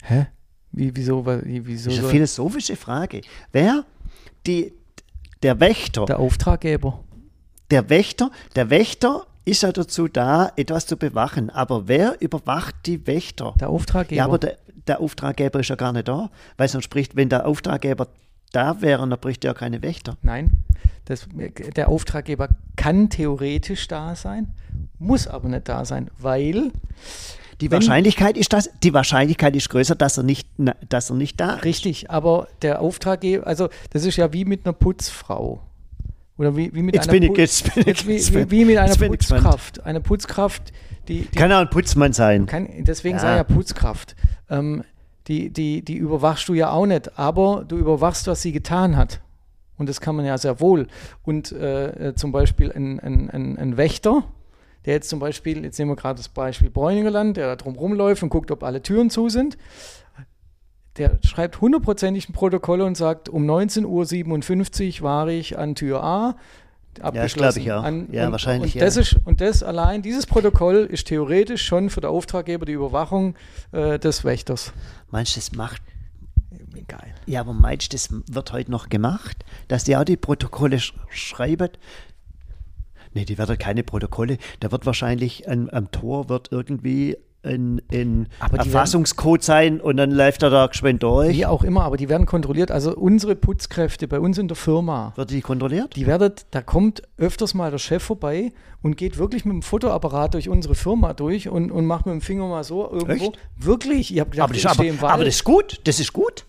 Hä? 0.03 0.27
Wie, 0.73 0.95
wieso, 0.95 1.25
wie, 1.27 1.67
wieso 1.67 1.91
Das 1.91 1.99
ist 1.99 2.05
eine 2.05 2.11
philosophische 2.11 2.77
Frage. 2.77 3.21
Wer 3.53 3.85
die, 4.47 4.73
der 5.43 5.61
Wächter, 5.61 6.07
der 6.07 6.19
Auftraggeber? 6.19 7.05
der 7.71 7.89
Wächter, 7.89 8.31
der 8.55 8.71
Wächter 8.71 9.27
ist 9.45 9.63
ja 9.63 9.73
dazu 9.73 10.09
da, 10.09 10.53
etwas 10.57 10.87
zu 10.87 10.97
bewachen. 10.97 11.51
Aber 11.51 11.89
wer 11.89 12.21
überwacht 12.21 12.75
die 12.87 13.07
Wächter? 13.07 13.55
Der 13.59 13.71
Auftraggeber. 13.71 14.17
Ja, 14.17 14.25
aber 14.25 14.39
der, 14.39 14.59
der 14.87 15.01
Auftraggeber 15.01 15.61
ist 15.61 15.69
ja 15.69 15.77
gar 15.77 15.93
nicht 15.93 16.09
da, 16.09 16.31
weil 16.57 16.69
sonst 16.69 16.85
spricht, 16.85 17.17
wenn 17.17 17.29
der 17.29 17.47
Auftraggeber 17.47 18.09
da 18.53 18.81
wäre, 18.83 19.09
dann 19.09 19.19
bricht 19.19 19.45
er 19.45 19.51
ja 19.51 19.55
keine 19.55 19.83
Wächter. 19.83 20.17
Nein, 20.23 20.51
das, 21.07 21.27
der 21.77 21.89
Auftraggeber 21.89 22.49
kann 22.77 23.09
theoretisch 23.09 23.89
da 23.89 24.15
sein, 24.15 24.55
muss 24.99 25.27
aber 25.27 25.49
nicht 25.49 25.69
da 25.69 25.85
sein, 25.85 26.11
weil 26.19 26.71
Die 27.63 27.71
Wenn- 27.71 27.77
Wahrscheinlichkeit 27.81 28.37
ist 28.37 28.53
das, 28.53 28.69
die 28.83 28.93
Wahrscheinlichkeit 28.93 29.55
ist 29.57 29.71
größer, 29.71 29.95
dass 29.95 30.17
er 30.19 30.25
nicht, 30.25 30.49
na, 30.59 30.75
dass 30.89 31.11
er 31.11 31.17
nicht 31.17 31.41
da 31.41 31.55
ist. 31.55 31.65
Richtig, 31.65 32.11
aber 32.11 32.49
der 32.61 32.81
Auftraggeber, 32.81 33.47
also 33.47 33.69
das 33.91 34.05
ist 34.05 34.17
ja 34.17 34.33
wie 34.33 34.45
mit 34.45 34.67
einer 34.67 34.73
Putzfrau. 34.73 35.61
Oder 36.39 36.57
wie, 36.57 36.75
wie 36.75 36.83
mit 36.83 36.95
Jetzt 36.95 37.09
einer 37.09 37.21
bin 37.21 37.23
ich- 37.23 37.31
Pu- 37.31 37.39
jetzt 37.39 37.63
bin 37.75 37.81
ich- 37.83 37.87
jetzt 37.87 38.07
wie, 38.35 38.35
wie, 38.35 38.51
wie 38.51 38.65
mit 38.65 38.79
einer. 38.79 38.95
Putzkraft. 38.97 39.85
Eine 39.87 40.01
Putzkraft, 40.01 40.73
die, 41.07 41.21
die 41.23 41.37
Kann 41.39 41.53
auch 41.53 41.59
ein 41.61 41.71
Putzmann 41.71 42.13
sein. 42.13 42.47
kann, 42.47 42.69
deswegen 42.81 43.17
Ja. 43.17 43.21
sei 43.23 43.37
ja 43.37 43.45
Putzkraft. 43.45 44.17
Ähm, 44.51 44.83
die, 45.29 45.51
die, 45.51 45.85
die 45.85 45.95
überwachst 45.97 46.49
du 46.49 46.55
ja 46.55 46.71
auch 46.73 46.87
nicht, 46.87 47.17
aber 47.17 47.65
du 47.67 47.77
überwachst, 47.77 48.27
was 48.27 48.43
sie 48.43 48.51
getan 48.51 48.97
hat. 48.97 49.21
Und 49.79 49.89
das 49.89 50.01
kann 50.01 50.17
man 50.17 50.25
ja 50.25 50.37
sehr 50.37 50.59
wohl. 50.61 50.89
Und 51.23 51.53
äh, 51.53 52.09
äh, 52.09 52.15
zum 52.17 52.33
Beispiel 52.33 52.73
ein, 52.73 52.99
ein, 52.99 53.31
ein, 53.31 53.57
ein 53.59 53.77
Wächter, 53.77 54.25
der 54.85 54.95
jetzt 54.95 55.09
zum 55.09 55.19
Beispiel, 55.19 55.65
jetzt 55.65 55.79
nehmen 55.79 55.91
wir 55.91 55.97
gerade 55.97 56.17
das 56.17 56.29
Beispiel 56.29 56.71
Bräuningerland, 56.71 57.37
der 57.37 57.47
da 57.47 57.57
drum 57.57 57.77
rumläuft 57.77 58.23
und 58.23 58.29
guckt, 58.29 58.51
ob 58.51 58.63
alle 58.63 58.83
Türen 58.83 59.11
zu 59.11 59.29
sind. 59.29 59.57
Der 60.99 61.19
schreibt 61.25 61.61
hundertprozentig 61.61 62.29
ein 62.29 62.33
Protokoll 62.33 62.83
und 62.83 62.97
sagt, 62.97 63.29
um 63.29 63.49
19.57 63.49 65.01
Uhr 65.01 65.03
war 65.03 65.29
ich 65.29 65.59
an 65.59 65.75
Tür 65.75 66.03
A. 66.05 66.37
das 66.95 67.33
glaub 67.33 67.57
ich 67.57 67.73
auch. 67.73 67.83
An, 67.83 68.09
Ja, 68.13 68.27
und, 68.27 68.33
wahrscheinlich, 68.33 68.75
Und 68.75 68.81
ja. 68.81 68.85
das, 68.85 68.99
ist, 68.99 69.17
und 69.25 69.41
das 69.41 69.63
allein, 69.63 70.03
dieses 70.03 70.27
Protokoll 70.27 70.87
ist 70.91 71.07
theoretisch 71.07 71.65
schon 71.65 71.89
für 71.89 72.03
den 72.03 72.11
Auftraggeber 72.11 72.67
die 72.67 72.73
Überwachung 72.73 73.37
äh, 73.71 73.99
des 73.99 74.25
Wächters. 74.25 74.75
Meinst 75.11 75.35
du, 75.35 75.41
das 75.41 75.53
macht, 75.53 75.81
Egal. 76.75 77.15
ja, 77.25 77.41
aber 77.41 77.55
meinst 77.55 77.93
du, 77.93 77.97
das 77.97 78.09
wird 78.11 78.53
heute 78.53 78.71
noch 78.71 78.91
gemacht, 78.91 79.47
dass 79.69 79.85
die 79.85 79.97
auch 79.97 80.05
die 80.05 80.19
Protokolle 80.19 80.79
sch 80.79 80.93
schreiben? 81.09 81.71
Nee, 83.15 83.25
die 83.25 83.39
werden 83.39 83.59
keine 83.59 83.83
Protokolle. 83.83 84.39
Da 84.61 84.73
wird 84.73 84.87
wahrscheinlich 84.87 85.49
an, 85.49 85.69
am 85.71 85.91
Tor 85.91 86.29
wird 86.29 86.49
irgendwie 86.51 87.17
ein, 87.45 87.83
ein 87.93 88.29
Aber 88.39 88.59
die 88.59 88.69
Erfassungscode 88.69 89.43
sein 89.43 89.81
und 89.81 89.97
dann 89.97 90.13
läuft 90.13 90.45
er 90.45 90.51
da 90.51 90.67
geschwind 90.69 91.03
durch. 91.03 91.31
Wie 91.37 91.45
auch 91.45 91.65
immer, 91.65 91.83
aber 91.83 91.97
die 91.97 92.09
werden 92.09 92.25
kontrolliert. 92.25 92.71
Also 92.71 92.95
unsere 92.95 93.35
Putzkräfte 93.35 94.07
bei 94.07 94.21
uns 94.21 94.39
in 94.39 94.47
der 94.47 94.57
Firma, 94.57 95.13
Wird 95.17 95.31
die 95.33 95.41
kontrolliert? 95.41 95.97
die 95.97 96.07
werdet, 96.07 96.47
da 96.53 96.63
kommt 96.63 97.03
öfters 97.17 97.55
mal 97.55 97.73
der 97.73 97.79
Chef 97.79 98.03
vorbei 98.03 98.53
und 98.81 98.97
geht 98.97 99.19
wirklich 99.19 99.45
mit 99.45 99.55
dem 99.55 99.63
Fotoapparat 99.63 100.35
durch 100.35 100.49
unsere 100.49 100.77
Firma 100.77 101.15
durch 101.15 101.49
und, 101.49 101.73
und 101.73 101.85
macht 101.85 102.07
mit 102.07 102.13
dem 102.15 102.21
Finger 102.21 102.47
mal 102.47 102.63
so 102.63 102.89
irgendwo. 102.91 103.13
Echt? 103.31 103.39
Wirklich? 103.59 104.15
Ich 104.15 104.21
habe 104.21 104.31
gedacht, 104.31 104.45
Aber 104.51 104.55
das, 104.55 104.67
aber, 104.67 104.85
im 104.85 105.01
Wald. 105.03 105.13
aber 105.13 105.25
das 105.25 105.35
ist 105.35 105.45
gut, 105.45 105.81
das 105.83 105.99
ist 105.99 106.13
gut. 106.13 106.45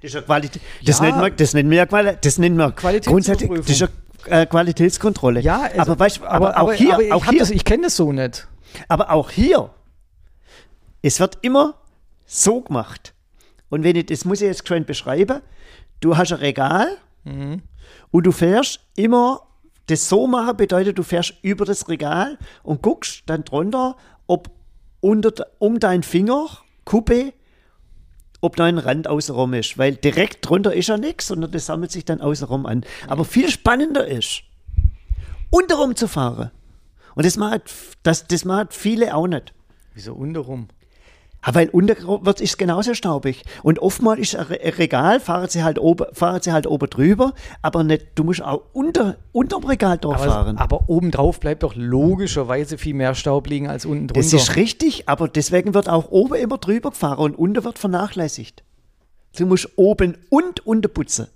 Das 0.00 0.08
ist 0.08 0.14
ja 0.14 0.22
Qualität. 0.22 0.60
Das, 0.84 0.98
Ja. 0.98 1.04
nennt 1.04 1.18
man, 1.18 1.32
das 1.36 1.54
nennt 1.54 1.68
man 1.68 1.78
ja 1.78 1.86
Quali 1.86 2.16
das 2.20 2.38
nennt 2.38 2.56
man 2.56 2.74
grundsätzlich, 2.74 3.48
das 3.48 3.68
ist 3.70 3.80
ja 3.82 3.86
äh, 4.26 4.46
Qualitätskontrolle. 4.46 5.40
ja, 5.40 5.62
also, 5.62 5.80
aber, 5.92 5.98
weißt, 5.98 6.22
aber, 6.22 6.56
aber, 6.56 6.60
auch 6.60 6.72
hier, 6.72 6.94
aber 6.94 7.02
ich, 7.02 7.12
auch 7.12 7.24
hab 7.24 7.30
hier, 7.30 7.40
das, 7.40 7.50
ich 7.50 7.64
kenne 7.64 7.84
das 7.84 7.96
so 7.96 8.12
nicht. 8.12 8.48
aber 8.88 9.10
auch 9.10 9.30
hier, 9.30 9.70
es 11.02 11.20
wird 11.20 11.38
immer 11.42 11.74
so 12.26 12.60
gemacht. 12.60 13.14
Und 13.68 13.84
wenn 13.84 13.96
ich, 13.96 14.06
das 14.06 14.24
muss 14.24 14.40
ich 14.40 14.46
jetzt 14.46 14.62
geschwind 14.62 14.86
beschreiben, 14.86 15.40
du 16.00 16.16
hast 16.16 16.32
ein 16.32 16.38
Regal 16.38 16.98
Mhm. 17.24 17.62
und 18.10 18.26
du 18.26 18.32
fährst 18.32 18.80
immer, 18.96 19.42
das 19.86 20.08
so 20.08 20.26
machen 20.26 20.56
bedeutet, 20.56 20.98
du 20.98 21.04
fährst 21.04 21.34
über 21.42 21.64
das 21.64 21.88
Regal 21.88 22.36
und 22.64 22.82
guckst 22.82 23.22
dann 23.26 23.44
drunter, 23.44 23.96
ob 24.26 24.50
unter, 25.00 25.46
um 25.58 25.78
deinen 25.78 26.02
Finger, 26.02 26.46
Kuppe, 26.84 27.32
ob 28.42 28.56
da 28.56 28.64
ein 28.64 28.76
Rand 28.76 29.08
außenrum 29.08 29.54
ist. 29.54 29.78
Weil 29.78 29.94
direkt 29.94 30.46
drunter 30.46 30.74
ist 30.74 30.88
ja 30.88 30.98
nichts, 30.98 31.28
sondern 31.28 31.50
das 31.52 31.64
sammelt 31.64 31.90
sich 31.90 32.04
dann 32.04 32.20
außenrum 32.20 32.66
an. 32.66 32.84
Aber 33.06 33.24
viel 33.24 33.48
spannender 33.48 34.06
ist, 34.06 34.42
unterrum 35.48 35.96
zu 35.96 36.08
fahren. 36.08 36.50
Und 37.14 37.24
das 37.24 37.36
macht, 37.36 37.62
das, 38.02 38.26
das 38.26 38.44
macht 38.44 38.74
viele 38.74 39.14
auch 39.14 39.26
nicht. 39.26 39.54
Wieso 39.94 40.14
unterrum? 40.14 40.68
Ja, 41.44 41.54
weil 41.54 41.68
unter 41.70 41.96
wird 42.24 42.40
ist 42.40 42.56
genauso 42.56 42.94
staubig. 42.94 43.42
Und 43.64 43.80
oftmals 43.80 44.20
ist 44.20 44.36
ein 44.36 44.46
Re- 44.46 44.60
ein 44.62 44.72
Regal, 44.74 45.18
fahren 45.18 45.48
sie 45.48 45.64
halt 45.64 45.78
oben, 45.78 46.06
fahren 46.12 46.40
sie 46.40 46.52
halt 46.52 46.66
oben 46.68 46.88
drüber, 46.88 47.32
aber 47.62 47.82
nicht, 47.82 48.06
du 48.14 48.22
musst 48.24 48.42
auch 48.42 48.62
unter, 48.72 49.16
unterm 49.32 49.64
Regal 49.64 49.98
durchfahren. 49.98 50.56
Aber, 50.56 50.76
aber 50.76 50.88
obendrauf 50.88 51.40
bleibt 51.40 51.64
doch 51.64 51.74
logischerweise 51.74 52.78
viel 52.78 52.94
mehr 52.94 53.14
Staub 53.14 53.48
liegen 53.48 53.68
als 53.68 53.84
unten 53.86 54.06
drunter. 54.08 54.20
Das 54.20 54.32
ist 54.32 54.54
richtig, 54.56 55.08
aber 55.08 55.26
deswegen 55.26 55.74
wird 55.74 55.88
auch 55.88 56.10
oben 56.10 56.34
immer 56.34 56.58
drüber 56.58 56.90
gefahren 56.90 57.18
und 57.18 57.36
unten 57.36 57.64
wird 57.64 57.78
vernachlässigt. 57.78 58.62
Du 59.36 59.46
musst 59.46 59.68
oben 59.76 60.18
und 60.28 60.64
unten 60.66 60.92
putzen. 60.92 61.26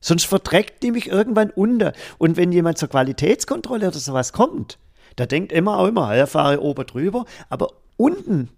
Sonst 0.00 0.26
verdreckt 0.26 0.82
nämlich 0.82 1.08
irgendwann 1.08 1.50
unten. 1.50 1.92
Und 2.18 2.36
wenn 2.36 2.52
jemand 2.52 2.76
zur 2.76 2.88
Qualitätskontrolle 2.90 3.88
oder 3.88 3.98
sowas 3.98 4.32
kommt, 4.34 4.78
da 5.16 5.24
denkt 5.26 5.50
immer 5.50 5.78
auch 5.78 5.86
immer, 5.88 6.14
ja, 6.14 6.26
fahre 6.26 6.54
ich 6.54 6.60
oben 6.60 6.86
drüber, 6.86 7.24
aber 7.48 7.68
unten, 7.96 8.50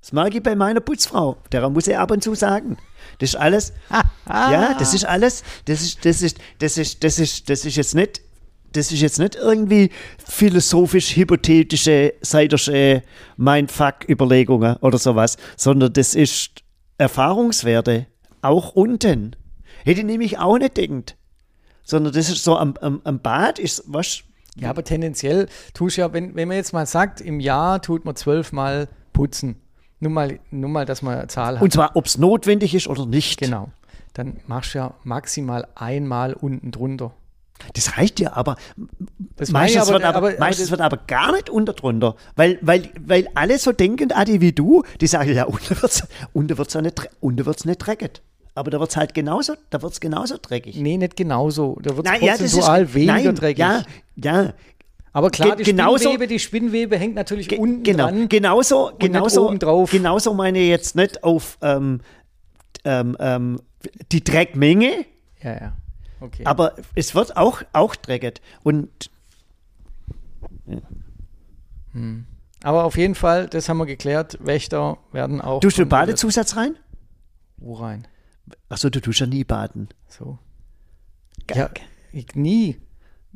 das 0.00 0.12
mag 0.12 0.34
ich 0.34 0.42
bei 0.42 0.56
meiner 0.56 0.80
Putzfrau, 0.80 1.36
der 1.52 1.68
muss 1.68 1.86
ich 1.86 1.96
ab 1.96 2.10
und 2.10 2.22
zu 2.22 2.34
sagen. 2.34 2.78
Das 3.18 3.30
ist 3.30 3.36
alles, 3.36 3.72
ja, 4.28 4.74
das 4.78 4.94
ist 4.94 5.04
alles, 5.04 5.42
das 5.66 5.82
ist, 5.82 6.04
das 6.04 6.22
ist, 6.22 6.38
das 6.58 6.78
ist, 6.78 7.04
das 7.04 7.18
ist, 7.18 7.50
das 7.50 7.64
ist 7.64 7.76
jetzt 7.76 7.94
nicht 7.94 8.22
das 8.72 8.92
ist 8.92 9.00
jetzt 9.00 9.18
nicht 9.18 9.34
irgendwie 9.34 9.90
philosophisch-hypothetische, 10.24 12.14
seidersche 12.20 13.02
Mindfuck-Überlegungen 13.36 14.76
oder 14.76 14.98
sowas, 14.98 15.36
sondern 15.56 15.92
das 15.92 16.14
ist 16.14 16.62
Erfahrungswerte, 16.98 18.06
auch 18.42 18.72
unten. 18.72 19.34
Hätte 19.84 20.00
ich 20.00 20.06
nämlich 20.06 20.38
auch 20.38 20.58
nicht 20.58 20.76
denkt. 20.76 21.16
Sondern 21.82 22.12
das 22.12 22.28
ist 22.28 22.44
so 22.44 22.56
am, 22.56 22.76
am, 22.80 23.00
am 23.04 23.20
Bad, 23.20 23.58
ist 23.58 23.82
was. 23.86 24.22
Ja, 24.56 24.70
aber 24.70 24.84
tendenziell 24.84 25.48
tust 25.74 25.96
ja, 25.96 26.12
wenn, 26.12 26.34
wenn 26.34 26.48
man 26.48 26.56
jetzt 26.56 26.72
mal 26.72 26.86
sagt, 26.86 27.20
im 27.20 27.40
Jahr 27.40 27.82
tut 27.82 28.04
man 28.04 28.14
zwölfmal 28.14 28.88
putzen. 29.12 29.56
Nur 30.00 30.10
mal, 30.10 30.40
nur 30.50 30.70
mal, 30.70 30.86
dass 30.86 31.02
man 31.02 31.18
eine 31.18 31.26
Zahl 31.28 31.56
hat. 31.56 31.62
Und 31.62 31.72
zwar, 31.72 31.94
ob 31.94 32.06
es 32.06 32.16
notwendig 32.18 32.74
ist 32.74 32.88
oder 32.88 33.06
nicht. 33.06 33.40
genau. 33.40 33.68
Dann 34.14 34.38
machst 34.48 34.74
du 34.74 34.78
ja 34.78 34.94
maximal 35.04 35.68
einmal 35.76 36.32
unten 36.32 36.72
drunter. 36.72 37.12
Das 37.74 37.96
reicht 37.98 38.18
ja, 38.20 38.32
aber 38.32 38.56
Das 39.36 39.50
meistens, 39.50 39.82
aber- 39.82 39.92
wird, 39.92 40.04
aber, 40.04 40.16
aber- 40.28 40.38
meistens 40.38 40.70
wird 40.70 40.80
aber 40.80 40.96
gar 41.06 41.30
nicht 41.32 41.50
unter 41.50 41.74
drunter. 41.74 42.16
Weil, 42.34 42.58
weil, 42.62 42.88
weil 42.98 43.28
alle 43.34 43.58
so 43.58 43.70
denken, 43.72 44.10
Adi, 44.12 44.40
wie 44.40 44.52
du, 44.52 44.82
die 45.00 45.06
sagen, 45.06 45.32
ja, 45.34 45.44
unter 45.44 45.70
wird 45.82 45.92
es 45.92 46.08
unter 46.32 46.56
wird's 46.58 46.72
ja 46.74 46.80
nicht, 46.82 47.08
unter 47.20 47.44
wird's 47.46 47.66
nicht 47.66 47.76
dreckig. 47.78 48.22
Aber 48.54 48.70
da 48.70 48.80
wird 48.80 48.90
es 48.90 48.96
halt 48.96 49.14
genauso, 49.14 49.54
da 49.68 49.80
wird's 49.82 50.00
genauso 50.00 50.36
dreckig. 50.40 50.74
Nee, 50.76 50.96
nicht 50.96 51.16
genauso. 51.16 51.78
Da 51.82 51.96
wird 51.96 52.06
es 52.06 52.12
Nein, 52.12 52.22
ja, 52.24 52.32
ist- 52.32 52.40
prozentual 52.40 52.94
weniger 52.94 53.12
nein, 53.14 53.34
dreckig. 53.36 53.58
Ja, 53.58 53.82
ja, 54.16 54.52
Aber 55.12 55.30
klar, 55.30 55.56
Ge- 55.56 55.64
die 55.64 55.70
genauso- 55.72 56.04
Spinnwebe, 56.10 56.26
die 56.28 56.38
Spinnwebe 56.38 56.96
hängt 56.98 57.14
natürlich 57.16 57.48
Ge 57.48 57.58
unten 57.58 57.82
genau, 57.82 58.04
dran. 58.06 58.28
genauso, 58.28 58.92
genauso, 58.98 59.46
obendrauf. 59.48 59.90
genauso 59.90 60.34
meine 60.34 60.58
ich 60.60 60.68
jetzt 60.68 60.94
nicht 60.94 61.24
auf 61.24 61.58
ähm, 61.62 62.00
ähm, 62.84 63.16
ähm, 63.18 63.60
die 64.12 64.22
Dreckmenge, 64.22 65.04
Ja, 65.42 65.52
ja. 65.52 65.76
Okay. 66.20 66.44
aber 66.44 66.74
es 66.94 67.14
wird 67.14 67.36
auch, 67.36 67.62
auch 67.72 67.96
dreckig. 67.96 68.40
Und 68.62 69.10
Aber 72.62 72.84
auf 72.84 72.96
jeden 72.96 73.14
Fall, 73.14 73.48
das 73.48 73.68
haben 73.68 73.78
wir 73.78 73.86
geklärt, 73.86 74.38
Wächter 74.40 74.98
werden 75.12 75.40
auch. 75.40 75.60
tust 75.60 75.78
du. 75.78 75.86
Badezusatz 75.86 76.56
rein? 76.56 76.76
Wo 77.56 77.74
rein? 77.74 78.06
Achso, 78.68 78.90
du 78.90 79.00
tust 79.00 79.20
ja 79.20 79.26
nie 79.26 79.44
baden. 79.44 79.88
So. 80.08 80.38
Ge- 81.46 81.56
Ja, 81.58 81.70
ich 82.12 82.34
nie. 82.34 82.76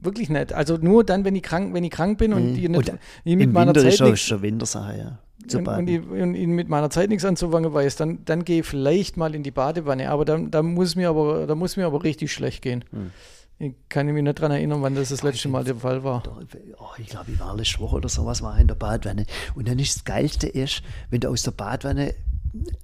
Wirklich 0.04 0.28
nicht. 0.28 0.52
Also 0.52 0.76
nur 0.76 1.04
dann, 1.04 1.24
wenn 1.24 1.34
ich 1.34 1.42
krank, 1.42 1.74
wenn 1.74 1.84
ich 1.84 1.90
krank 1.90 2.18
bin 2.18 2.32
und, 2.32 2.54
die 2.54 2.68
nicht, 2.68 2.92
ich 3.24 3.36
mit 3.36 3.52
meiner 3.52 3.74
Winter 3.74 3.90
Zeit 3.90 4.12
ist 4.12 4.20
schon, 4.20 4.42
Wintersache, 4.42 4.98
ja. 4.98 5.18
Und, 5.58 5.88
ich, 5.88 6.06
und 6.06 6.34
ich 6.34 6.46
mit 6.46 6.68
meiner 6.68 6.88
Zeit 6.90 7.10
nichts 7.10 7.24
anzufangen 7.24 7.72
weiß, 7.72 7.96
dann, 7.96 8.24
dann 8.24 8.44
gehe 8.44 8.60
ich 8.60 8.66
vielleicht 8.66 9.16
mal 9.16 9.34
in 9.34 9.42
die 9.42 9.50
Badewanne. 9.50 10.10
Aber 10.10 10.24
dann, 10.24 10.50
dann 10.50 10.66
muss 10.72 10.96
mir 10.96 11.10
aber, 11.10 11.46
da 11.46 11.54
muss 11.54 11.76
mir 11.76 11.86
aber 11.86 12.02
richtig 12.02 12.32
schlecht 12.32 12.62
gehen. 12.62 12.84
Hm. 12.90 13.10
Ich 13.58 13.74
kann 13.88 14.06
mich 14.06 14.22
nicht 14.22 14.38
daran 14.38 14.52
erinnern, 14.52 14.82
wann 14.82 14.94
das 14.94 15.10
das 15.10 15.22
letzte 15.22 15.48
Mal 15.48 15.64
der 15.64 15.76
Fall 15.76 16.02
war. 16.02 16.22
Oh, 16.78 16.86
ich 16.98 17.06
glaube, 17.06 17.30
ich 17.30 17.38
war 17.38 17.56
letzte 17.56 17.78
Woche 17.80 17.96
oder 17.96 18.08
sowas 18.08 18.42
war 18.42 18.58
in 18.58 18.66
der 18.66 18.74
Badwanne. 18.74 19.26
Und 19.54 19.68
dann 19.68 19.78
ist 19.78 19.96
das 19.96 20.04
Geilste 20.04 20.48
ist, 20.48 20.82
wenn 21.10 21.20
du 21.20 21.28
aus 21.28 21.42
der 21.42 21.52
Badwanne 21.52 22.14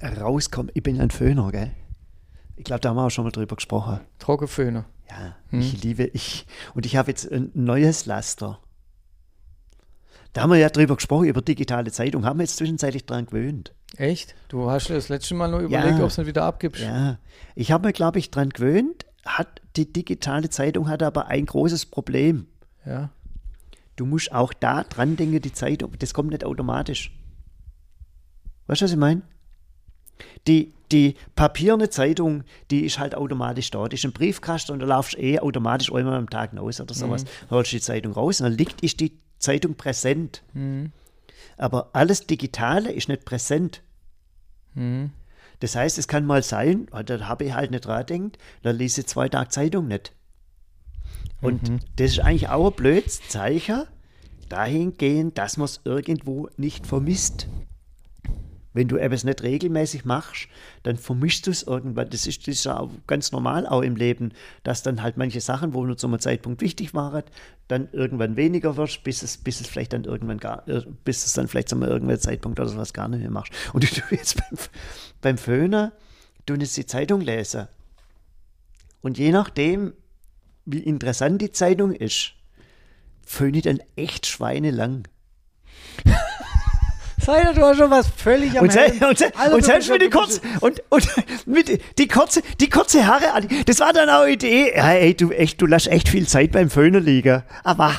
rauskommst. 0.03 0.73
Ich 0.75 0.83
bin 0.83 1.01
ein 1.01 1.11
Föhner, 1.11 1.51
gell? 1.51 1.71
Ich 2.61 2.65
glaube, 2.65 2.81
da 2.81 2.91
haben 2.91 2.97
wir 2.97 3.07
auch 3.07 3.11
schon 3.11 3.25
mal 3.25 3.31
drüber 3.31 3.57
gesprochen. 3.57 4.01
Trockenföhne. 4.19 4.85
Ja, 5.09 5.35
Hm. 5.49 5.61
ich 5.61 5.83
liebe, 5.83 6.05
ich, 6.13 6.47
und 6.75 6.85
ich 6.85 6.97
habe 6.97 7.11
jetzt 7.11 7.25
ein 7.33 7.51
neues 7.55 8.05
Laster. 8.05 8.59
Da 10.35 10.43
haben 10.43 10.51
wir 10.51 10.59
ja 10.59 10.69
drüber 10.69 10.95
gesprochen, 10.95 11.25
über 11.25 11.41
digitale 11.41 11.91
Zeitung, 11.91 12.27
haben 12.27 12.39
wir 12.39 12.43
jetzt 12.45 12.59
zwischenzeitlich 12.59 13.07
dran 13.07 13.25
gewöhnt. 13.25 13.75
Echt? 13.97 14.35
Du 14.49 14.71
hast 14.71 14.91
das 14.91 15.09
letzte 15.09 15.35
Mal 15.35 15.49
nur 15.51 15.61
überlegt, 15.61 15.97
Ja. 15.99 16.05
ob 16.05 16.11
es 16.11 16.19
nicht 16.19 16.27
wieder 16.27 16.45
abgibst. 16.45 16.83
Ja, 16.83 17.19
ich 17.55 17.73
habe 17.73 17.87
mir, 17.89 17.93
glaube 17.95 18.19
ich, 18.19 18.31
dran 18.31 18.51
gewöhnt, 18.51 19.07
hat, 19.25 19.63
die 19.77 19.91
digitale 19.91 20.51
Zeitung 20.51 20.87
hat 20.91 21.03
aber 21.03 21.29
ein 21.29 21.47
großes 21.47 21.87
Problem. 21.87 22.47
ja. 22.85 23.09
Du 23.97 24.05
musst 24.07 24.33
auch 24.33 24.53
da 24.55 24.83
dran 24.85 25.17
denken, 25.17 25.41
die 25.43 25.53
Zeitung, 25.53 25.93
das 25.99 26.13
kommt 26.15 26.31
nicht 26.31 26.45
automatisch. 26.45 27.13
Weißt 28.67 28.81
du, 28.83 28.85
was 28.85 28.93
ich 28.93 28.97
meine? 28.99 29.23
Die, 30.47 30.73
die 30.93 31.15
papierne 31.35 31.91
Zeitung, 31.91 32.45
die 32.71 32.85
ist 32.85 32.99
halt 32.99 33.15
automatisch 33.15 33.71
da. 33.71 33.89
Die 33.89 33.97
ist 33.97 34.05
im 34.05 34.13
Briefkasten 34.13 34.73
und 34.73 34.81
da 34.81 34.87
laufst 34.87 35.15
du 35.15 35.19
eh 35.19 35.39
automatisch 35.39 35.93
einmal 35.93 36.15
am 36.15 36.31
Tag 36.31 36.57
raus 36.57 36.81
oder 36.81 36.95
sowas. 36.95 37.25
Holst 37.51 37.73
die 37.73 37.81
Zeitung 37.81 38.13
raus 38.13 38.41
und 38.41 38.49
dann 38.49 38.57
liegt 38.57 38.83
ist 38.83 39.01
die 39.01 39.19
Zeitung 39.39 39.75
präsent. 39.75 40.43
Aber 41.57 41.91
alles 41.93 42.27
Digitale 42.27 42.91
ist 42.93 43.09
nicht 43.09 43.25
präsent. 43.25 43.83
Mhm. 44.75 45.11
Das 45.61 45.77
heißt, 45.77 45.99
es 45.99 46.09
kann 46.09 46.25
mal 46.25 46.43
sein, 46.43 46.87
ah, 46.91 47.03
da 47.03 47.29
habe 47.29 47.45
ich 47.45 47.53
halt 47.53 47.71
nicht 47.71 47.85
dran 47.85 48.07
gedacht, 48.07 48.39
da 48.63 48.71
lese 48.71 49.03
ich 49.03 49.07
zwei 49.07 49.29
Tage 49.29 49.51
Zeitung 49.51 49.89
nicht. 49.89 50.13
Und 51.43 51.69
das 51.97 52.13
ist 52.13 52.21
eigentlich 52.21 52.49
auch 52.49 52.71
ein 52.71 52.77
blödes 52.77 53.21
Zeichen 53.29 53.85
dahingehend, 54.49 55.39
dass 55.39 55.57
man 55.57 55.67
es 55.67 55.81
irgendwo 55.85 56.49
nicht 56.57 56.87
vermisst. 56.87 57.49
Wenn 58.73 58.87
du 58.87 58.97
etwas 58.97 59.25
nicht 59.25 59.43
regelmäßig 59.43 60.05
machst, 60.05 60.49
dann 60.85 60.97
vermischst 60.97 61.47
du 61.47 61.51
es 61.51 61.65
irgendwann. 61.65 62.09
Das 62.11 62.27
ist, 62.27 62.47
das 62.47 62.55
ist 62.55 62.65
ja 62.65 62.89
ganz 63.09 63.33
normal 63.33 63.67
auch 63.67 63.83
im 63.83 63.97
Leben, 63.97 64.33
dass 64.63 64.83
dann 64.83 65.03
halt 65.03 65.17
manche 65.17 65.41
Sachen, 65.41 65.75
wo 65.75 65.85
nur 65.85 65.97
zu 65.97 66.07
einem 66.07 66.21
Zeitpunkt 66.21 66.61
wichtig 66.61 66.95
waren, 66.95 67.25
dann 67.67 67.89
irgendwann 67.93 68.37
weniger 68.37 68.77
wird, 68.77 69.03
bis 69.03 69.23
es, 69.23 69.39
bis 69.39 69.61
es 69.61 69.67
vielleicht 69.67 69.93
dann 69.93 70.05
irgendwann 70.05 70.39
gar, 70.39 70.69
äh, 70.69 70.83
bis 71.05 71.27
es 71.27 71.33
dann 71.33 71.49
vielleicht 71.49 71.69
zu 71.69 71.77
einem 71.77 71.91
irgendeinem 71.91 72.21
Zeitpunkt 72.21 72.61
oder 72.61 72.69
sowas 72.69 72.93
gar 72.93 73.09
nicht 73.09 73.21
mehr 73.21 73.31
machst. 73.31 73.53
Und 73.73 73.85
du 73.97 74.15
jetzt 74.15 74.37
beim, 74.37 74.59
beim 75.21 75.39
Föhner, 75.39 75.93
du 76.47 76.55
jetzt 76.55 76.77
die 76.77 76.87
Zeitung 76.87 77.21
lesen. 77.21 77.67
Und 79.01 79.19
je 79.19 79.33
nachdem, 79.33 79.95
wie 80.65 80.81
interessant 80.81 81.43
die 81.43 81.51
Zeitung 81.51 81.93
ist, 81.93 82.35
föhne 83.25 83.59
ich 83.59 83.65
dann 83.65 83.81
echt 83.97 84.27
schweinelang. 84.27 85.09
Sei 87.21 87.43
du 87.53 87.63
hast 87.63 87.77
schon 87.79 87.91
was 87.91 88.07
völlig 88.09 88.57
am 88.59 88.65
Und, 88.65 88.73
se 88.73 88.81
und, 89.07 89.19
se 89.19 89.27
Alter, 89.37 89.55
und 89.55 89.63
du 89.63 89.67
selbst 89.67 89.89
mit 89.91 90.01
die 90.03 90.07
ja- 90.07 90.11
kurz 90.11 90.41
und, 90.61 90.83
und 90.89 91.09
mit 91.47 91.81
die 91.99 92.09
kurze 92.09 92.43
die 92.61 92.69
kurze 92.69 93.07
Haare, 93.07 93.47
das 93.67 93.81
war 93.81 93.93
dann 93.93 94.09
auch 94.09 94.23
eine 94.23 94.33
Idee. 94.33 94.73
Ja, 94.77 94.93
ey, 94.93 95.15
du 95.15 95.31
echt, 95.31 95.61
du 95.61 95.67
lässt 95.67 95.89
echt 95.89 96.09
viel 96.09 96.27
Zeit 96.27 96.53
beim 96.53 96.71
Föhnen 96.71 97.05
liegen. 97.05 97.43
Aber 97.65 97.95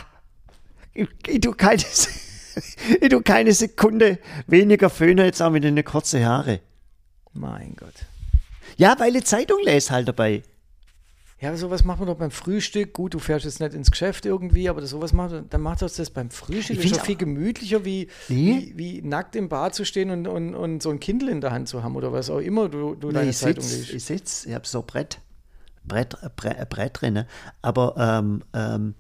ich, 0.94 1.08
ich 1.28 1.40
tu 1.42 1.52
keine, 1.54 1.82
ich 3.02 3.10
tu 3.10 3.22
keine 3.22 3.54
Sekunde 3.54 4.20
weniger 4.48 4.90
Föhnen 4.90 5.26
jetzt 5.26 5.42
auch 5.42 5.52
mit 5.52 5.64
den 5.64 5.84
kurzen 5.84 6.26
Haare. 6.26 6.60
Mein 7.34 7.76
Gott. 7.78 7.94
Ja, 8.78 8.96
weil 9.00 9.14
die 9.14 9.24
Zeitung 9.24 9.60
lese 9.64 9.92
halt 9.92 10.08
dabei. 10.08 10.44
Ja, 11.42 11.58
sowas 11.58 11.84
macht 11.84 11.98
man 11.98 12.08
doch 12.08 12.18
beim 12.18 12.30
Frühstück. 12.30 12.94
Gut, 12.94 13.16
du 13.16 13.20
fährst 13.20 13.46
jetzt 13.46 13.60
nicht 13.60 13.74
ins 13.74 13.90
Geschäft 13.90 14.28
irgendwie, 14.28 14.70
aber 14.70 14.80
das, 14.80 14.92
sowas 14.92 15.12
macht, 15.12 15.34
dann 15.50 15.62
macht 15.62 15.82
das 15.82 15.96
das 15.96 16.12
beim 16.12 16.30
Frühstück. 16.30 16.78
Ich 16.78 16.86
ist 16.86 16.98
doch 16.98 17.06
viel 17.06 17.16
gemütlicher, 17.16 17.84
wie, 17.84 18.10
Nee. 18.30 18.74
wie, 18.76 18.78
wie 18.78 19.02
nackt 19.02 19.36
im 19.36 19.50
Bad 19.50 19.74
zu 19.74 19.84
stehen 19.84 20.12
und, 20.12 20.28
und, 20.28 20.54
und 20.54 20.84
so 20.84 20.92
ein 20.92 21.00
Kindle 21.00 21.32
in 21.32 21.42
der 21.42 21.52
Hand 21.52 21.68
zu 21.68 21.82
haben 21.82 21.96
oder 21.96 22.14
was 22.14 22.30
auch 22.30 22.38
immer 22.38 22.70
du, 22.70 22.94
du 22.94 23.12
deine 23.12 23.32
ich 23.32 23.38
Zeitung 23.38 23.64
sitz, 23.64 23.80
liest. 23.80 23.94
ich 23.96 24.04
sitz, 24.06 24.46
ich 24.46 24.54
habe 24.54 24.68
so 24.68 24.84
Brett, 24.84 25.20
Brett, 25.84 26.16
Brett, 26.36 26.70
Brett 26.70 27.02
drin. 27.02 27.26
Aber 27.64 27.96
ähm, 27.98 28.44
ähm, 28.54 28.94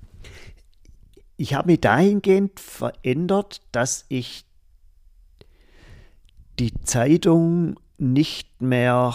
ich 1.37 1.53
habe 1.53 1.69
mich 1.71 1.81
dahingehend 1.81 2.59
verändert, 2.59 3.61
dass 3.71 4.05
ich 4.09 4.45
die 6.57 6.73
Zeitung 6.83 7.79
nicht 7.99 8.63
mehr. 8.63 9.13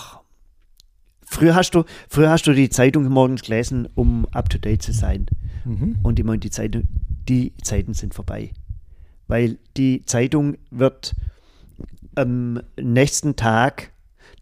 Früher 1.28 1.54
hast 1.54 1.72
du, 1.72 1.84
früher 2.08 2.30
hast 2.30 2.46
du 2.46 2.52
die 2.52 2.70
Zeitung 2.70 3.04
morgens 3.08 3.42
gelesen, 3.42 3.88
um 3.94 4.26
up 4.32 4.48
to 4.48 4.58
date 4.58 4.82
zu 4.82 4.92
sein. 4.92 5.26
Mhm. 5.64 5.98
Und 6.02 6.18
ich 6.18 6.24
meine, 6.24 6.38
die, 6.38 6.50
Zeitung, 6.50 6.84
die 7.28 7.52
Zeiten 7.62 7.94
sind 7.94 8.14
vorbei. 8.14 8.52
Weil 9.26 9.58
die 9.76 10.04
Zeitung 10.06 10.56
wird 10.70 11.14
am 12.14 12.62
nächsten 12.80 13.36
Tag, 13.36 13.92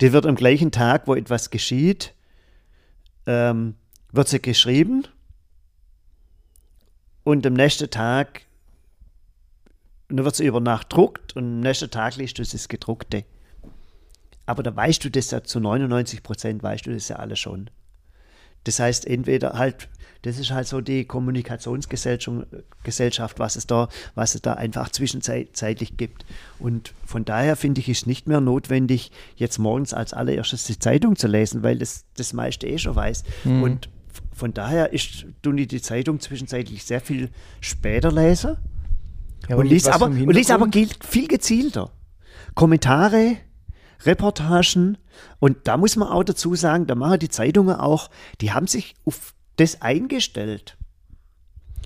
die 0.01 0.13
wird 0.13 0.27
am 0.27 0.37
gleichen 0.37 0.71
Tag, 0.71 1.07
wo 1.09 1.15
etwas 1.15 1.51
geschieht, 1.51 2.15
ähm, 3.27 3.75
wird 4.13 4.29
sie 4.29 4.41
geschrieben 4.41 5.07
und 7.25 7.47
am 7.47 7.55
nächsten 7.55 7.91
Tag 7.91 8.43
dann 10.09 10.25
wird 10.25 10.37
sie 10.37 10.47
über 10.47 10.61
Nacht 10.61 10.93
druckt 10.93 11.35
und 11.35 11.45
am 11.45 11.61
nächsten 11.61 11.91
Tag 11.91 12.17
liest 12.17 12.39
du 12.39 12.43
das 12.43 12.69
Gedruckte. 12.69 13.25
Aber 14.47 14.63
da 14.63 14.75
weißt 14.75 15.05
du 15.05 15.11
das 15.11 15.31
ja 15.31 15.43
zu 15.43 15.61
99 15.61 16.23
Prozent, 16.23 16.63
weißt 16.63 16.87
du 16.87 16.93
das 16.93 17.09
ja 17.09 17.17
alles 17.17 17.39
schon. 17.39 17.71
Das 18.65 18.79
heißt, 18.79 19.07
entweder 19.07 19.55
halt, 19.55 19.89
das 20.23 20.39
ist 20.39 20.51
halt 20.51 20.67
so 20.67 20.81
die 20.81 21.05
Kommunikationsgesellschaft, 21.05 22.47
Gesellschaft, 22.83 23.39
was 23.39 23.57
es 23.57 23.67
da, 23.67 23.89
was 24.15 24.35
es 24.35 24.41
da 24.43 24.55
einfach 24.55 24.89
zwischenzeitlich 24.91 25.97
gibt. 25.97 26.25
Und 26.59 26.93
von 27.05 27.25
daher 27.27 27.57
finde 27.57 27.81
ich, 27.81 27.89
ist 27.91 28.07
nicht 28.07 28.27
mehr 28.27 28.41
notwendig, 28.41 29.11
jetzt 29.37 29.59
morgens 29.59 29.93
als 29.93 30.13
allererstes 30.15 30.65
die 30.65 30.79
Zeitung 30.79 31.17
zu 31.17 31.27
lesen, 31.27 31.63
weil 31.63 31.79
das 31.79 32.05
das 32.17 32.33
meiste 32.33 32.67
eh 32.67 32.79
schon 32.79 32.97
weiß. 32.97 33.25
Und 33.63 33.87
f- 34.11 34.23
von 34.33 34.55
daher 34.55 34.93
ist, 34.95 35.27
tun 35.43 35.57
die 35.59 35.83
Zeitung 35.83 36.21
zwischenzeitlich 36.21 36.85
sehr 36.85 37.01
viel 37.03 37.29
später 37.61 38.11
lesen 38.13 38.57
Ja, 39.49 39.57
und 39.57 39.67
liest 39.67 39.89
aber, 39.89 40.07
und 40.07 40.35
liest 40.37 40.51
aber 40.51 40.65
viel 41.05 41.29
gezielter. 41.29 41.91
Kommentare, 42.55 43.37
Reportagen 44.07 44.99
und 45.41 45.57
da 45.65 45.77
muss 45.77 45.97
man 45.97 46.09
auch 46.09 46.25
dazu 46.25 46.55
sagen, 46.55 46.87
da 46.87 46.95
machen 46.95 47.19
die 47.21 47.29
Zeitungen 47.29 47.77
auch, 47.77 48.11
die 48.41 48.53
haben 48.53 48.67
sich 48.67 48.95
auf 49.05 49.35
das 49.57 49.83
eingestellt. 49.83 50.77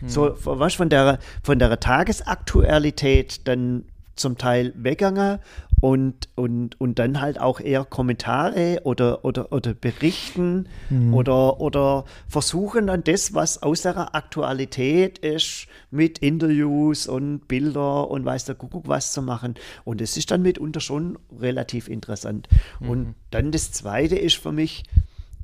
So, 0.07 0.35
von- 0.37 0.59
was 0.61 0.75
von 0.75 0.89
der, 0.89 1.19
von 1.43 1.59
der 1.59 1.79
Tagesaktualität 1.81 3.47
dann 3.49 3.85
zum 4.15 4.39
Teil 4.39 4.73
weggegangen 4.77 5.39
und, 5.81 6.29
und, 6.35 6.81
und 6.81 6.99
dann 6.99 7.21
halt 7.21 7.41
auch 7.41 7.61
eher 7.61 7.85
Kommentare 7.85 8.81
oder, 8.85 9.25
oder, 9.25 9.53
oder 9.53 9.75
Berichten 9.75 10.69
oder, 11.13 11.61
oder 11.61 12.05
versuchen 12.27 12.89
dann 12.89 13.05
das, 13.05 13.35
was 13.35 13.63
aus 13.63 13.83
der 13.83 14.15
Aktualität 14.15 15.19
ist, 15.19 15.67
mit 15.91 16.19
Interviews 16.19 17.07
und 17.07 17.47
Bilder 17.47 18.11
und 18.11 18.25
weiß 18.25 18.47
der 18.47 18.57
Kuckuck 18.57 18.89
was 18.89 19.13
zu 19.13 19.23
machen. 19.23 19.55
Und 19.85 20.01
es 20.01 20.17
ist 20.17 20.31
dann 20.31 20.43
mitunter 20.43 20.81
schon 20.81 21.19
relativ 21.39 21.89
interessant. 21.89 22.49
Und 22.81 23.15
dann 23.31 23.53
das 23.53 23.73
Zweite 23.73 24.17
ist 24.17 24.37
für 24.37 24.53
mich, 24.53 24.85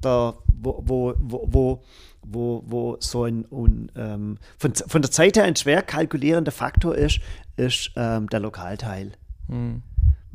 der 0.03 0.35
wo, 0.47 0.83
wo, 0.85 1.15
wo, 1.19 1.49
wo, 1.51 1.83
wo, 2.23 2.63
wo 2.67 2.97
so 3.01 3.25
ein, 3.25 3.45
ein 3.51 3.93
ähm, 3.97 4.39
von, 4.59 4.75
von 4.75 5.03
der 5.03 5.11
Zeit 5.11 5.37
her 5.37 5.45
ein 5.45 5.57
schwer 5.57 5.83
kalkulierender 5.83 6.53
Faktor 6.53 6.95
ist, 6.95 7.21
ist 7.57 7.93
ähm, 7.97 8.29
der 8.29 8.41
Lokalteil. 8.41 9.13
Hm. 9.49 9.83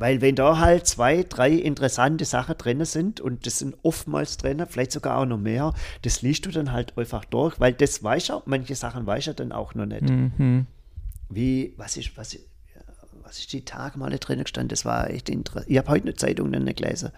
Weil 0.00 0.22
wenn 0.22 0.34
da 0.34 0.58
halt 0.58 0.86
zwei, 0.86 1.24
drei 1.24 1.50
interessante 1.50 2.24
Sachen 2.24 2.56
drin 2.56 2.82
sind 2.86 3.20
und 3.20 3.44
das 3.44 3.58
sind 3.58 3.76
oftmals 3.82 4.38
drin, 4.38 4.64
vielleicht 4.66 4.92
sogar 4.92 5.18
auch 5.18 5.26
noch 5.26 5.36
mehr, 5.36 5.74
das 6.00 6.22
liest 6.22 6.46
du 6.46 6.50
dann 6.50 6.72
halt 6.72 6.96
einfach 6.96 7.26
durch, 7.26 7.60
weil 7.60 7.74
das 7.74 8.02
weiß 8.02 8.28
ja, 8.28 8.42
manche 8.46 8.74
Sachen 8.74 9.04
weiß 9.04 9.26
er 9.26 9.34
dann 9.34 9.52
auch 9.52 9.74
noch 9.74 9.84
nicht. 9.84 10.08
Mhm. 10.08 10.64
Wie, 11.28 11.74
was 11.76 11.98
ist, 11.98 12.16
was, 12.16 12.38
was 13.22 13.40
ist 13.40 13.52
die 13.52 13.62
Tage 13.66 13.98
mal 13.98 14.08
drin 14.08 14.42
gestanden? 14.42 14.70
Das 14.70 14.86
war 14.86 15.10
echt 15.10 15.28
interessant. 15.28 15.70
Ich 15.70 15.76
habe 15.76 15.88
heute 15.88 16.04
eine 16.04 16.14
Zeitung 16.14 16.48
nicht 16.48 16.78
gelesen. 16.78 17.10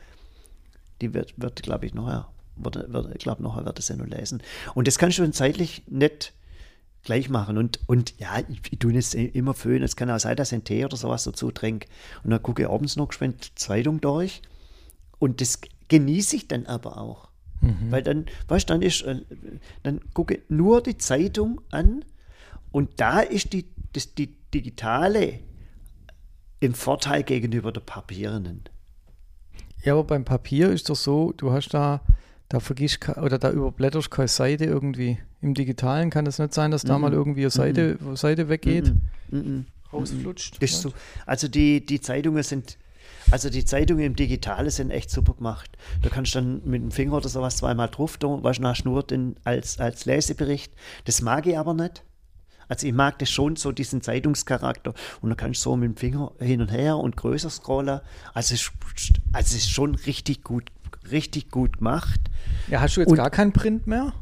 Die 1.00 1.14
wird, 1.14 1.34
wird 1.36 1.62
glaube 1.62 1.86
ich, 1.86 1.94
nachher, 1.94 2.26
wird, 2.56 2.92
wird, 2.92 3.14
ich 3.14 3.22
glaube, 3.22 3.44
nachher 3.44 3.64
wird 3.64 3.78
es 3.78 3.90
ja 3.90 3.94
noch 3.94 4.08
lesen. 4.08 4.42
Und 4.74 4.88
das 4.88 4.98
kannst 4.98 5.18
du 5.18 5.22
dann 5.22 5.32
zeitlich 5.32 5.84
nicht 5.86 6.32
gleich 7.03 7.28
machen. 7.28 7.59
Und, 7.59 7.80
und 7.86 8.18
ja, 8.18 8.38
ich, 8.48 8.61
ich 8.70 8.78
tue 8.78 8.96
es 8.96 9.14
immer 9.14 9.55
föhnen. 9.55 9.82
Es 9.82 9.96
kann 9.96 10.11
auch 10.11 10.20
sein, 10.20 10.36
dass 10.36 10.48
ich 10.48 10.55
einen 10.55 10.64
Tee 10.64 10.84
oder 10.84 10.96
sowas 10.96 11.24
dazu 11.24 11.50
trinke. 11.50 11.88
Und 12.22 12.30
dann 12.30 12.42
gucke 12.42 12.62
ich 12.62 12.68
abends 12.68 12.96
noch 12.96 13.09
geschwind 13.09 13.53
Zeitung 13.59 14.00
durch. 14.00 14.42
Und 15.18 15.40
das 15.40 15.61
genieße 15.88 16.36
ich 16.36 16.48
dann 16.48 16.66
aber 16.66 16.98
auch. 16.98 17.28
Weil 17.90 18.03
dann, 18.03 18.26
weißt 18.48 18.68
du, 18.68 18.74
dann 18.74 18.82
ist, 18.82 19.03
äh, 19.03 19.20
dann 19.84 20.00
gucke 20.14 20.34
ich 20.34 20.40
nur 20.48 20.82
die 20.82 20.98
Zeitung 20.98 21.61
an 21.70 22.05
und 22.72 22.98
da 23.00 23.20
ist 23.20 23.53
die, 23.53 23.66
das, 23.92 24.14
die 24.14 24.34
digitale 24.53 25.38
im 26.59 26.74
Vorteil 26.74 27.22
gegenüber 27.22 27.70
der 27.70 27.82
papierenden. 27.82 28.64
Ja, 29.84 29.92
aber 29.92 30.05
beim 30.05 30.24
Papier 30.24 30.70
ist 30.70 30.90
doch 30.90 30.96
so, 30.96 31.32
du 31.36 31.53
hast 31.53 31.68
da, 31.68 32.00
da 32.53 32.61
vergisst 32.61 33.09
oder 33.16 33.38
da 33.38 33.50
überblätterst 33.50 34.11
keine 34.11 34.28
Seite 34.28 34.64
irgendwie. 34.64 35.18
Im 35.40 35.55
Digitalen 35.55 36.11
kann 36.11 36.26
es 36.26 36.38
nicht 36.38 36.53
sein, 36.53 36.70
dass 36.70 36.82
da 36.82 36.96
Mhm. 36.96 37.00
mal 37.03 37.12
irgendwie 37.12 37.42
eine 37.42 37.50
Seite, 37.50 37.98
Seite 38.14 38.48
weggeht, 38.48 38.92
Mhm. 39.30 39.38
Mhm. 39.38 39.66
rausflutscht. 39.92 40.59
So, 40.68 40.92
also 41.26 41.48
die, 41.48 41.84
die 41.84 42.00
Zeitungen 42.00 42.42
sind, 42.42 42.76
also 43.30 43.48
die 43.48 43.64
Zeitungen 43.64 44.05
im 44.05 44.16
Digitale 44.16 44.70
sind 44.70 44.90
echt 44.90 45.11
super 45.11 45.34
gemacht. 45.34 45.70
Da 46.03 46.09
kannst 46.11 46.34
du 46.34 46.40
dann 46.40 46.61
mit 46.64 46.82
dem 46.82 46.90
Finger 46.90 47.14
oder 47.14 47.28
sowas 47.28 47.57
zweimal 47.57 47.88
drauf 47.88 48.18
tun, 48.18 48.42
weißt 48.42 48.59
du, 48.61 48.64
hast 48.66 48.84
nur 48.84 49.03
den 49.03 49.36
als, 49.44 49.78
als 49.80 50.05
Lesebericht. 50.05 50.72
Das 51.07 51.22
mag 51.22 51.46
ich 51.46 51.57
aber 51.57 51.72
nicht. 51.74 52.03
Also 52.68 52.86
ich 52.86 52.92
mag 52.94 53.18
das 53.18 53.30
schon, 53.30 53.57
so 53.57 53.70
diesen 53.72 54.03
Zeitungscharakter. 54.03 54.94
Und 55.20 55.30
da 55.30 55.36
kannst 55.36 55.61
du 55.64 55.70
so 55.70 55.76
mit 55.76 55.88
dem 55.90 55.96
Finger 55.96 56.32
hin 56.38 56.61
und 56.61 56.70
her 56.70 56.96
und 56.96 57.16
größer 57.16 57.50
scrollen. 57.50 58.00
Also 58.34 58.55
es, 58.55 58.62
ist- 58.62 58.72
also 59.32 59.46
es 59.57 59.62
ist 59.64 59.70
schon 59.70 59.94
richtig 59.94 60.42
gut, 60.42 60.70
richtig 61.11 61.50
gut 61.50 61.78
gemacht. 61.78 62.20
Ja, 62.68 62.80
hast 62.80 62.96
du 62.96 63.00
jetzt 63.00 63.11
Und- 63.11 63.16
gar 63.16 63.30
keinen 63.30 63.53
Print 63.53 63.86
mehr? 63.86 64.12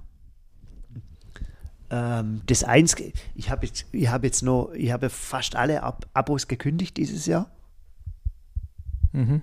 Ähm, 1.91 2.41
das 2.47 2.63
Einzige, 2.65 3.13
ich 3.35 3.51
habe 3.51 3.67
jetzt, 3.67 3.87
ich 3.93 4.09
habe 4.09 4.27
jetzt 4.27 4.43
noch, 4.43 4.71
ich 4.75 4.93
habe 4.93 5.11
fast 5.11 5.57
alle 5.57 5.83
Ab 5.83 6.07
Abos 6.15 6.47
gekündigt 6.47 6.97
dieses 6.97 7.27
Jahr. 7.27 7.51
Mhm. 9.13 9.43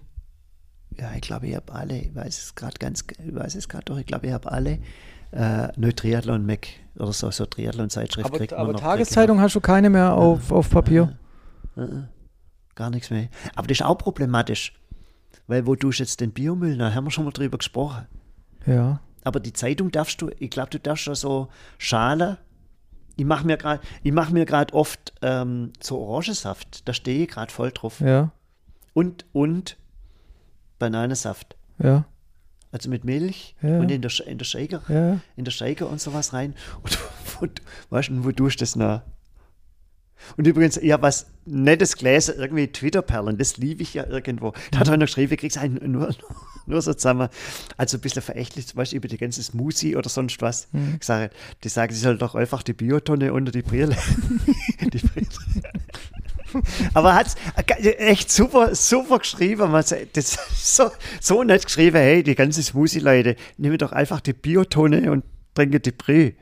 Ja, 0.97 1.11
ich 1.13 1.21
glaube, 1.21 1.47
ich 1.47 1.55
habe 1.55 1.73
alle, 1.73 1.99
ich 1.99 2.15
weiß 2.15 2.37
es 2.37 2.55
gerade 2.55 2.77
ganz, 2.79 3.03
ich 3.23 3.35
weiß 3.35 3.55
es 3.55 3.67
gerade 3.67 3.83
doch, 3.85 3.97
ich 3.97 4.05
glaube, 4.05 4.27
ich 4.27 4.33
habe 4.33 4.49
alle 4.51 4.79
äh, 5.31 5.67
neu 5.75 5.91
Triathlon 5.91 6.45
Mac 6.45 6.67
oder 6.95 7.11
so, 7.11 7.29
so 7.31 7.45
Triathlon-Zeitschrift 7.45 8.27
Aber, 8.29 8.37
kriegt 8.37 8.51
man 8.51 8.61
aber 8.61 8.73
noch, 8.73 8.79
Tageszeitung 8.79 9.41
hast 9.41 9.55
du 9.55 9.59
keine 9.59 9.89
mehr 9.89 10.13
auf, 10.13 10.51
auf 10.51 10.69
Papier? 10.69 11.17
man 11.75 11.89
noch. 11.89 11.93
Äh, 11.95 11.97
äh, 11.99 12.03
Gar 12.75 12.91
nichts 12.91 13.09
mehr. 13.09 13.27
Aber 13.55 13.67
das 13.67 13.79
ist 13.79 13.85
auch 13.85 13.97
problematisch, 13.97 14.73
weil 15.45 15.65
wo 15.67 15.75
tust 15.75 15.99
du 15.99 16.03
jetzt 16.03 16.19
den 16.21 16.31
Biomüll? 16.31 16.77
Da 16.77 16.93
haben 16.93 17.03
wir 17.05 17.11
schon 17.11 17.25
mal 17.25 17.31
drüber 17.31 17.57
gesprochen. 17.57 18.07
Ja. 18.65 18.99
Aber 19.23 19.39
die 19.39 19.53
Zeitung 19.53 19.91
darfst 19.91 20.21
du, 20.21 20.29
ich 20.39 20.49
glaube, 20.49 20.69
du 20.71 20.79
darfst 20.79 21.03
schon 21.03 21.15
so 21.15 21.49
Schale. 21.77 22.37
Ich 23.15 23.25
mache 23.25 23.45
mir 23.45 23.57
gerade, 23.57 23.81
ich 24.03 24.11
mache 24.11 24.31
mir 24.33 24.45
gerade 24.45 24.73
oft 24.73 25.13
ähm, 25.21 25.73
so 25.81 25.99
Orangensaft. 25.99 26.87
Da 26.87 26.93
stehe 26.93 27.23
ich 27.23 27.29
gerade 27.29 27.51
voll 27.51 27.71
drauf. 27.71 27.99
Ja. 27.99 28.31
Und 28.93 29.25
und 29.33 29.77
Bananensaft. 30.79 31.55
Ja. 31.79 32.05
Also 32.71 32.89
mit 32.89 33.03
Milch 33.05 33.55
Ja. 33.61 33.79
und 33.79 33.89
in 33.89 34.01
der, 34.01 34.11
in 34.27 34.37
der 34.37 34.45
Shaker, 34.45 34.81
Ja. 34.89 35.19
in 35.35 35.45
der 35.45 35.51
Shaker 35.51 35.89
und 35.89 35.99
sowas 36.01 36.33
rein. 36.33 36.53
Und 36.83 36.97
wo, 37.39 37.47
weißt 37.95 38.09
du, 38.09 38.23
wo 38.25 38.31
tust 38.31 38.57
du 38.59 38.63
das 38.63 38.75
noch? 38.75 39.01
Und 40.35 40.47
übrigens, 40.47 40.77
ich 40.77 40.91
habe 40.91 41.03
was 41.03 41.27
nettes 41.45 41.95
gelesen, 41.95 42.35
irgendwie 42.37 42.67
Twitter-Perlen, 42.67 43.37
das 43.37 43.57
liebe 43.57 43.83
ich 43.83 43.93
ja 43.93 44.05
irgendwo. 44.05 44.53
Da 44.71 44.79
hat 44.79 44.87
er 44.87 44.97
noch 44.97 45.05
geschrieben, 45.05 45.33
ich 45.33 45.39
krieg's 45.39 45.57
einen 45.57 45.91
nur, 45.91 46.13
nur 46.65 46.81
so 46.81 46.93
zusammen. 46.93 47.29
Also 47.77 47.97
ein 47.97 48.01
bisschen 48.01 48.21
verächtlich, 48.21 48.75
weißt 48.75 48.91
du, 48.91 48.97
über 48.97 49.07
die 49.07 49.17
ganze 49.17 49.41
Smoothie 49.41 49.95
oder 49.95 50.09
sonst 50.09 50.41
was. 50.41 50.67
Mhm. 50.71 50.99
Gesagt, 50.99 51.35
die 51.63 51.69
sagen, 51.69 51.93
sie 51.93 51.99
soll 51.99 52.17
doch 52.17 52.35
einfach 52.35 52.63
die 52.63 52.73
Biotonne 52.73 53.33
unter 53.33 53.51
die 53.51 53.61
Brille. 53.61 53.95
die 54.81 54.97
Brille. 54.97 55.27
Aber 56.93 57.13
hat 57.13 57.35
echt 57.81 58.31
super, 58.31 58.73
super 58.75 59.19
geschrieben. 59.19 59.71
Man 59.71 59.83
sagt, 59.83 60.15
Das 60.17 60.37
so, 60.53 60.91
so 61.19 61.43
nett 61.43 61.65
geschrieben, 61.65 61.97
hey, 61.97 62.23
die 62.23 62.35
ganze 62.35 62.63
Smoothie-Leute, 62.63 63.35
nehmen 63.57 63.77
doch 63.77 63.91
einfach 63.91 64.21
die 64.21 64.33
Biotonne 64.33 65.11
und 65.11 65.23
trinken 65.53 65.81
die 65.81 65.91
Brille. 65.91 66.33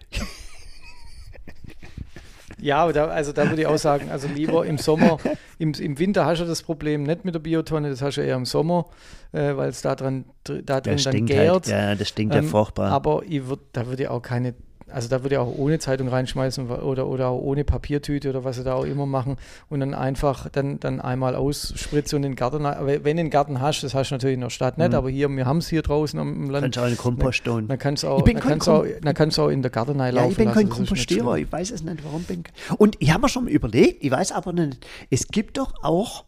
Ja, 2.66 2.78
aber 2.78 2.94
da, 2.94 3.06
also 3.06 3.32
da 3.32 3.48
würde 3.48 3.62
ich 3.62 3.68
auch 3.68 3.78
sagen, 3.78 4.10
also 4.10 4.28
lieber 4.28 4.66
im 4.66 4.80
Sommer, 4.80 5.20
im, 5.60 5.74
im 5.74 6.00
Winter 6.00 6.26
hast 6.26 6.40
du 6.42 6.46
das 6.46 6.64
Problem 6.64 7.04
nicht 7.04 7.24
mit 7.24 7.36
der 7.36 7.40
Biotonne, 7.40 7.92
das 7.92 8.02
hast 8.02 8.16
du 8.18 8.22
eher 8.22 8.36
im 8.36 8.46
Sommer, 8.46 8.88
äh, 9.34 9.56
weil 9.56 9.70
es 9.70 9.84
da 9.84 9.94
drin, 9.96 10.26
dr- 10.44 10.64
da 10.64 10.82
drin 10.82 10.98
dann 11.04 11.26
gärt. 11.28 11.68
halt, 11.68 11.68
ja, 11.68 11.94
das 11.94 12.10
stinkt 12.10 12.34
ja 12.34 12.40
Ähm, 12.42 12.48
furchtbar. 12.48 12.90
Aber 12.92 13.22
ich 13.28 13.46
würd, 13.48 13.60
da 13.74 13.86
würde 13.86 14.02
ich 14.04 14.10
auch 14.10 14.22
keine, 14.22 14.56
also 14.88 15.10
da 15.10 15.24
würde 15.24 15.36
ich 15.36 15.40
auch 15.40 15.52
ohne 15.58 15.80
Zeitung 15.80 16.08
reinschmeißen 16.10 16.70
oder, 16.70 17.08
oder 17.08 17.30
auch 17.30 17.40
ohne 17.42 17.64
Papiertüte 17.64 18.30
oder 18.30 18.44
was 18.44 18.58
sie 18.58 18.64
da 18.64 18.76
auch 18.76 18.84
immer 18.86 19.06
machen 19.08 19.38
und 19.68 19.80
dann 19.80 19.94
einfach 19.96 20.48
dann, 20.50 20.80
dann 20.80 21.02
einmal 21.02 21.36
ausspritzen 21.36 22.18
und 22.18 22.24
in 22.24 22.32
den 22.34 22.36
Garten, 22.36 22.64
wenn 22.64 23.04
du 23.18 23.22
einen 23.22 23.30
Garten 23.32 23.60
hast, 23.62 23.82
das 23.82 23.96
hast 23.96 24.10
du 24.12 24.16
natürlich 24.16 24.36
in 24.36 24.42
der 24.42 24.52
Stadt 24.52 24.78
nicht, 24.78 24.90
Mhm. 24.90 24.96
aber 24.96 25.10
hier, 25.10 25.28
wir 25.30 25.46
haben 25.48 25.58
es 25.58 25.70
hier 25.70 25.82
draußen 25.82 26.20
am 26.20 26.50
Land, 26.52 26.64
Kannst 26.66 26.78
du 26.78 26.82
auch 26.82 26.86
einen 26.86 26.98
Kompost 26.98 27.44
tun. 27.44 27.68
dann 27.68 27.80
kannst 27.80 28.04
du 28.04 28.08
auch, 28.10 28.20
Ich 28.20 28.24
bin 28.26 28.36
dann 28.36 28.44
kein 28.44 28.50
kannst 28.52 28.68
du 28.68 28.72
auch, 28.72 28.86
dann 29.02 29.14
kannst 29.16 29.38
du 29.38 29.42
auch 29.42 29.50
in 29.50 29.62
der 29.64 29.72
Garten 29.72 29.98
Ja, 29.98 30.10
laufen 30.10 30.32
ich 30.32 30.38
bin 30.38 30.46
lassen, 30.46 30.56
kein 30.60 30.68
ist 30.68 30.76
Kompostierer, 30.76 31.38
ich 31.38 31.52
weiß 31.52 31.72
es 31.72 31.84
nicht, 31.84 32.04
warum 32.04 32.24
bin 32.24 32.44
Und 32.78 32.96
ich 33.00 33.10
habe 33.12 33.22
mir 33.24 33.30
schon 33.30 33.48
überlegt, 33.48 34.04
ich 34.04 34.12
weiß 34.12 34.34
aber 34.34 34.54
nicht, 34.54 34.86
es 35.10 35.28
gibt 35.30 35.58
doch 35.58 35.74
auch, 35.84 36.26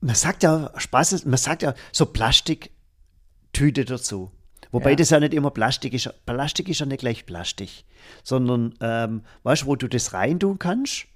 man 0.00 0.14
sagt 0.14 0.42
ja, 0.44 0.70
Spaß, 0.76 1.24
man 1.24 1.36
sagt 1.36 1.62
ja 1.62 1.74
so 1.90 2.06
Plastiktüte 2.06 3.84
dazu. 3.84 4.30
Wobei 4.74 4.90
Ja. 4.90 4.96
das 4.96 5.10
ja 5.10 5.20
nicht 5.20 5.34
immer 5.34 5.52
Plastik 5.52 5.94
ist. 5.94 6.10
Plastik 6.26 6.68
ist 6.68 6.80
ja 6.80 6.86
nicht 6.86 6.98
gleich 6.98 7.26
Plastik, 7.26 7.84
sondern, 8.24 8.74
ähm, 8.80 9.22
weißt 9.44 9.62
du, 9.62 9.66
wo 9.66 9.76
du 9.76 9.86
das 9.88 10.12
reintun 10.12 10.58
kannst, 10.58 11.06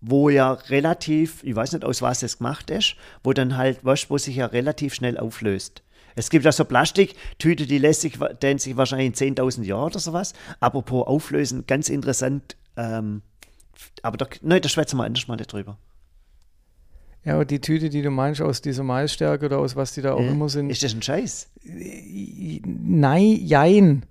wo 0.00 0.30
ja 0.30 0.52
relativ, 0.52 1.44
ich 1.44 1.54
weiß 1.54 1.72
nicht, 1.72 1.84
aus 1.84 2.00
was 2.00 2.22
es 2.22 2.38
gemacht 2.38 2.70
ist, 2.70 2.96
wo 3.22 3.34
dann 3.34 3.58
halt, 3.58 3.84
weißt 3.84 4.04
du, 4.04 4.10
wo 4.10 4.18
sich 4.18 4.36
ja 4.36 4.46
relativ 4.46 4.94
schnell 4.94 5.18
auflöst. 5.18 5.82
Es 6.16 6.30
gibt 6.30 6.46
ja 6.46 6.52
so 6.52 6.64
Plastiktüte, 6.64 7.66
die 7.66 7.76
lässt 7.76 8.00
sich, 8.00 8.18
dehnen 8.42 8.58
sich 8.58 8.76
wahrscheinlich 8.78 9.08
in 9.08 9.34
10.000 9.36 9.64
Jahren 9.64 9.84
oder 9.90 9.98
sowas. 9.98 10.32
Apropos 10.58 11.06
auflösen, 11.06 11.66
ganz 11.66 11.90
interessant. 11.90 12.56
Ähm, 12.78 13.20
aber 14.02 14.16
da, 14.16 14.26
nein, 14.40 14.62
da 14.62 14.70
schwätzen 14.70 14.96
wir 14.96 15.04
anders 15.04 15.28
mal 15.28 15.36
nicht 15.36 15.52
drüber. 15.52 15.76
Ja, 17.24 17.34
aber 17.34 17.44
die 17.44 17.60
Tüte, 17.60 17.90
die 17.90 18.00
du 18.02 18.10
meinst, 18.10 18.40
aus 18.40 18.62
dieser 18.62 18.82
Maisstärke 18.82 19.46
oder 19.46 19.58
aus 19.58 19.76
was 19.76 19.92
die 19.92 20.00
da 20.00 20.14
auch 20.14 20.20
Ja. 20.22 20.30
immer 20.30 20.48
sind, 20.48 20.70
Ist 20.70 20.82
das 20.82 20.94
ein 20.94 21.02
Scheiß? 21.02 21.50
Nein, 22.64 23.38
jein. 23.42 24.06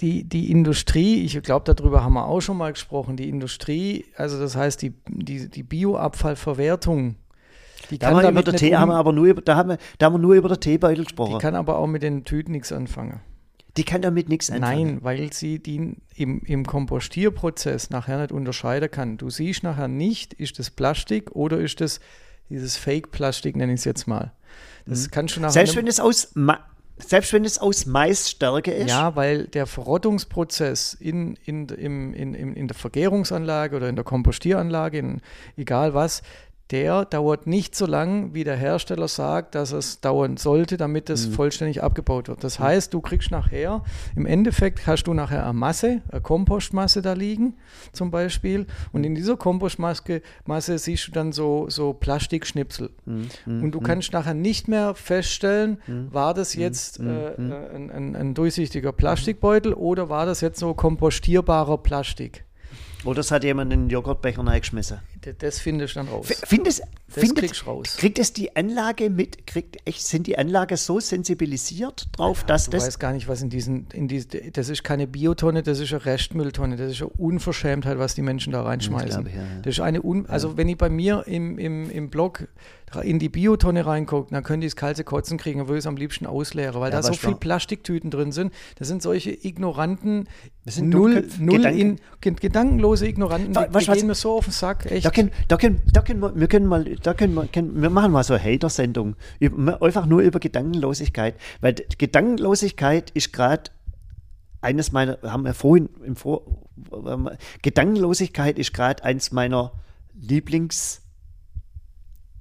Die, 0.00 0.24
die 0.24 0.50
Industrie, 0.50 1.24
ich 1.24 1.42
glaube, 1.42 1.72
darüber 1.74 2.04
haben 2.04 2.12
wir 2.12 2.26
auch 2.26 2.40
schon 2.40 2.58
mal 2.58 2.70
gesprochen, 2.70 3.16
die 3.16 3.28
Industrie, 3.30 4.04
also 4.14 4.38
das 4.38 4.54
heißt 4.54 4.82
die, 4.82 4.92
die, 5.08 5.48
die 5.48 5.62
Bioabfallverwertung, 5.62 7.16
die 7.90 7.98
Da 7.98 8.08
kann, 8.08 8.16
haben, 8.16 8.22
wir 8.24 8.30
über 8.30 8.42
den 8.42 8.56
Tee, 8.56 8.76
haben 8.76 8.90
wir 8.90 8.96
aber 8.96 9.12
nur 9.12 9.24
über, 9.24 9.40
da 9.40 9.56
haben 9.56 9.70
wir, 9.70 9.78
da 9.98 10.06
haben 10.06 10.14
wir 10.14 10.18
nur 10.18 10.34
über 10.34 10.50
den 10.50 10.60
Teebeutel 10.60 10.96
die 10.98 11.04
gesprochen. 11.04 11.38
kann 11.40 11.54
aber 11.54 11.78
auch 11.78 11.86
mit 11.86 12.02
den 12.02 12.24
Tüten 12.24 12.52
nichts 12.52 12.72
anfangen. 12.72 13.20
Die 13.76 13.84
kann 13.84 14.02
damit 14.02 14.28
nichts 14.28 14.50
anfangen. 14.50 14.94
Nein, 14.94 14.98
weil 15.04 15.32
sie 15.32 15.58
die 15.58 15.96
im, 16.14 16.40
im 16.40 16.66
Kompostierprozess 16.66 17.90
nachher 17.90 18.18
nicht 18.18 18.32
unterscheiden 18.32 18.90
kann. 18.90 19.16
Du 19.18 19.30
siehst 19.30 19.62
nachher 19.62 19.88
nicht, 19.88 20.32
ist 20.34 20.58
das 20.58 20.70
Plastik 20.70 21.32
oder 21.32 21.58
ist 21.58 21.80
das 21.80 22.00
dieses 22.48 22.76
Fake-Plastik, 22.76 23.56
nenne 23.56 23.72
ich 23.72 23.80
es 23.80 23.84
jetzt 23.84 24.06
mal. 24.06 24.32
Das 24.86 25.10
kannst 25.10 25.36
du 25.36 25.40
nachher 25.40 25.50
Mhm. 25.50 25.54
Selbst 25.54 25.76
wenn 25.76 25.86
es 25.86 26.00
aus, 26.00 26.30
Ma 26.34 26.60
selbst 26.98 27.34
wenn 27.34 27.44
es 27.44 27.58
aus 27.58 27.84
Maisstärke 27.84 28.72
ist. 28.72 28.88
Ja, 28.88 29.16
weil 29.16 29.48
der 29.48 29.66
Verrottungsprozess 29.66 30.94
in, 30.94 31.36
in, 31.44 31.68
im, 31.68 32.14
in, 32.14 32.32
in, 32.32 32.54
in 32.54 32.68
der 32.68 32.74
Vergärungsanlage 32.74 33.76
oder 33.76 33.90
in 33.90 33.96
der 33.96 34.04
Kompostieranlage, 34.04 34.98
in, 34.98 35.20
egal 35.58 35.92
was, 35.92 36.22
der 36.72 37.04
dauert 37.04 37.46
nicht 37.46 37.76
so 37.76 37.86
lang, 37.86 38.34
wie 38.34 38.42
der 38.42 38.56
Hersteller 38.56 39.06
sagt, 39.06 39.54
dass 39.54 39.70
es 39.70 40.00
dauern 40.00 40.36
sollte, 40.36 40.76
damit 40.76 41.08
es 41.10 41.28
Mhm. 41.28 41.32
vollständig 41.32 41.82
abgebaut 41.82 42.26
wird. 42.28 42.42
Das 42.42 42.58
heißt, 42.58 42.92
du 42.92 43.00
kriegst 43.00 43.30
nachher, 43.30 43.84
im 44.16 44.26
Endeffekt 44.26 44.84
hast 44.86 45.04
du 45.04 45.14
nachher 45.14 45.44
eine 45.44 45.52
Masse, 45.52 46.02
eine 46.08 46.20
Kompostmasse 46.20 47.02
da 47.02 47.12
liegen, 47.12 47.54
zum 47.92 48.10
Beispiel. 48.10 48.66
Und 48.92 49.04
in 49.04 49.14
dieser 49.14 49.36
Kompostmasse 49.36 50.22
Masse 50.44 50.78
siehst 50.78 51.06
du 51.06 51.12
dann 51.12 51.30
so, 51.32 51.66
so 51.68 51.92
Plastikschnipsel. 51.92 52.90
Mhm. 53.04 53.28
Und 53.46 53.70
du 53.72 53.80
kannst 53.80 54.12
nachher 54.12 54.34
nicht 54.34 54.66
mehr 54.66 54.94
feststellen, 54.96 55.78
Mhm. 55.86 56.12
war 56.12 56.34
das 56.34 56.54
jetzt 56.54 56.98
äh, 56.98 57.02
ein, 57.38 57.90
ein, 57.92 58.16
ein 58.16 58.34
durchsichtiger 58.34 58.90
Plastikbeutel 58.92 59.72
oder 59.72 60.08
war 60.08 60.26
das 60.26 60.40
jetzt 60.40 60.58
so 60.58 60.74
kompostierbarer 60.74 61.78
Plastik. 61.78 62.44
Oder 63.04 63.20
es 63.20 63.30
hat 63.30 63.44
jemand 63.44 63.72
einen 63.72 63.88
Joghurtbecher 63.88 64.44
reingeschmissen. 64.44 64.98
Das 65.38 65.58
findest 65.60 65.96
du 65.96 66.00
dann 66.00 66.08
raus. 66.08 66.26
Findest, 66.46 66.80
Das 66.80 67.24
findet, 67.24 67.38
kriegst 67.38 67.62
du 67.62 67.66
raus. 67.66 67.96
Kriegt 67.98 68.18
es 68.18 68.32
die 68.32 68.54
Anlage 68.56 69.10
mit, 69.10 69.46
kriegt, 69.46 69.76
echt, 69.84 70.02
sind 70.02 70.26
die 70.26 70.38
Anlage 70.38 70.76
so 70.76 71.00
sensibilisiert 71.00 72.08
drauf, 72.16 72.44
dass 72.44 72.66
Du 72.66 72.72
das. 72.72 72.86
weißt 72.86 73.00
gar 73.00 73.12
nicht, 73.12 73.28
was 73.28 73.42
in 73.42 73.50
diesen, 73.50 73.86
in 73.92 74.08
diese, 74.08 74.28
das 74.52 74.68
ist 74.68 74.84
keine 74.84 75.06
Biotonne, 75.06 75.62
das 75.62 75.80
ist 75.80 75.92
eine 75.92 76.04
Restmülltonne, 76.04 76.76
das 76.76 76.92
ist 76.92 77.00
eine 77.02 77.10
Unverschämtheit, 77.10 77.98
was 77.98 78.14
die 78.14 78.22
Menschen 78.22 78.52
da 78.52 78.62
reinschmeißen. 78.62 79.08
glaube 79.24 79.28
ich, 79.30 79.34
ja, 79.34 79.42
ja. 79.42 79.60
Das 79.62 79.74
ist 79.74 79.80
eine, 79.80 80.02
Un 80.02 80.26
also 80.26 80.56
wenn 80.56 80.68
ich 80.68 80.78
bei 80.78 80.88
mir 80.88 81.24
im, 81.26 81.58
im, 81.58 81.90
im 81.90 82.10
Blog 82.10 82.48
in 83.02 83.18
die 83.18 83.28
Biotonne 83.28 83.84
reingucke, 83.84 84.32
dann 84.32 84.42
können 84.44 84.60
die 84.60 84.68
das 84.68 84.76
kalte 84.76 85.02
Kotzen 85.04 85.38
kriegen, 85.38 85.58
dann 85.58 85.68
würde 85.68 85.78
ich 85.78 85.82
es 85.82 85.86
am 85.88 85.96
liebsten 85.96 86.24
ausleeren, 86.24 86.80
weil 86.80 86.92
Ja, 86.92 86.98
da 86.98 87.02
so 87.02 87.12
viel? 87.14 87.34
Plastiktüten 87.34 88.10
drin 88.10 88.30
sind. 88.32 88.52
Das 88.78 88.86
sind 88.88 89.02
solche 89.02 89.32
ignoranten, 89.32 90.28
Das 90.64 90.76
sind 90.76 90.90
null, 90.90 91.26
null 91.40 91.58
Gedanken- 91.58 91.78
in, 91.80 92.00
ge- 92.20 92.34
gedankenlose 92.40 93.06
Ignoranten, 93.08 93.54
Wa- 93.54 93.66
die, 93.66 93.74
weißt 93.74 93.86
die 93.86 93.90
was? 93.90 93.98
gehen 93.98 94.06
mir 94.06 94.14
so 94.14 94.32
auf 94.38 94.44
den 94.46 94.52
Sack, 94.52 94.86
echt. 94.86 95.04
Da 95.04 95.10
können, 95.10 95.32
da 95.48 95.56
können, 95.56 95.82
da 95.92 96.00
können 96.00 96.20
wir, 96.20 96.34
wir 96.36 96.46
können 96.46 96.66
mal, 96.66 96.84
da 96.84 97.12
können 97.12 97.34
wir, 97.34 97.46
können, 97.48 97.82
wir 97.82 97.90
machen 97.90 98.12
mal 98.12 98.22
so 98.24 98.38
Hater-Sendung. 98.38 99.16
Einfach 99.80 100.06
nur 100.06 100.22
über 100.22 100.38
Gedankenlosigkeit. 100.38 101.34
Weil 101.60 101.74
Gedankenlosigkeit 101.98 103.10
ist 103.10 103.32
gerade 103.32 103.64
eines 104.62 104.92
meiner, 104.92 105.18
haben 105.22 105.44
wir 105.44 105.54
vorhin 105.54 105.88
im 106.04 106.16
Vor, 106.16 106.42
Gedankenlosigkeit 107.62 108.58
ist 108.58 108.72
gerade 108.72 109.02
eines 109.04 109.32
meiner 109.32 109.72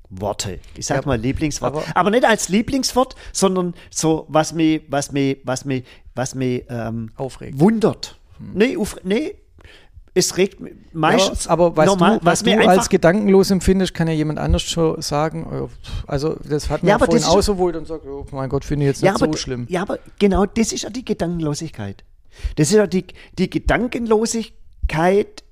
Lieblingsworte. 0.10 0.60
Ich 0.78 0.86
sag 0.86 1.02
Ja, 1.02 1.08
mal 1.08 1.20
Lieblingswort. 1.20 1.74
aber- 1.76 1.84
Aber, 1.96 2.10
nicht 2.12 2.26
als 2.26 2.50
Lieblingswort, 2.50 3.16
sondern 3.34 3.74
so, 3.90 4.26
was 4.30 4.54
mich, 4.54 4.82
was 4.90 5.12
mich, 5.12 5.40
was 5.44 5.66
mich, 5.66 5.84
was 6.14 6.36
mich 6.36 6.64
ähm, 6.70 7.12
Aufregt. 7.16 7.60
wundert. 7.60 8.20
Nee, 8.54 8.78
auf, 8.78 8.98
nee, 9.04 9.36
es 10.14 10.38
regt 10.38 10.60
mich 10.60 10.74
meistens. 10.94 11.46
Ja, 11.46 11.52
aber 11.52 11.76
weißt 11.76 11.88
normal, 11.88 12.20
du, 12.20 12.26
was 12.26 12.44
mir 12.44 12.58
du 12.58 12.68
als 12.68 12.90
gedankenlos 12.90 13.52
empfindest, 13.52 13.94
kann 13.94 14.08
ja 14.08 14.14
jemand 14.14 14.40
anders 14.40 14.62
schon 14.64 15.02
sagen. 15.02 15.46
äh, 15.52 15.68
Also 16.08 16.36
das 16.48 16.70
hat 16.70 16.84
man 16.84 16.90
Ja, 16.90 16.98
ja, 16.98 17.06
vorhin 17.06 17.58
wohl 17.58 17.76
und 17.76 17.88
sagt, 17.88 18.06
oh 18.06 18.26
mein 18.32 18.50
Gott, 18.50 18.64
finde 18.66 18.86
ich 18.86 18.90
jetzt 18.92 19.02
ja, 19.02 19.12
nicht 19.14 19.22
aber, 19.22 19.32
so 19.34 19.38
schlimm. 19.38 19.66
Ja, 19.70 19.82
aber 19.82 20.00
genau 20.20 20.46
das 20.46 20.72
ist 20.72 20.84
ja 20.84 20.90
die 20.90 21.04
Gedankenlosigkeit. 21.04 22.04
Das 22.58 22.70
ist 22.70 22.76
ja 22.76 22.88
die, 22.88 23.06
die 23.38 23.50
Gedankenlosigkeit 23.50 25.44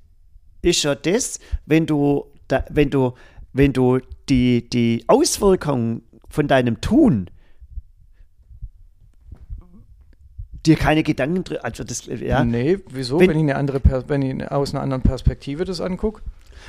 ist 0.61 0.83
ja 0.83 0.95
das, 0.95 1.39
wenn 1.65 1.85
du, 1.85 2.25
da, 2.47 2.63
wenn 2.69 2.89
du, 2.89 3.13
wenn 3.53 3.73
du 3.73 3.99
die, 4.29 4.69
die 4.69 5.03
Auswirkungen 5.07 6.01
von 6.29 6.47
deinem 6.47 6.81
Tun 6.81 7.29
dir 10.65 10.75
keine 10.77 11.03
Gedanken 11.03 11.43
drü- 11.43 11.57
also 11.57 11.83
das 11.83 12.05
ja 12.05 12.43
Nee, 12.45 12.79
wieso? 12.89 13.19
Wenn- 13.19 13.29
Wenn, 13.29 13.37
ich 13.37 13.43
eine 13.43 13.55
andere 13.57 13.81
wenn 14.07 14.21
ich 14.21 14.49
aus 14.51 14.73
einer 14.73 14.81
anderen 14.81 15.03
Perspektive 15.03 15.65
das 15.65 15.81
angucke. 15.81 16.21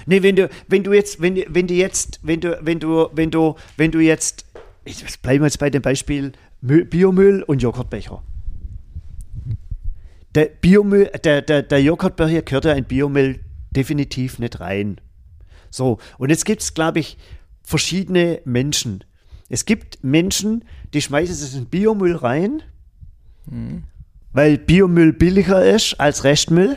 Nee, 0.07 0.23
wenn 0.23 0.35
du, 0.35 0.49
wenn 0.67 0.83
du 0.83 0.93
jetzt, 0.93 1.21
wenn, 1.23 1.37
du- 1.37 1.45
wenn 1.49 1.67
du 1.69 1.75
jetzt, 1.75 2.19
wenn 2.23 2.41
du, 2.41 2.59
wenn 2.63 2.81
du, 2.81 3.09
wenn 3.13 3.31
du, 3.31 3.55
wenn 3.77 3.93
du 3.93 4.01
jetzt, 4.01 4.45
ich 4.85 5.05
bleiben 5.21 5.43
wir 5.43 5.47
jetzt 5.47 5.59
bei 5.61 5.71
dem 5.71 5.83
Beispiel 5.83 6.33
Müll, 6.61 6.85
Biomüll 6.85 7.43
und 7.45 7.63
Joghurtbecher. 7.63 8.23
Der 10.35 10.47
Biomüll, 10.47 11.11
der, 11.23 11.43
der, 11.43 11.63
der 11.63 11.81
Joghurtbecher 11.83 12.43
gehört 12.43 12.65
ja 12.65 12.73
in 12.73 12.85
Biomüll 12.85 13.39
definitiv 13.77 14.41
nicht 14.41 14.59
rein. 14.59 15.01
So, 15.71 15.99
und 16.19 16.31
jetzt 16.31 16.45
gibt 16.45 16.63
es, 16.63 16.75
glaube 16.75 16.99
ich, 16.99 17.17
verschiedene 17.65 18.41
Menschen. 18.45 19.03
Es 19.49 19.65
gibt 19.65 20.03
Menschen, 20.05 20.65
die 20.93 21.03
schmeißen 21.03 21.35
es 21.35 21.55
in 21.55 21.67
Biomüll 21.67 22.15
rein, 22.17 22.62
weil 24.33 24.59
Biomüll 24.59 25.12
billiger 25.12 25.65
ist 25.65 25.99
als 26.01 26.25
Restmüll 26.25 26.77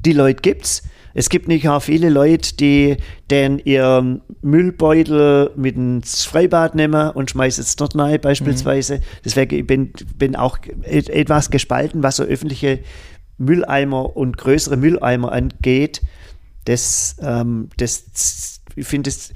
die 0.00 0.12
Leute 0.12 0.40
gibt's. 0.42 0.82
Es 1.12 1.28
gibt 1.28 1.48
nicht 1.48 1.68
auch 1.68 1.82
viele 1.82 2.08
Leute, 2.08 2.54
die 2.56 2.96
den 3.30 3.58
ihren 3.58 4.22
Müllbeutel 4.42 5.50
mit 5.56 5.76
ins 5.76 6.24
Freibad 6.24 6.74
nehmen 6.76 7.10
und 7.10 7.30
schmeißen 7.30 7.62
es 7.62 7.76
dort 7.76 7.96
rein, 7.96 8.20
beispielsweise. 8.20 9.00
Deswegen 9.24 9.56
ich 9.56 9.66
bin, 9.66 9.92
bin 10.16 10.36
auch 10.36 10.58
et- 10.82 11.08
etwas 11.10 11.50
gespalten, 11.50 12.02
was 12.02 12.16
so 12.16 12.22
öffentliche 12.22 12.80
Mülleimer 13.38 14.16
und 14.16 14.36
größere 14.38 14.76
Mülleimer 14.76 15.32
angeht. 15.32 16.00
Das, 16.64 17.16
ähm, 17.20 17.70
das, 17.76 18.59
ich 18.76 18.86
finde 18.86 19.10
es, 19.10 19.32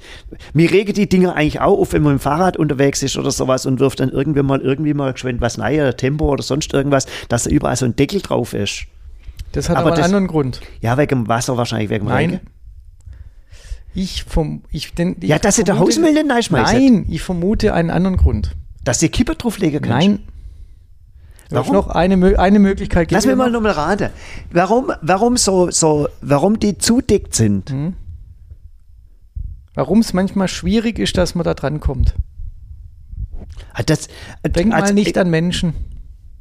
mir 0.53 0.71
rege 0.71 0.93
die 0.93 1.07
Dinger 1.09 1.35
eigentlich 1.35 1.59
auch 1.61 1.77
auf, 1.79 1.93
wenn 1.93 2.01
man 2.03 2.15
dem 2.15 2.19
Fahrrad 2.19 2.57
unterwegs 2.57 3.03
ist 3.03 3.17
oder 3.17 3.31
sowas 3.31 3.65
und 3.65 3.79
wirft 3.79 3.99
dann 3.99 4.09
irgendwie 4.09 4.41
mal, 4.43 4.61
irgendwie 4.61 4.93
mal 4.93 5.13
geschwind 5.13 5.41
was 5.41 5.59
rein, 5.59 5.79
oder 5.79 5.95
Tempo 5.97 6.29
oder 6.29 6.43
sonst 6.43 6.73
irgendwas, 6.73 7.05
dass 7.29 7.43
da 7.43 7.49
überall 7.49 7.75
so 7.75 7.85
ein 7.85 7.95
Deckel 7.95 8.21
drauf 8.21 8.53
ist. 8.53 8.85
Das 9.51 9.69
hat 9.69 9.77
Aber 9.77 9.87
aber, 9.87 9.93
einen 9.93 9.97
das- 9.97 10.05
anderen 10.05 10.27
Grund. 10.27 10.61
Ja, 10.81 10.97
wegen 10.97 11.09
dem 11.23 11.27
Wasser 11.27 11.55
wahrscheinlich, 11.57 11.89
wegen 11.89 12.05
dem 12.05 12.09
Nein. 12.09 12.29
Regen. 12.31 12.41
Ich 13.93 14.23
vom, 14.25 14.63
ich, 14.71 14.93
denn, 14.93 15.15
Ja, 15.21 15.35
ich 15.37 15.41
dass 15.41 15.57
ihr 15.57 15.63
der 15.63 15.75
vermute- 15.75 15.95
Hausmüll 15.95 16.13
nicht 16.13 16.29
reinschmeißt. 16.31 16.73
Nein, 16.73 17.05
ich 17.09 17.21
vermute 17.21 17.73
einen 17.73 17.89
anderen 17.89 18.17
Grund. 18.17 18.51
Dass 18.83 19.01
ihr 19.01 19.09
Kippe 19.09 19.35
drauflegen 19.35 19.81
könnt. 19.81 19.93
Nein. 19.95 20.19
Warum? 21.49 21.73
Noch 21.73 21.87
eine, 21.89 22.37
eine 22.39 22.59
Möglichkeit 22.59 23.11
Lass 23.11 23.25
mir 23.25 23.35
mal 23.35 23.45
noch. 23.51 23.61
nochmal 23.61 23.71
raten. 23.73 24.09
Warum, 24.51 24.91
warum 25.01 25.37
so, 25.37 25.69
so, 25.71 26.09
warum 26.21 26.59
die 26.59 26.77
zudickt 26.77 27.35
sind? 27.35 27.69
Hm. 27.69 27.93
Warum 29.75 29.99
es 29.99 30.13
manchmal 30.13 30.47
schwierig 30.47 30.99
ist, 30.99 31.17
dass 31.17 31.35
man 31.35 31.43
da 31.43 31.53
dran 31.53 31.79
kommt. 31.79 32.15
Ah, 33.73 33.83
Das, 33.83 34.07
Denk 34.47 34.73
als- 34.73 34.89
mal 34.89 34.93
nicht 34.93 35.17
an 35.17 35.29
Menschen. 35.29 35.73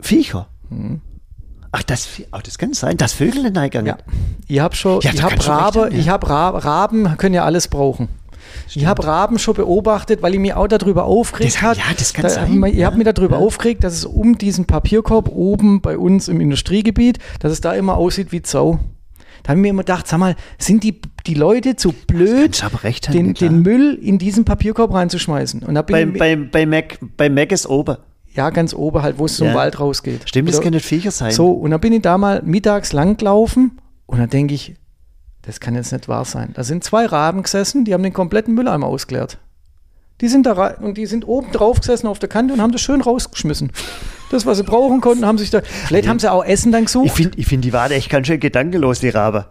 Viecher. 0.00 0.48
Ach, 1.72 1.82
das, 1.82 2.08
ach, 2.30 2.42
das 2.42 2.58
kann 2.58 2.72
sein, 2.72 2.96
dass 2.96 3.12
Vögel 3.12 3.46
in 3.46 3.56
Eingang. 3.58 3.86
Ja. 3.86 3.98
Ich 4.46 4.60
habe 4.60 4.76
schon, 4.76 5.00
Ja, 5.00 5.12
ich 5.12 5.22
habe 5.22 5.34
Rabe, 5.46 5.80
haben, 5.82 5.92
ja. 5.92 5.98
ich 5.98 6.08
habe 6.08 6.28
Ra 6.28 6.48
Raben 6.50 7.16
können 7.16 7.34
ja 7.34 7.44
alles 7.44 7.68
brauchen. 7.68 8.08
Ich 8.74 8.86
habe 8.86 9.04
Raben 9.04 9.38
schon 9.38 9.54
beobachtet, 9.54 10.22
weil 10.22 10.34
ich 10.34 10.40
mich 10.40 10.54
auch 10.54 10.68
darüber 10.68 11.04
aufgeregt 11.04 11.60
hat. 11.62 11.76
ja, 11.76 11.84
das 11.98 12.12
kann 12.12 12.22
da, 12.24 12.28
sein, 12.28 12.62
Ich 12.66 12.74
ja. 12.76 12.86
habe 12.86 12.96
mich 12.96 13.06
darüber 13.06 13.38
aufgeregt, 13.38 13.82
dass 13.82 13.94
es 13.94 14.04
um 14.04 14.38
diesen 14.38 14.66
Papierkorb 14.66 15.28
oben 15.28 15.80
bei 15.80 15.98
uns 15.98 16.28
im 16.28 16.40
Industriegebiet, 16.40 17.18
dass 17.40 17.50
es 17.50 17.60
da 17.60 17.72
immer 17.72 17.96
aussieht 17.96 18.30
wie 18.32 18.42
Zau. 18.42 18.78
Da 19.44 19.50
habe 19.50 19.60
ich 19.60 19.62
mir 19.62 19.68
immer 19.68 19.82
gedacht, 19.82 20.08
sag 20.08 20.18
mal, 20.18 20.34
sind 20.58 20.82
die, 20.82 21.00
die 21.26 21.34
Leute 21.34 21.76
zu 21.76 21.92
blöd, 21.92 22.60
recht 22.82 23.08
haben, 23.08 23.12
den, 23.14 23.34
den 23.34 23.60
Müll 23.62 23.96
in 24.00 24.18
diesen 24.18 24.44
Papierkorb 24.44 24.92
reinzuschmeißen? 24.92 25.62
Und 25.62 25.74
da 25.74 25.82
bin 25.82 26.14
Bei, 26.14 26.34
bei, 26.34 26.36
bei, 26.36 26.66
Mac, 26.66 26.98
bei 27.16 27.28
Mac 27.28 27.52
ist 27.52 27.66
oben. 27.68 27.98
ja, 28.34 28.50
ganz 28.50 28.74
oben 28.74 29.02
halt, 29.02 29.18
wo 29.18 29.26
es 29.26 29.36
zum 29.36 29.48
Ja. 29.48 29.54
Wald 29.54 29.78
rausgeht. 29.78 30.26
Stimmt, 30.28 30.48
das 30.48 30.60
können 30.60 30.74
nicht 30.74 30.86
Viecher 30.86 31.10
sein. 31.10 31.30
so, 31.30 31.52
und 31.52 31.70
dann 31.70 31.80
bin 31.80 31.92
ich 31.92 32.02
da 32.02 32.16
mal 32.18 32.42
mittags 32.42 32.92
lang 32.94 33.16
gelaufen 33.18 33.78
und 34.06 34.18
dann 34.18 34.30
denke 34.30 34.54
ich, 34.54 34.74
das 35.42 35.60
kann 35.60 35.74
jetzt 35.74 35.92
nicht 35.92 36.08
wahr 36.08 36.24
sein. 36.24 36.50
Da 36.54 36.64
sind 36.64 36.82
zwei 36.82 37.04
Raben 37.04 37.42
gesessen, 37.42 37.84
die 37.84 37.92
haben 37.92 38.02
den 38.02 38.14
kompletten 38.14 38.54
Mülleimer 38.54 38.86
ausgeleert. 38.86 39.38
Die 40.22 40.28
sind 40.28 40.46
da 40.46 40.68
und 40.76 40.96
die 40.96 41.04
sind 41.04 41.28
oben 41.28 41.52
drauf 41.52 41.80
gesessen 41.80 42.06
auf 42.06 42.18
der 42.18 42.30
Kante 42.30 42.54
und 42.54 42.62
haben 42.62 42.72
das 42.72 42.80
schön 42.80 43.02
rausgeschmissen. 43.02 43.72
Das, 44.34 44.46
was 44.46 44.58
sie 44.58 44.64
brauchen 44.64 45.00
konnten, 45.00 45.24
haben 45.24 45.38
sich 45.38 45.50
da. 45.50 45.62
Vielleicht 45.62 46.08
haben 46.08 46.18
sie 46.18 46.30
auch 46.30 46.44
Essen 46.44 46.72
dann 46.72 46.82
Ich 46.82 46.86
gesucht. 46.86 47.10
finde, 47.12 47.38
ich 47.38 47.46
find, 47.46 47.64
die 47.64 47.72
waren 47.72 47.92
echt 47.92 48.10
ganz 48.10 48.26
schön 48.26 48.40
gedankenlos, 48.40 48.98
die 49.00 49.10
Rabe. 49.10 49.46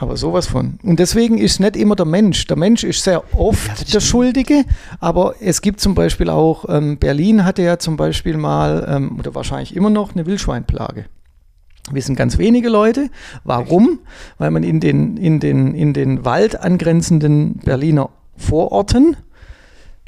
Aber 0.00 0.16
sowas 0.16 0.46
von. 0.46 0.78
Und 0.82 0.98
deswegen 0.98 1.38
ist 1.38 1.60
nicht 1.60 1.76
immer 1.76 1.96
der 1.96 2.06
Mensch. 2.06 2.46
Der 2.46 2.56
Mensch 2.56 2.84
ist 2.84 3.02
sehr 3.04 3.22
oft 3.34 3.66
Ja, 3.80 3.84
der. 3.94 4.00
Schuldige, 4.00 4.64
aber 5.00 5.34
es 5.40 5.60
gibt 5.60 5.80
zum 5.80 5.94
Beispiel 5.94 6.30
auch, 6.30 6.64
ähm, 6.68 6.98
Berlin 6.98 7.44
hatte 7.44 7.62
ja 7.62 7.78
zum 7.78 7.96
Beispiel 7.96 8.36
mal, 8.36 8.86
ähm, 8.88 9.18
oder 9.18 9.34
wahrscheinlich 9.34 9.74
immer 9.74 9.90
noch, 9.90 10.14
eine 10.14 10.24
Wildschweinplage. 10.24 11.06
Wissen 11.90 12.16
ganz 12.16 12.38
wenige 12.38 12.68
Leute. 12.68 13.08
Warum? 13.44 13.98
Weil 14.38 14.50
man 14.50 14.62
in 14.62 14.78
den, 14.80 15.16
in 15.16 15.40
den, 15.40 15.74
in 15.74 15.94
den 15.94 16.24
Wald 16.24 16.60
angrenzenden 16.60 17.56
Berliner 17.64 18.10
Vororten, 18.36 19.16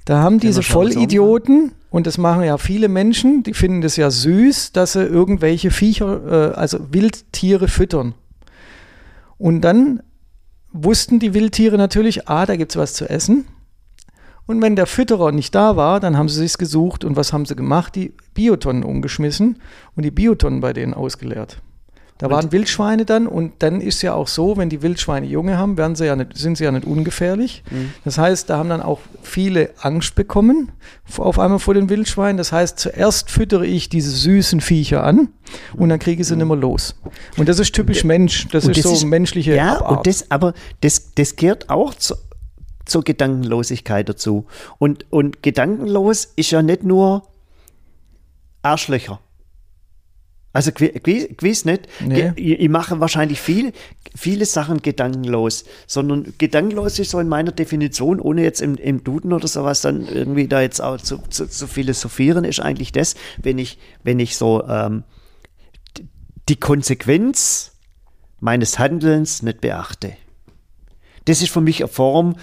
da 0.05 0.21
haben 0.21 0.39
diese 0.41 0.63
Vollidioten, 0.63 1.73
und 1.91 2.07
das 2.07 2.19
machen 2.19 2.45
ja 2.45 2.57
viele 2.57 2.89
Menschen, 2.89 3.43
die 3.43 3.53
finden 3.53 3.81
das 3.81 3.97
ja 3.97 4.11
süß, 4.11 4.73
dass 4.73 4.93
sie 4.93 5.03
irgendwelche 5.03 5.71
Viecher, 5.71 6.53
äh, 6.53 6.55
also 6.55 6.93
Wildtiere 6.93 7.67
füttern. 7.69 8.15
Und 9.39 9.63
dann 9.63 10.03
wussten 10.73 11.19
die 11.19 11.35
Wildtiere 11.35 11.77
natürlich, 11.77 12.29
ah, 12.29 12.47
da 12.47 12.55
gibt 12.57 12.73
es 12.73 12.77
was 12.77 12.95
zu 12.95 13.11
essen. 13.11 13.47
Und 14.47 14.63
wenn 14.63 14.77
der 14.77 14.87
Fütterer 14.87 15.33
nicht 15.33 15.55
da 15.55 15.77
war, 15.77 16.01
dann 16.01 16.17
haben 16.17 16.29
sie 16.29 16.39
sich's 16.39 16.59
gesucht 16.59 17.05
und 17.05 17.17
was 17.17 17.33
haben 17.33 17.45
sie 17.45 17.57
gemacht? 17.57 17.95
Die 17.97 18.15
Biotonnen 18.35 18.85
umgeschmissen 18.85 19.61
und 19.97 20.05
die 20.05 20.11
Biotonnen 20.11 20.61
bei 20.61 20.73
denen 20.73 20.95
ausgeleert. 20.95 21.61
Da 22.21 22.29
waren 22.29 22.53
Wildschweine 22.53 23.07
dann 23.07 23.27
und 23.27 23.55
dann 23.61 23.81
ist 23.81 24.03
ja 24.03 24.13
auch 24.13 24.29
so, 24.29 24.59
wenn 24.59 24.69
die 24.69 24.83
Wildschweine 24.83 25.27
Junge 25.27 25.57
haben, 25.57 25.79
werden 25.79 25.97
sie 25.97 26.05
ja 26.05 26.15
nicht, 26.17 26.37
sind 26.37 26.59
sie 26.59 26.65
ja 26.65 26.71
nicht 26.71 26.85
ungefährlich. 26.87 27.63
Mhm. 27.71 27.93
Das 28.05 28.19
heißt, 28.19 28.51
da 28.51 28.59
haben 28.59 28.69
dann 28.69 28.83
auch 28.83 29.01
viele 29.23 29.71
Angst 29.81 30.15
bekommen 30.15 30.71
auf 31.17 31.39
einmal 31.39 31.59
vor 31.59 31.73
den 31.73 31.89
Wildschweinen. 31.89 32.37
Das 32.37 32.53
heißt, 32.53 32.79
zuerst 32.79 33.31
füttere 33.31 33.67
ich 33.67 33.89
diese 33.89 34.11
süßen 34.11 34.61
Viecher 34.61 35.03
an 35.03 35.29
und 35.75 35.89
dann 35.89 35.99
kriege 35.99 36.21
ich 36.21 36.29
sie 36.29 36.37
nicht 36.37 36.47
mehr 36.47 36.57
los. 36.57 36.95
Und 37.39 37.49
das 37.49 37.59
ist 37.59 37.75
typisch 37.75 38.05
Mensch. 38.05 38.49
Das 38.49 38.67
Und 38.67 38.77
ist 38.77 38.83
so 38.87 39.07
menschliche 39.07 39.57
Ja, 39.57 39.79
Abart. 39.79 39.99
und 39.99 40.07
das, 40.07 40.31
aber 40.31 40.53
das, 40.83 41.15
das 41.15 41.37
gehört 41.37 41.71
auch 41.71 41.95
zu, 41.95 42.17
zur 42.85 43.03
Gedankenlosigkeit 43.03 44.09
dazu. 44.09 44.47
Und, 44.79 45.07
und 45.11 45.43
gedankenlos 45.43 46.33
ist 46.37 46.51
ja 46.51 46.61
nicht 46.61 46.83
nur 46.83 47.23
Arschlöcher. 48.63 49.21
Also 50.53 50.73
gewi- 50.73 51.01
gewi- 51.01 51.35
gewiss 51.37 51.65
nicht. 51.65 51.83
Nee. 52.01 52.33
Ich, 52.37 52.61
ich 52.61 52.69
mache 52.69 52.99
wahrscheinlich 52.99 53.41
viel, 53.41 53.73
viele 54.17 54.45
Sachen 54.47 54.83
gedankenlos, 54.83 55.65
sondern 55.87 56.35
gedankenlos 56.39 56.99
ist 56.99 57.11
so 57.11 57.21
in 57.21 57.29
meiner 57.29 57.53
Definition, 57.53 58.19
ohne 58.21 58.43
jetzt 58.43 58.61
im, 58.61 58.75
im 58.75 59.05
Duden 59.05 59.33
oder 59.33 59.47
sowas 59.47 59.81
dann 59.81 60.07
irgendwie 60.09 60.49
da 60.49 60.61
jetzt 60.61 60.81
auch 60.83 60.97
zu, 60.99 61.19
zu, 61.29 61.47
zu 61.49 61.67
philosophieren, 61.69 62.45
ist 62.45 62.59
eigentlich 62.61 62.91
das, 62.91 63.15
wenn 63.39 63.59
ich, 63.59 63.79
wenn 64.03 64.19
ich 64.19 64.37
so 64.37 64.65
ähm, 64.67 65.05
die 66.49 66.57
Konsequenz 66.57 67.73
meines 68.41 68.79
Handelns 68.79 69.43
nicht 69.43 69.61
beachte. 69.61 70.15
Das 71.27 71.43
ist 71.43 71.51
für 71.51 71.61
mich 71.61 71.81
eine 71.83 71.89
Form 71.89 72.37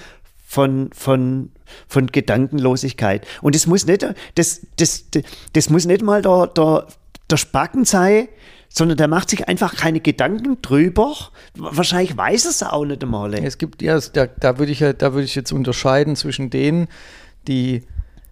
von, 0.45 0.91
von, 0.93 1.49
von 1.89 2.07
Gedankenlosigkeit. 2.07 3.27
Und 3.41 3.53
das 3.55 3.67
muss 3.67 3.85
nicht, 3.85 4.03
das, 4.35 4.61
das, 4.75 5.09
das, 5.11 5.23
das 5.51 5.69
muss 5.69 5.85
nicht 5.85 6.03
mal 6.03 6.21
der, 6.21 6.47
der, 6.47 6.87
der 7.29 7.37
Spacken 7.37 7.85
sein, 7.85 8.27
sondern 8.69 8.97
der 8.97 9.07
macht 9.07 9.29
sich 9.29 9.47
einfach 9.47 9.75
keine 9.75 9.99
Gedanken 9.99 10.61
drüber. 10.61 11.13
Wahrscheinlich 11.55 12.15
weiß 12.15 12.45
er 12.45 12.51
es 12.51 12.63
auch 12.63 12.85
nicht 12.85 13.03
einmal. 13.03 13.33
Es 13.33 13.57
gibt, 13.57 13.81
ja, 13.81 13.99
da, 13.99 14.27
da 14.27 14.59
würde 14.59 14.71
ich 14.71 14.79
ja, 14.79 14.93
da 14.93 15.13
würde 15.13 15.25
ich 15.25 15.35
jetzt 15.35 15.51
unterscheiden 15.51 16.15
zwischen 16.15 16.49
denen, 16.49 16.87
die 17.47 17.83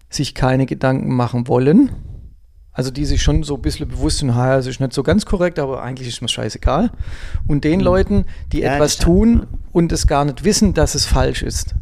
sich 0.09 0.35
keine 0.35 0.65
Gedanken 0.65 1.13
machen 1.15 1.47
wollen. 1.47 1.91
Also 2.71 2.91
die 2.91 3.05
sich 3.05 3.23
schon 3.23 3.43
so 3.43 3.55
ein 3.55 3.61
bisschen 3.61 3.87
bewusst 3.87 4.17
sind, 4.17 4.35
ha, 4.35 4.57
es 4.57 4.67
ist 4.67 4.81
nicht 4.81 4.91
so 4.91 5.01
ganz 5.01 5.25
korrekt, 5.25 5.59
aber 5.59 5.81
eigentlich 5.81 6.09
ist 6.09 6.21
mir 6.21 6.27
scheißegal. 6.27 6.91
Und 7.47 7.63
den 7.63 7.79
Leuten, 7.79 8.25
die. 8.51 8.59
Ja, 8.59 8.75
etwas 8.75 8.97
tun 8.97 9.47
und 9.71 9.93
es 9.93 10.07
gar 10.07 10.25
nicht 10.25 10.43
wissen, 10.43 10.73
dass 10.73 10.93
es 10.93 11.05
falsch 11.05 11.41
ist. 11.41 11.73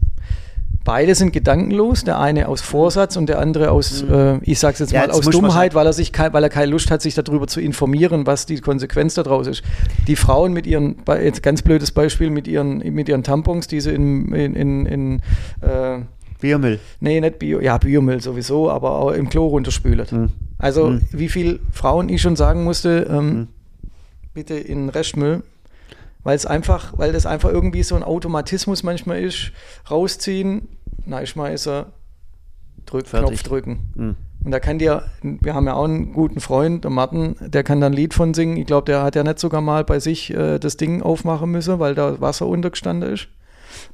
Beide 0.85 1.15
sind 1.15 1.31
gedankenlos, 1.31 2.03
der 2.03 2.19
eine 2.19 2.49
aus 2.49 2.59
Vorsatz 2.61 3.15
und 3.15 3.27
der 3.29 3.39
andere 3.39 3.71
aus, 3.71 4.01
äh, 4.03 4.37
ich 4.41 4.59
sag's 4.59 4.79
jetzt 4.79 4.89
Mhm. 4.91 4.95
Ja, 4.95 5.01
mal, 5.01 5.07
das 5.07 5.19
aus 5.19 5.29
Dummheit, 5.29 5.75
weil 5.75 5.85
er 5.85 5.93
sich 5.93 6.11
kein, 6.11 6.33
weil 6.33 6.43
er 6.43 6.49
keine 6.49 6.71
Lust 6.71 6.91
hat, 6.91 7.01
sich 7.01 7.13
darüber 7.15 7.47
zu 7.47 7.61
informieren, 7.61 8.27
was 8.27 8.45
die 8.45 8.59
Konsequenz 8.59 9.13
daraus 9.13 9.47
ist. 9.47 9.63
Die 10.07 10.17
Frauen 10.17 10.51
mit 10.51 10.67
ihren, 10.67 10.97
jetzt 11.07 11.41
ganz 11.41 11.61
blödes 11.61 11.91
Beispiel, 11.91 12.29
mit 12.29 12.47
ihren, 12.49 12.79
mit 12.79 13.07
ihren 13.07 13.23
Tampons, 13.23 13.67
die 13.67 13.79
sie 13.79 13.91
in, 13.91 14.33
in, 14.33 14.55
in, 14.55 14.85
in 14.85 15.19
äh, 15.61 15.99
Biomüll. 16.41 16.79
nee, 16.99 17.21
nicht 17.21 17.39
Bio, 17.39 17.61
ja, 17.61 17.77
Biomüll 17.77 18.21
sowieso, 18.21 18.69
aber 18.69 18.95
auch 18.99 19.11
im 19.11 19.29
Klo 19.29 19.47
runterspülen. 19.47 20.05
Hm. 20.09 20.29
Also, 20.57 20.87
Hm. 20.87 21.01
wie 21.11 21.29
viel 21.29 21.61
Frauen 21.71 22.09
ich 22.09 22.21
schon 22.21 22.35
sagen 22.35 22.65
musste, 22.65 23.07
ähm, 23.09 23.47
bitte 24.33 24.55
in 24.55 24.89
Restmüll, 24.89 25.43
weil 26.23 26.35
es 26.35 26.45
einfach, 26.45 26.97
weil 26.97 27.11
das 27.11 27.25
einfach 27.25 27.49
irgendwie 27.49 27.83
so 27.83 27.95
ein 27.95 28.03
Automatismus 28.03 28.83
manchmal 28.83 29.21
ist, 29.21 29.51
rausziehen, 29.89 30.67
schmeißen, 31.23 31.85
drück, 32.85 33.07
Fertig. 33.07 33.29
Knopf 33.29 33.43
drücken. 33.43 33.93
Hm. 33.95 34.15
Und 34.43 34.51
da 34.51 34.59
kann 34.59 34.77
dir, 34.77 35.03
wir 35.21 35.53
haben 35.53 35.67
ja 35.67 35.73
auch 35.73 35.85
einen 35.85 36.11
guten 36.11 36.41
Freund, 36.41 36.83
der 36.83 36.91
Martin, 36.91 37.35
der 37.39 37.63
kann 37.63 37.79
da 37.79 37.87
ein 37.87 37.93
Lied 37.93 38.13
von 38.13 38.33
singen. 38.33 38.57
Ich 38.57 38.65
glaube, 38.65 38.85
der 38.85 39.01
hat 39.01 39.15
ja 39.15 39.23
nicht 39.23 39.39
sogar 39.39 39.61
mal 39.61 39.85
bei 39.85 39.99
sich 39.99 40.33
äh, 40.33 40.59
das 40.59 40.75
Ding 40.75 41.01
aufmachen 41.01 41.49
müssen, 41.49 41.79
weil 41.79 41.95
da 41.95 42.19
Wasser 42.19 42.47
untergestanden 42.47 43.13
ist. 43.13 43.29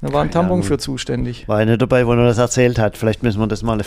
Da 0.02 0.14
war 0.14 0.24
ein 0.24 0.32
Tampon 0.32 0.64
für 0.64 0.78
zuständig. 0.78 1.48
War 1.48 1.64
nicht 1.66 1.82
dabei, 1.82 2.06
wo 2.08 2.12
er 2.14 2.26
das 2.26 2.38
erzählt 2.38 2.80
hat. 2.80 2.98
Vielleicht 2.98 3.24
müssen 3.24 3.40
wir 3.40 3.48
das 3.48 3.64
mal. 3.64 3.78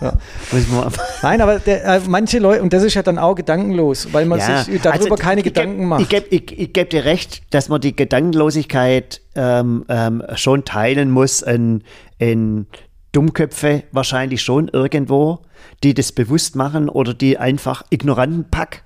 Ja. 0.00 0.12
wir, 0.50 0.92
Nein, 1.22 1.40
aber 1.40 1.58
der, 1.58 1.84
äh, 1.84 2.00
manche 2.08 2.38
Leute, 2.38 2.62
und 2.62 2.72
das 2.72 2.82
ist 2.82 2.94
ja 2.94 3.02
dann 3.02 3.18
auch 3.18 3.34
gedankenlos, 3.34 4.08
weil 4.12 4.26
man 4.26 4.38
Ja, 4.38 4.62
sich 4.64 4.80
darüber 4.82 5.02
also 5.04 5.14
keine 5.16 5.40
ich 5.40 5.46
geb- 5.46 5.54
Gedanken 5.54 5.86
macht. 5.86 6.02
Ich 6.02 6.08
gebe 6.08 6.26
ich, 6.28 6.58
ich 6.58 6.72
geb 6.72 6.90
dir 6.90 7.04
recht, 7.04 7.42
dass 7.54 7.68
man 7.68 7.80
die 7.80 7.94
Gedankenlosigkeit 7.96 9.20
ähm, 9.34 9.84
ähm, 9.88 10.22
schon 10.34 10.64
teilen 10.64 11.10
muss 11.10 11.42
in, 11.42 11.82
in 12.18 12.66
Dummköpfe 13.12 13.84
wahrscheinlich 13.92 14.42
schon 14.42 14.68
irgendwo, 14.68 15.40
die 15.82 15.94
das 15.94 16.12
bewusst 16.12 16.56
machen 16.56 16.88
oder 16.88 17.14
die 17.14 17.38
einfach 17.38 17.84
ignoranten 17.90 18.46
Pack. 18.50 18.84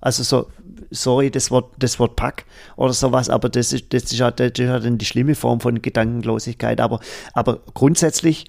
Also 0.00 0.22
so, 0.22 0.46
sorry, 0.90 1.30
das 1.30 1.50
Wort, 1.50 1.74
das 1.78 1.98
Wort 1.98 2.16
Pack 2.16 2.44
oder 2.76 2.92
sowas, 2.92 3.28
aber 3.28 3.48
das 3.48 3.72
ist, 3.72 3.92
das 3.92 4.04
ist, 4.04 4.20
halt, 4.20 4.40
das 4.40 4.52
ist 4.56 4.68
halt 4.68 4.84
dann 4.84 4.98
die 4.98 5.04
schlimme 5.04 5.34
Form 5.34 5.60
von 5.60 5.82
Gedankenlosigkeit. 5.82 6.80
Aber, 6.80 7.00
aber 7.32 7.60
grundsätzlich 7.74 8.46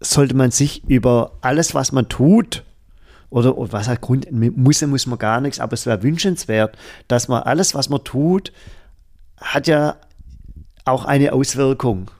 sollte 0.00 0.34
man 0.34 0.50
sich 0.50 0.84
über 0.88 1.32
alles, 1.40 1.74
was 1.74 1.92
man 1.92 2.08
tut, 2.08 2.64
oder, 3.30 3.58
oder 3.58 3.72
was 3.72 3.88
halt 3.88 4.00
Grund, 4.00 4.26
muss, 4.30 4.80
muss 4.82 5.06
man 5.06 5.18
gar 5.18 5.40
nichts, 5.40 5.60
aber 5.60 5.74
es 5.74 5.86
wäre 5.86 6.02
wünschenswert, 6.02 6.76
dass 7.08 7.28
man 7.28 7.42
alles, 7.42 7.74
was 7.74 7.88
man 7.88 8.02
tut, 8.04 8.52
hat 9.36 9.66
ja 9.66 9.96
auch 10.84 11.04
eine 11.04 11.32
Auswirkung. 11.32 12.10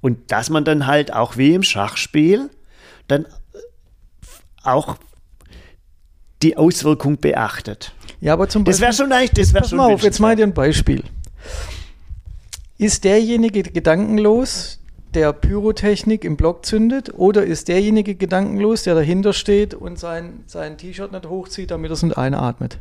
Und 0.00 0.30
dass 0.32 0.50
man 0.50 0.64
dann 0.64 0.86
halt 0.86 1.12
auch 1.12 1.36
wie 1.36 1.54
im 1.54 1.62
Schachspiel 1.62 2.50
dann 3.08 3.26
auch 4.62 4.96
die 6.42 6.56
Auswirkung 6.56 7.18
beachtet. 7.18 7.92
ja, 8.20 8.32
aber 8.32 8.48
zum 8.48 8.64
Das 8.64 8.80
wäre 8.80 8.92
schon 8.92 9.12
eigentlich, 9.12 9.30
das 9.30 9.52
wäre 9.52 9.62
Pass 9.62 9.70
schon 9.70 9.78
mal 9.78 9.92
auf, 9.92 10.02
jetzt 10.02 10.20
mal 10.20 10.36
dir 10.36 10.44
ein 10.44 10.54
Beispiel. 10.54 11.02
Ist 12.78 13.04
derjenige 13.04 13.62
gedankenlos, 13.62 14.80
der 15.14 15.32
Pyrotechnik 15.32 16.24
im 16.24 16.36
Block 16.36 16.64
zündet, 16.64 17.14
oder 17.14 17.44
ist 17.44 17.68
derjenige 17.68 18.14
gedankenlos, 18.14 18.82
der 18.82 18.94
dahinter 18.94 19.32
steht 19.32 19.74
und 19.74 19.98
sein, 19.98 20.44
sein 20.46 20.78
T-Shirt 20.78 21.12
nicht 21.12 21.26
hochzieht, 21.26 21.70
damit 21.70 21.90
er 21.90 21.94
es 21.94 22.02
nicht 22.02 22.16
einatmet? 22.16 22.78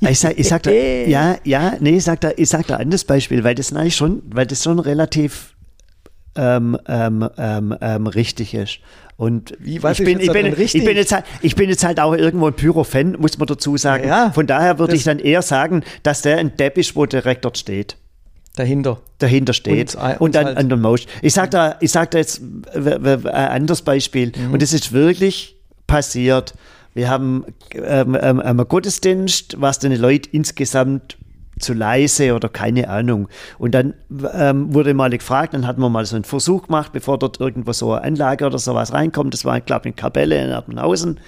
Ich 0.00 0.18
sag, 0.18 0.36
ich 0.36 0.48
sag 0.48 0.64
da, 0.64 0.70
ja, 1.06 1.36
ja, 1.44 1.74
nee, 1.78 1.96
ich 1.96 2.04
sag 2.04 2.20
da, 2.22 2.32
ich 2.36 2.48
sag 2.48 2.66
da 2.66 2.76
ein 2.76 2.82
anderes 2.82 3.04
Beispiel, 3.04 3.44
weil 3.44 3.54
das 3.54 3.72
eigentlich 3.72 3.94
schon, 3.94 4.22
weil 4.26 4.46
das 4.46 4.64
schon 4.64 4.80
relativ 4.80 5.51
ähm, 6.36 6.78
ähm, 6.86 7.28
ähm, 7.38 7.74
ähm, 7.80 8.06
richtig 8.06 8.54
ist. 8.54 8.78
Und 9.16 9.52
Wie, 9.58 9.82
was 9.82 9.98
ich 10.00 10.04
bin, 10.04 10.18
jetzt 10.18 10.26
ich, 10.28 10.32
bin, 10.32 10.46
richtig? 10.46 10.74
ich 10.80 10.84
bin 10.86 10.96
jetzt 10.96 11.12
halt, 11.12 11.24
ich 11.42 11.54
bin 11.54 11.68
jetzt 11.68 11.84
halt 11.84 12.00
auch 12.00 12.14
irgendwo 12.14 12.46
ein 12.48 12.54
Pyro-Fan, 12.54 13.16
muss 13.20 13.38
man 13.38 13.46
dazu 13.46 13.76
sagen. 13.76 14.08
Ja. 14.08 14.30
Von 14.32 14.46
daher 14.46 14.78
würde 14.78 14.96
ich 14.96 15.04
dann 15.04 15.18
eher 15.18 15.42
sagen, 15.42 15.82
dass 16.02 16.22
der 16.22 16.38
ein 16.38 16.56
Depp 16.56 16.78
ist, 16.78 16.96
wo 16.96 17.06
direkt 17.06 17.44
dort 17.44 17.58
steht 17.58 17.96
Dahinter. 18.56 19.00
dahinter 19.18 19.52
steht 19.52 19.94
Und- 19.94 20.02
und, 20.04 20.20
und 20.20 20.34
dann 20.34 20.46
halt- 20.46 20.56
an 20.58 20.68
der 20.68 20.78
Motion. 20.78 21.10
Ich 21.22 21.34
sag 21.34 21.50
da, 21.52 21.76
ich 21.80 21.92
sag 21.92 22.10
da 22.10 22.18
jetzt 22.18 22.40
ein 22.74 23.26
anderes 23.26 23.82
Beispiel 23.82 24.32
Mhm. 24.36 24.52
und 24.54 24.62
das 24.62 24.72
ist 24.72 24.92
wirklich 24.92 25.56
passiert. 25.86 26.54
Wir 26.94 27.08
haben 27.08 27.44
ähm, 27.74 28.16
ähm, 28.20 28.40
einen 28.40 28.68
Gottesdienst, 28.68 29.56
was 29.60 29.78
den 29.78 29.92
Leuten 29.98 30.28
insgesamt 30.32 31.16
zu 31.62 31.72
leise 31.72 32.34
oder 32.34 32.48
keine 32.48 32.88
Ahnung. 32.88 33.28
Und 33.58 33.74
dann 33.74 33.94
ähm, 34.34 34.74
wurde 34.74 34.94
mal 34.94 35.10
gefragt, 35.10 35.54
dann 35.54 35.66
hatten 35.66 35.80
wir 35.80 35.88
mal 35.88 36.04
so 36.04 36.16
einen 36.16 36.24
Versuch 36.24 36.66
gemacht, 36.66 36.92
bevor 36.92 37.18
dort 37.18 37.40
irgendwo 37.40 37.72
so 37.72 37.92
eine 37.92 38.04
Anlage 38.04 38.46
oder 38.46 38.58
sowas 38.58 38.92
reinkommt. 38.92 39.32
Das 39.34 39.44
war, 39.44 39.60
glaube 39.60 39.88
ich, 39.88 39.92
in 39.92 39.96
Kapelle 39.96 40.42
in 40.42 40.50
Erpenhausen 40.50 41.18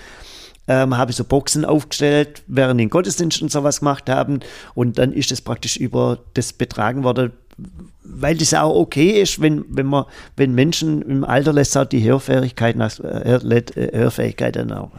ähm, 0.66 0.96
habe 0.96 1.10
ich 1.10 1.16
so 1.16 1.24
Boxen 1.24 1.64
aufgestellt, 1.64 2.42
während 2.46 2.80
den 2.80 2.90
Gottesdienst 2.90 3.42
und 3.42 3.50
sowas 3.50 3.80
gemacht 3.80 4.08
haben. 4.08 4.40
Und 4.74 4.98
dann 4.98 5.12
ist 5.12 5.30
das 5.30 5.40
praktisch 5.40 5.76
über 5.76 6.18
das 6.34 6.52
betragen 6.52 7.04
worden, 7.04 7.32
weil 8.02 8.36
das 8.36 8.54
auch 8.54 8.74
okay 8.74 9.20
ist, 9.22 9.40
wenn, 9.40 9.64
wenn 9.68 9.86
man, 9.86 10.04
wenn 10.36 10.54
Menschen 10.54 11.02
im 11.02 11.24
Alter 11.24 11.52
lässt 11.52 11.76
auch 11.76 11.84
die 11.84 12.02
Hörfähigkeit 12.02 12.76
nach, 12.76 12.98
äh, 13.00 13.36
äh, 13.36 13.98
Hörfähigkeit 13.98 14.56
dann 14.56 14.72
auch, 14.72 14.90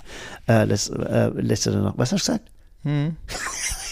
äh, 0.47 0.63
lässt, 0.65 0.91
äh, 0.91 1.29
lässt 1.29 1.67
dann 1.67 1.87
auch. 1.87 1.93
Was 1.97 2.11
hast 2.11 2.27
du 2.27 2.33
gesagt? 2.33 2.51
Hm. 2.83 3.15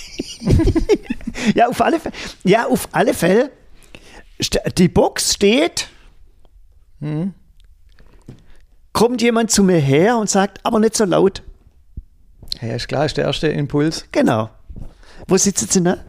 Ja, 1.56 1.68
auf 1.68 1.82
alle 1.82 2.00
Fälle. 2.00 2.16
Ja, 2.44 2.68
auf 2.68 2.88
alle 2.92 3.14
Fälle. 3.14 3.52
Die 4.78 4.88
Box 4.88 5.34
steht. 5.34 5.90
Hm. 7.00 7.34
Kommt 8.94 9.22
jemand 9.22 9.52
zu 9.52 9.64
mir 9.64 9.80
her 9.80 10.18
und 10.18 10.30
sagt, 10.30 10.60
aber 10.64 10.80
nicht 10.80 10.96
so 10.96 11.06
laut. 11.06 11.44
Ja, 12.62 12.76
ist 12.76 12.88
klar, 12.88 13.06
ist 13.06 13.18
der 13.18 13.26
erste 13.26 13.48
Impuls. 13.48 14.06
Genau. 14.12 14.50
Wo 15.28 15.38
sitzen 15.38 15.68
Sie 15.70 15.82
denn? 15.82 16.00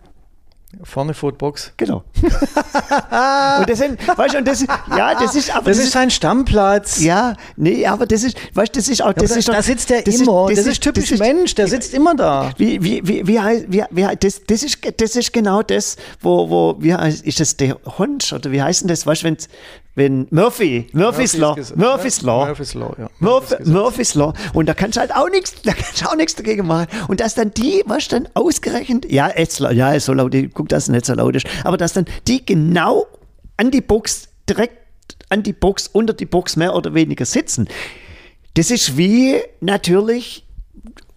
Vorne 0.82 1.14
vor 1.14 1.32
der 1.32 1.38
Box. 1.38 1.72
Genau. 1.76 2.04
und 2.22 3.68
das 3.70 3.78
sind, 3.78 3.98
weißt 4.16 4.34
du, 4.34 4.38
und 4.38 4.48
das, 4.48 4.62
ja, 4.96 5.14
das 5.14 5.34
ist, 5.34 5.54
aber 5.54 5.70
Das 5.70 5.78
ist 5.78 5.92
sein 5.92 6.10
Stammplatz. 6.10 7.00
ja, 7.02 7.34
nee, 7.56 7.86
aber 7.86 8.06
das 8.06 8.22
ist, 8.24 8.36
weißt 8.54 8.74
du, 8.74 8.78
das 8.80 8.88
ist 8.88 9.02
auch, 9.02 9.12
das 9.12 9.30
Ja, 9.30 9.36
ist 9.36 9.48
doch- 9.48 9.54
da 9.54 9.62
sitzt 9.62 9.90
der 9.90 10.02
das 10.02 10.16
immer. 10.20 10.50
Ist, 10.50 10.58
das, 10.58 10.66
ist 10.66 10.82
typisch 10.82 11.04
das 11.10 11.12
ist- 11.12 11.20
Mensch, 11.20 11.54
der 11.54 11.68
sitzt 11.68 11.94
immer 11.94 12.14
da. 12.14 12.50
Wie, 12.56 12.82
wie, 12.82 13.06
wie, 13.06 13.26
wie, 13.26 13.38
heißt- 13.40 13.66
wie, 13.68 13.84
wie, 13.90 14.16
das, 14.20 14.42
das, 14.46 14.62
ist, 14.62 14.78
das 15.00 15.16
ist 15.16 15.32
genau 15.32 15.62
das, 15.62 15.96
wo, 16.20 16.48
wo 16.50 16.76
wie 16.78 16.94
heißt, 16.94 17.24
ist 17.24 17.40
das 17.40 17.56
der 17.56 17.76
Hund 17.98 18.32
oder 18.32 18.50
wie 18.52 18.62
heißt 18.62 18.82
denn 18.82 18.88
das, 18.88 19.06
weißt 19.06 19.22
du, 19.22 19.26
wenn 19.26 19.36
wenn 19.96 20.26
Murphy, 20.30 20.88
Murphy's 20.92 21.36
Law, 21.36 21.56
Murphy's 21.76 22.22
Law, 22.22 22.46
Murphy's 22.46 22.74
Law, 22.74 22.94
ja. 22.98 23.08
Murphy, 23.20 23.54
Murphy's 23.64 24.14
Law. 24.14 24.32
Und 24.52 24.68
da 24.68 24.74
kannst 24.74 24.96
du 24.96 25.00
halt 25.00 25.14
auch 25.14 25.28
nichts, 25.30 25.54
da 25.62 25.72
kannst 25.72 26.00
du 26.02 26.06
auch 26.06 26.16
nichts 26.16 26.34
dagegen 26.34 26.66
machen. 26.66 26.86
Und 27.08 27.20
dass 27.20 27.34
dann 27.34 27.52
die, 27.52 27.82
was 27.86 28.08
dann 28.08 28.28
ausgerechnet, 28.34 29.10
ja, 29.10 29.30
jetzt, 29.36 29.60
ja, 29.60 29.92
ist 29.92 30.06
so 30.06 30.12
laut, 30.12 30.34
ich 30.34 30.52
guck, 30.52 30.68
dass 30.68 30.84
es 30.84 30.88
nicht 30.88 31.06
so 31.06 31.14
laut 31.14 31.36
ist, 31.36 31.46
aber 31.62 31.76
dass 31.76 31.92
dann 31.92 32.06
die 32.26 32.44
genau 32.44 33.06
an 33.56 33.70
die 33.70 33.80
Box, 33.80 34.28
direkt 34.48 34.78
an 35.28 35.42
die 35.44 35.52
Box, 35.52 35.88
unter 35.92 36.12
die 36.12 36.26
Box 36.26 36.56
mehr 36.56 36.74
oder 36.74 36.92
weniger 36.94 37.24
sitzen. 37.24 37.68
Das 38.54 38.70
ist 38.72 38.96
wie 38.96 39.36
natürlich, 39.60 40.44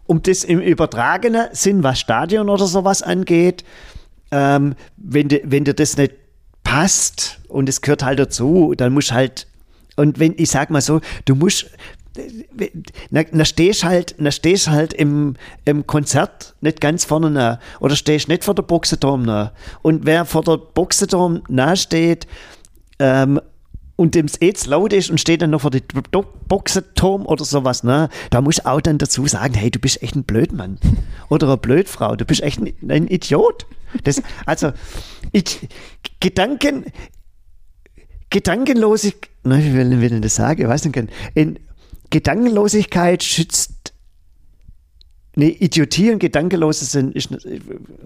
um 0.06 0.22
das 0.22 0.44
im 0.44 0.60
übertragenen 0.62 1.48
Sinn, 1.52 1.84
was 1.84 2.00
Stadion 2.00 2.50
oder 2.50 2.68
sowas 2.68 3.02
angeht, 3.02 3.64
ähm, 4.32 4.76
wenn, 4.98 5.30
dir- 5.30 5.42
wenn 5.46 5.64
dir 5.66 5.74
das 5.74 5.98
nicht 5.98 6.14
passt 6.68 7.40
und 7.48 7.70
es 7.70 7.80
gehört 7.82 8.04
halt 8.04 8.20
dazu, 8.20 8.74
dann 8.76 8.92
musst 8.92 9.14
halt, 9.14 9.48
und 9.96 10.20
wenn, 10.20 10.34
ich 10.36 10.50
sag 10.50 10.70
mal 10.70 10.82
so, 10.82 11.00
du 11.24 11.34
musst, 11.34 11.68
na, 13.10 13.24
na 13.32 13.46
stehst 13.46 13.86
halt, 13.86 14.16
na 14.18 14.32
stehst 14.32 14.70
halt 14.70 14.92
im, 14.92 15.36
im 15.64 15.88
Konzert 15.88 16.56
nicht 16.60 16.82
ganz 16.82 17.06
vorne 17.06 17.32
nah 17.32 17.62
oder 17.80 17.96
stehst 17.96 18.28
nicht 18.28 18.44
vor 18.44 18.54
der 18.54 18.64
Boxenturm 18.64 19.22
nah. 19.22 19.54
Und 19.82 20.06
wer 20.06 20.26
vor 20.26 20.44
der 20.44 20.58
Boxenturm 20.58 21.42
nah 21.48 21.78
steht, 21.78 22.28
ähm, 23.00 23.40
und 23.98 24.16
dem 24.16 24.28
es 24.28 24.62
zu 24.62 24.70
laut 24.70 24.94
ist 24.94 25.10
und 25.10 25.20
steht 25.20 25.42
dann 25.42 25.50
noch 25.50 25.62
vor 25.62 25.72
dem 25.72 25.82
Boxenturm 26.48 27.26
oder 27.26 27.44
sowas, 27.44 27.84
ne, 27.84 28.08
da 28.30 28.40
muss 28.40 28.66
auch 28.66 28.80
dann 28.80 29.00
dazu 29.00 29.28
sagen, 29.28 29.56
hey, 29.56 29.70
du 29.70 29.80
bist 29.80 30.02
echt 30.02 30.16
ein 30.16 30.24
Blödmann. 30.24 30.80
Oder 31.30 31.48
eine 31.48 31.58
Blödfrau, 31.58 32.16
du 32.16 32.24
bist 32.24 32.42
echt 32.42 32.62
ein, 32.62 32.74
ein 32.90 33.08
Idiot. 33.08 33.66
Das, 34.04 34.22
also, 34.46 34.72
ich, 35.34 35.68
Gedanken, 36.22 36.86
Gedankenlosigkeit, 38.30 39.30
ne, 39.44 39.64
wie 39.64 39.74
will, 39.74 40.00
will 40.00 40.14
ich 40.14 40.22
das 40.22 40.36
sagen, 40.36 40.62
ich 40.62 40.68
weiß 40.68 40.86
nicht, 40.86 41.10
in 41.34 41.60
Gedankenlosigkeit 42.10 43.24
schützt 43.24 43.77
Nee, 45.40 45.50
Idiotie 45.60 46.12
und 46.12 46.18
Gedankenlose 46.18 46.84
sind, 46.86 47.16
ist, 47.16 47.30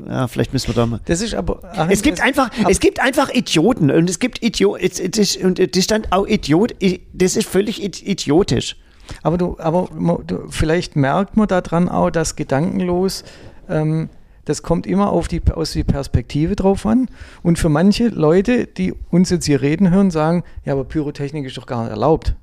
ja, 0.06 0.28
vielleicht 0.28 0.52
müssen 0.52 0.68
wir 0.68 0.74
da 0.76 0.86
mal. 0.86 1.00
Das 1.06 1.22
ist 1.22 1.34
aber. 1.34 1.64
Achim, 1.64 1.90
Es 1.90 2.02
gibt 2.02 2.20
einfach, 2.22 2.50
es 2.70 2.82
gibt 2.82 3.00
einfach 3.00 3.30
Idioten 3.34 3.90
und 3.90 4.10
es 4.10 4.20
gibt 4.20 4.44
Idioten, 4.44 4.84
es, 4.84 5.00
es 5.00 5.18
ist, 5.18 5.38
und 5.42 5.58
das 5.76 5.84
stand 5.84 6.12
auch 6.12 6.28
Idiot, 6.28 6.76
das 7.14 7.38
ist 7.38 7.48
völlig 7.48 7.82
id- 7.82 8.04
idiotisch. 8.04 8.76
Aber 9.24 9.38
du, 9.38 9.56
aber 9.60 9.88
du, 10.28 10.48
vielleicht 10.50 10.98
merkt 10.98 11.38
man 11.38 11.48
daran 11.48 11.88
auch, 11.88 12.10
dass 12.10 12.36
gedankenlos, 12.36 13.24
ähm, 13.70 14.10
das 14.44 14.62
kommt 14.62 14.86
immer 14.86 15.10
auf 15.12 15.30
die, 15.30 15.42
aus 15.54 15.72
die 15.72 15.86
Perspektive 15.86 16.58
drauf 16.58 16.86
an. 16.86 17.08
Und 17.44 17.60
für 17.60 17.70
manche 17.70 18.10
Leute, 18.10 18.68
die 18.68 18.94
uns 19.10 19.30
jetzt 19.30 19.46
hier 19.46 19.62
reden 19.62 19.90
hören, 19.90 20.12
sagen, 20.12 20.44
ja, 20.66 20.74
aber 20.74 20.84
Pyrotechnik 20.84 21.46
ist 21.46 21.56
doch 21.58 21.66
gar 21.66 21.84
nicht 21.84 21.92
erlaubt. 21.92 22.36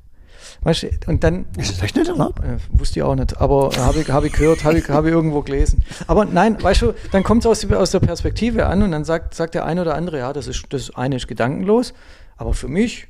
Weißt 0.62 0.82
du, 0.82 0.88
und 1.07 1.22
dann 1.24 1.46
Ist 1.57 1.70
das 1.72 1.82
echt 1.82 1.96
nicht 1.96 2.09
erlaubt? 2.09 2.40
äh, 2.40 2.59
wusste 2.70 3.01
ich 3.01 3.03
auch 3.05 3.14
nicht, 3.14 3.40
aber 3.40 3.70
habe 3.76 4.01
ich, 4.01 4.09
hab 4.11 4.24
ich 4.24 4.32
gehört, 4.32 4.64
habe 4.64 4.78
ich, 4.78 4.88
hab 4.88 5.05
ich 5.05 5.12
irgendwo 5.12 5.42
gelesen. 5.42 5.82
Aber 6.07 6.24
nein, 6.24 6.62
weißt 6.62 6.82
du, 6.82 6.94
dann 7.12 7.22
kommt 7.22 7.44
es 7.44 7.46
aus, 7.46 7.72
aus 7.72 7.90
der 7.90 8.01
Perspektive 8.01 8.66
an 8.66 8.82
und 8.82 8.90
dann 8.92 9.05
sagt, 9.05 9.34
sagt 9.34 9.55
der 9.55 9.64
eine 9.64 9.82
oder 9.82 9.94
andere, 9.94 10.18
ja, 10.18 10.32
das 10.32 10.46
ist 10.46 10.64
das 10.70 10.94
eine 10.94 11.16
ist 11.16 11.28
gedankenlos, 11.28 11.94
aber 12.36 12.55
für 12.55 12.68
mich, 12.68 13.09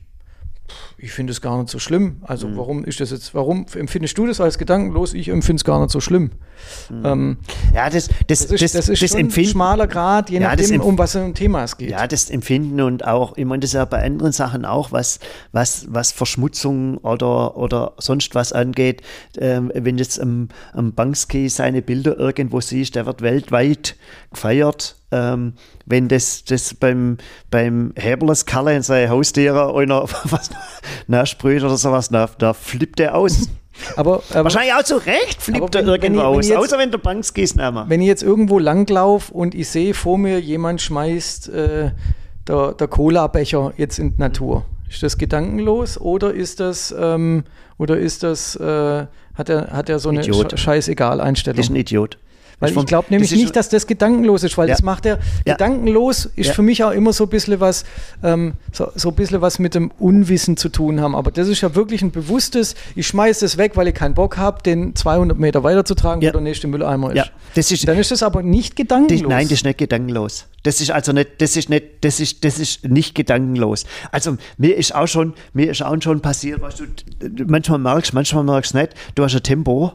pff, 0.69 0.98
ich 1.01 1.13
finde 1.13 1.31
es 1.31 1.41
gar 1.41 1.57
nicht 1.59 1.71
so 1.71 1.79
schlimm. 1.79 2.17
Also 2.23 2.57
warum 2.57 2.85
ist 2.85 2.99
das 2.99 3.13
jetzt, 3.13 3.33
warum 3.33 3.67
empfindest 3.73 4.19
du 4.19 4.27
das 4.27 4.41
als 4.41 4.59
gedankenlos? 4.59 5.15
Ich 5.15 5.29
empfinde 5.29 5.61
es 5.61 5.65
gar 5.65 5.81
nicht 5.81 5.93
so 5.93 6.01
schlimm. 6.01 6.33
Ähm, 7.05 7.39
Ja, 7.73 7.89
das, 7.89 8.09
das, 8.27 8.49
das 8.49 8.61
ist, 8.63 8.75
das, 8.75 8.89
ist 8.89 9.11
schon 9.11 9.21
ein 9.21 9.31
schmaler 9.31 9.87
Grad, 9.87 10.29
je 10.29 10.41
Ja, 10.41 10.57
das 10.57 10.71
nachdem, 10.71 10.81
um 10.81 10.99
was 10.99 11.13
für 11.13 11.21
ein 11.21 11.35
Thema 11.35 11.63
es 11.63 11.77
geht. 11.77 11.91
Ja, 11.91 12.09
das 12.09 12.31
Empfinden 12.31 12.81
und 12.81 13.07
auch, 13.07 13.37
ich 13.37 13.45
meine, 13.45 13.61
das 13.61 13.71
ist 13.71 13.75
ja 13.75 13.85
bei 13.85 14.03
anderen 14.03 14.33
Sachen 14.33 14.65
auch, 14.65 14.91
was, 14.91 15.21
was, 15.53 15.87
was 15.89 16.11
Verschmutzung 16.11 16.99
oder, 16.99 17.57
oder 17.57 17.93
sonst 17.99 18.35
was 18.35 18.53
angeht. 18.53 19.03
Ähm, 19.39 19.71
wenn 19.73 19.99
jetzt 19.99 20.21
am, 20.21 20.49
am 20.73 20.95
Banksy 20.95 21.49
seine 21.49 21.81
Bilder 21.81 22.19
irgendwo 22.19 22.61
siehst, 22.61 22.97
der 22.97 23.07
wird 23.07 23.23
weltweit 23.23 23.95
gefeiert. 24.33 24.97
Ähm, 25.11 25.55
wenn 25.87 26.09
das, 26.09 26.45
das 26.45 26.75
beim, 26.75 27.17
beim 27.51 27.95
Heberles 27.97 28.45
Kalle 28.45 28.77
in 28.77 28.83
seine 28.83 29.09
Haustiere 29.09 29.75
einer 29.75 30.03
was 30.25 30.51
nachsprüht 31.07 31.63
oder 31.63 31.77
sowas, 31.77 32.09
da, 32.09 32.29
da 32.39 32.53
flippt 32.55 33.01
er 33.01 33.15
aus. 33.15 33.49
Aber, 33.97 34.25
aber 34.31 34.43
Wahrscheinlich 34.43 34.75
auch 34.75 34.83
zu 34.83 34.97
Recht 34.97 35.41
flippt 35.41 35.73
er 35.77 35.87
irgendwo 35.87 36.03
wenn 36.03 36.19
aus, 36.19 36.49
jetzt- 36.49 36.59
außer 36.59 36.79
wenn 36.79 36.91
der 36.91 36.99
es 37.45 37.55
nicht 37.55 37.73
mehr. 37.73 37.85
wenn 37.89 38.01
ich 38.01 38.09
jetzt 38.09 38.25
irgendwo 38.25 38.59
langlaufe 38.59 39.33
und 39.33 39.55
ich 39.55 39.69
sehe 39.69 39.95
vor 39.95 40.19
mir, 40.19 40.41
jemand 40.41 40.83
schmeißt 40.83 41.49
äh, 41.51 41.91
der, 42.49 42.73
der 42.73 42.89
Cola-Becher 42.89 43.73
jetzt 43.77 44.01
in 44.01 44.17
die 44.17 44.21
Natur. 44.21 44.65
Ist 44.91 45.05
das 45.05 45.17
gedankenlos 45.17 45.97
oder 45.97 46.35
ist 46.35 46.59
das, 46.59 46.93
ähm, 46.99 47.45
oder 47.77 47.97
ist 47.99 48.25
das, 48.25 48.57
äh, 48.57 49.07
hat 49.35 49.49
er, 49.49 49.69
hat 49.71 49.89
er 49.89 50.01
so 50.01 50.09
eine. 50.09 50.23
Sch- 50.23 50.57
scheißegal-Einstellung? 50.57 51.61
Ist 51.61 51.71
ein 51.71 51.77
Idiot. 51.77 52.19
Weil 52.61 52.73
Das 52.73 52.83
ich 52.83 52.87
glaube 52.89 53.07
nämlich 53.11 53.31
das 53.31 53.39
nicht, 53.39 53.55
dass 53.55 53.69
das 53.69 53.87
gedankenlos 53.87 54.43
ist, 54.43 54.59
weil 54.59 54.69
Ja. 54.69 54.75
das 54.75 54.83
macht 54.83 55.07
er, 55.07 55.19
Ja. 55.47 55.55
gedankenlos 55.55 56.27
ist 56.37 56.49
Ja. 56.49 56.53
für 56.55 56.63
mich 56.63 56.83
auch 56.83 56.91
immer 56.91 57.13
so 57.13 57.25
ein 57.25 57.31
bisschen 57.31 57.61
was, 57.61 57.85
ähm, 58.25 58.55
so, 58.73 58.91
so 58.97 59.11
ein 59.11 59.15
bisschen 59.15 59.41
was 59.41 59.59
mit 59.61 59.75
dem 59.77 59.91
Unwissen 59.99 60.57
zu 60.57 60.69
tun 60.69 61.01
haben. 61.01 61.15
Aber 61.15 61.31
das 61.31 61.47
ist 61.49 61.61
ja 61.61 61.75
wirklich 61.77 62.03
ein 62.03 62.11
bewusstes, 62.11 62.75
ich 62.97 63.07
schmeiße 63.07 63.45
das 63.45 63.59
weg, 63.59 63.73
weil 63.77 63.87
ich 63.89 63.95
keinen 63.95 64.15
Bock 64.15 64.37
habe, 64.39 64.63
den 64.63 64.97
200 64.97 65.39
Meter 65.39 65.63
weiterzutragen, 65.63 66.21
Ja. 66.23 66.31
wo 66.31 66.33
der 66.33 66.41
nächste 66.41 66.67
Mülleimer 66.67 67.15
ist. 67.15 67.31
Das 67.55 67.71
ist, 67.71 67.87
Dann 67.87 67.97
ist 67.99 68.11
das 68.11 68.23
aber 68.23 68.43
nicht 68.43 68.71
Das, 68.73 68.77
gedankenlos. 68.77 69.31
nein, 69.31 69.45
das 69.45 69.53
ist 69.53 69.65
nicht 69.65 69.79
gedankenlos. 69.79 70.47
Das 70.65 70.81
ist 70.81 70.91
also 70.91 71.13
nicht, 71.13 71.41
das 71.41 71.57
ist 71.57 71.71
nicht, 71.71 71.85
das 72.03 72.19
ist, 72.19 72.45
das 72.45 72.59
ist 72.59 72.85
nicht 72.89 73.15
gedankenlos. 73.15 73.85
Also 74.11 74.37
mir 74.59 74.77
ist 74.77 74.93
auch 74.95 75.07
schon, 75.07 75.33
mir 75.53 75.71
ist 75.71 75.83
auch 75.83 75.97
schon 76.03 76.21
passiert, 76.21 76.61
weißt 76.61 76.81
du, 76.81 76.85
manchmal 77.47 77.79
merkst, 77.79 78.13
manchmal 78.13 78.43
merkst 78.45 78.75
du 78.75 78.79
nicht, 78.79 78.95
du 79.15 79.23
hast 79.25 79.35
ein 79.37 79.43
Tempo 79.45 79.93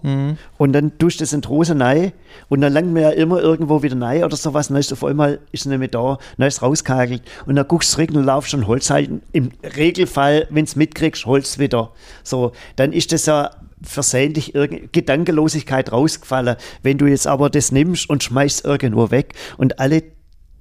und 0.57 0.73
dann 0.73 0.97
tust 0.97 1.19
du 1.19 1.23
das 1.23 1.33
in 1.33 1.41
die 1.41 1.47
Hose 1.49 1.77
rein 1.77 2.13
und 2.53 2.61
dann 2.61 2.71
langt 2.71 2.93
mir 2.93 3.01
ja 3.01 3.09
immer 3.09 3.41
irgendwo 3.41 3.81
wieder 3.81 3.99
rein 3.99 4.23
oder 4.23 4.37
sowas, 4.37 4.67
dann 4.67 4.77
ist 4.77 4.93
auf 4.93 5.03
einmal 5.03 5.39
ist 5.51 5.61
es 5.61 5.65
nicht 5.65 5.79
mehr 5.79 5.87
da, 5.87 6.19
dann 6.37 6.47
ist 6.47 6.57
es 6.57 6.61
rauskagelt 6.61 7.23
und 7.47 7.55
dann 7.55 7.67
guckst 7.67 7.89
du 7.89 7.95
zurück 7.95 8.11
und 8.13 8.23
laufst 8.25 8.51
schon 8.51 8.67
Holz 8.67 8.91
halten. 8.91 9.23
Im 9.31 9.49
Regelfall, 9.75 10.45
wenn 10.51 10.65
du 10.65 10.71
mitkriegst, 10.75 11.25
Holz 11.25 11.57
wieder. 11.57 11.93
So, 12.21 12.51
dann 12.75 12.93
ist 12.93 13.11
das 13.11 13.25
ja 13.25 13.49
versehentlich 13.81 14.53
irgendeine 14.53 14.89
Gedankenlosigkeit 14.89 15.91
rausgefallen. 15.91 16.57
Wenn 16.83 16.99
du 16.99 17.07
jetzt 17.07 17.25
aber 17.25 17.49
das 17.49 17.71
nimmst 17.71 18.07
und 18.07 18.21
schmeißt 18.21 18.65
irgendwo 18.65 19.09
weg 19.09 19.33
und 19.57 19.79
alle 19.79 20.03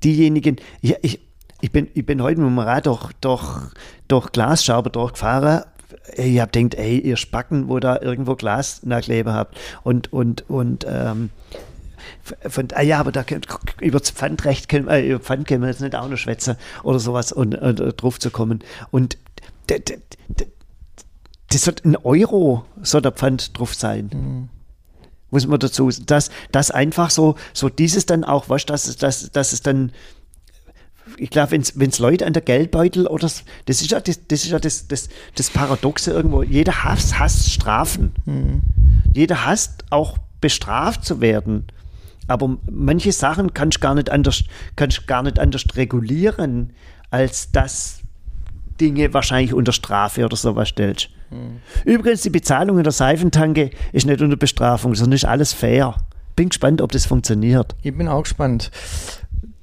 diejenigen, 0.02 0.56
ja, 0.80 0.96
ich, 1.02 1.20
ich, 1.60 1.72
bin, 1.72 1.88
ich 1.92 2.06
bin 2.06 2.22
heute 2.22 2.40
mit 2.40 2.48
dem 2.48 2.58
Rad 2.58 2.86
durch, 2.86 3.12
durch, 3.20 3.44
durch 4.08 4.32
Glasscherben 4.32 4.92
durchgefahren. 4.92 5.64
Ich 6.16 6.40
habe 6.40 6.50
gedacht, 6.50 6.80
ey, 6.80 7.00
ihr 7.00 7.18
Spacken, 7.18 7.68
wo 7.68 7.80
da 7.80 8.00
irgendwo 8.00 8.34
Glas 8.34 8.82
nachkleben 8.82 9.34
habt. 9.34 9.58
Und, 9.82 10.10
und, 10.10 10.48
und, 10.48 10.86
ähm, 10.88 11.28
von, 12.48 12.68
ah 12.74 12.82
ja, 12.82 13.00
aber 13.00 13.10
da 13.12 13.24
über 13.80 13.98
das 13.98 14.10
Pfandrecht 14.10 14.68
können, 14.68 14.88
äh, 14.88 15.06
über 15.06 15.20
Pfand 15.20 15.46
können 15.48 15.62
wir 15.62 15.68
jetzt 15.68 15.80
nicht 15.80 15.94
auch 15.96 16.08
noch 16.08 16.16
schwätzen 16.16 16.56
oder 16.82 16.98
sowas 17.00 17.32
und, 17.32 17.54
und 17.56 17.80
äh, 17.80 17.92
drauf 17.92 18.18
zu 18.20 18.30
kommen. 18.30 18.60
Und 18.90 19.18
das 21.50 21.66
wird 21.66 21.84
ein 21.84 21.96
Euro, 21.96 22.64
soll 22.82 23.02
der 23.02 23.12
Pfand 23.12 23.58
drauf 23.58 23.74
sein. 23.74 24.48
Muss 25.30 25.46
man 25.46 25.58
dazu, 25.58 25.88
dass 25.90 26.30
das 26.50 26.70
einfach 26.70 27.10
so, 27.10 27.36
so 27.52 27.68
dieses 27.68 28.06
dann 28.06 28.24
auch, 28.24 28.48
du, 28.68 28.72
dass, 28.72 28.86
es- 28.86 28.96
dass, 28.96 29.30
dass 29.30 29.52
es 29.52 29.62
dann, 29.62 29.92
ich 31.16 31.30
glaube, 31.30 31.52
wenn 31.52 31.88
es 31.90 31.98
Leute 31.98 32.26
an 32.26 32.32
der 32.32 32.42
Geldbeutel 32.42 33.06
oder 33.06 33.26
s- 33.26 33.44
das 33.66 33.80
ist 33.80 33.90
ja 33.90 34.00
das, 34.00 34.20
das 34.28 34.44
ist 34.44 34.50
ja 34.50 34.58
das, 34.58 34.88
das, 34.88 35.08
das 35.34 35.50
Paradoxe 35.50 36.10
irgendwo, 36.12 36.42
jeder 36.42 36.84
hasst, 36.84 37.18
hasst 37.18 37.50
Strafen. 37.50 38.12
Jeder 39.14 39.44
hasst 39.44 39.84
auch 39.90 40.18
bestraft 40.40 41.04
zu 41.04 41.20
werden. 41.20 41.66
Aber 42.28 42.56
manche 42.70 43.12
Sachen 43.12 43.52
kannst 43.52 43.78
du 43.78 43.80
gar 43.80 43.94
nicht 43.94 44.10
anders, 44.10 44.44
kannst 44.76 45.06
gar 45.06 45.22
nicht 45.22 45.38
anders 45.38 45.64
regulieren, 45.74 46.72
als 47.10 47.50
dass 47.50 48.00
Dinge 48.80 49.12
wahrscheinlich 49.12 49.54
unter 49.54 49.72
Strafe 49.72 50.24
oder 50.24 50.36
sowas 50.36 50.68
stellst. 50.68 51.10
Übrigens, 51.84 52.22
die 52.22 52.30
Bezahlung 52.30 52.78
in 52.78 52.84
der 52.84 52.92
Seifentanke 52.92 53.70
ist 53.92 54.06
nicht 54.06 54.20
unter 54.20 54.36
Bestrafung, 54.36 54.94
sondern 54.94 55.14
ist 55.14 55.24
alles 55.24 55.52
fair. 55.52 55.96
Bin 56.36 56.48
gespannt, 56.48 56.80
ob 56.80 56.92
das 56.92 57.06
funktioniert. 57.06 57.74
Ich 57.82 57.96
bin 57.96 58.08
auch 58.08 58.22
gespannt. 58.22 58.70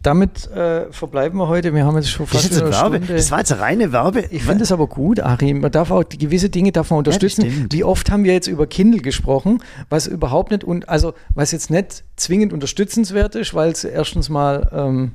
Damit 0.02 0.50
äh, 0.52 0.92
verbleiben 0.94 1.38
wir 1.40 1.50
heute. 1.50 1.74
Wir 1.74 1.86
haben 1.86 1.96
jetzt 1.98 2.10
schon 2.10 2.26
Das, 2.26 2.44
fast 2.44 2.52
ist 2.52 2.58
wieder 2.58 2.68
eine 2.68 2.76
Werbe. 2.76 2.96
Stunde. 2.98 3.14
das 3.16 3.32
war 3.32 3.40
jetzt 3.40 3.52
eine 3.52 3.62
reine 3.62 3.92
Werbe. 3.92 4.22
Ich 4.32 4.44
finde 4.44 4.64
es 4.64 4.72
aber 4.72 4.88
gut, 4.88 5.20
Achim. 5.20 5.60
Man 5.60 5.72
darf 5.72 5.92
auch 5.92 6.04
gewisse 6.08 6.50
Dinge 6.50 6.72
darf 6.72 6.90
man 6.90 7.00
unterstützen. 7.00 7.50
stimmt. 7.52 7.74
Wie 7.74 7.84
oft 7.84 8.10
haben 8.10 8.24
wir 8.24 8.32
jetzt 8.32 8.48
über 8.48 8.66
Kindle 8.66 9.02
gesprochen, 9.02 9.62
was 9.90 10.08
überhaupt 10.08 10.52
nicht 10.52 10.64
und 10.64 10.88
also 10.88 11.14
was 11.36 11.52
jetzt 11.52 11.70
nicht 11.70 12.04
zwingend 12.16 12.54
unterstützenswert 12.54 13.36
ist, 13.36 13.54
weil 13.54 13.72
es 13.72 13.84
erstens 13.84 14.30
mal 14.30 14.70
ähm, 14.74 15.12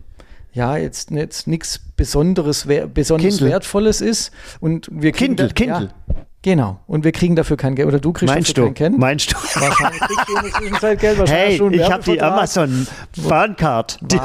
ja 0.53 0.77
jetzt 0.77 1.11
nicht 1.11 1.47
nichts 1.47 1.81
Besonderes, 1.97 2.67
wer, 2.69 2.87
besonders 2.87 3.37
Kindle. 3.39 3.49
Wertvolles 3.53 4.03
ist 4.03 4.33
und 4.61 4.89
wir 4.93 5.13
Kindle, 5.13 5.49
Kindle. 5.49 5.91
Ja, 6.09 6.15
Genau. 6.45 6.79
Und 6.87 7.05
wir 7.05 7.13
kriegen 7.13 7.37
dafür 7.37 7.57
kein 7.57 7.75
Geld. 7.75 7.89
Oder 7.89 7.99
du 8.01 8.13
kriegst 8.13 8.35
Meinst 8.35 8.51
dafür 8.51 8.65
du? 8.69 8.75
kein 8.75 8.91
Geld. 8.93 8.99
Meinst 8.99 9.33
du? 9.33 9.37
Wahrscheinlich 9.37 10.01
kriegst 10.03 10.29
du 10.29 10.37
in 10.37 10.43
der 10.43 10.53
Zwischenzeit 10.53 11.01
Geld. 11.01 11.19
Wahrscheinlich 11.19 11.49
Hey, 11.49 11.57
schon 11.57 11.73
ich 11.73 11.91
habe 11.91 12.03
die. 12.03 12.21
Amazon 12.21 12.87
Bahncard. 13.27 13.99
Die, 14.03 14.19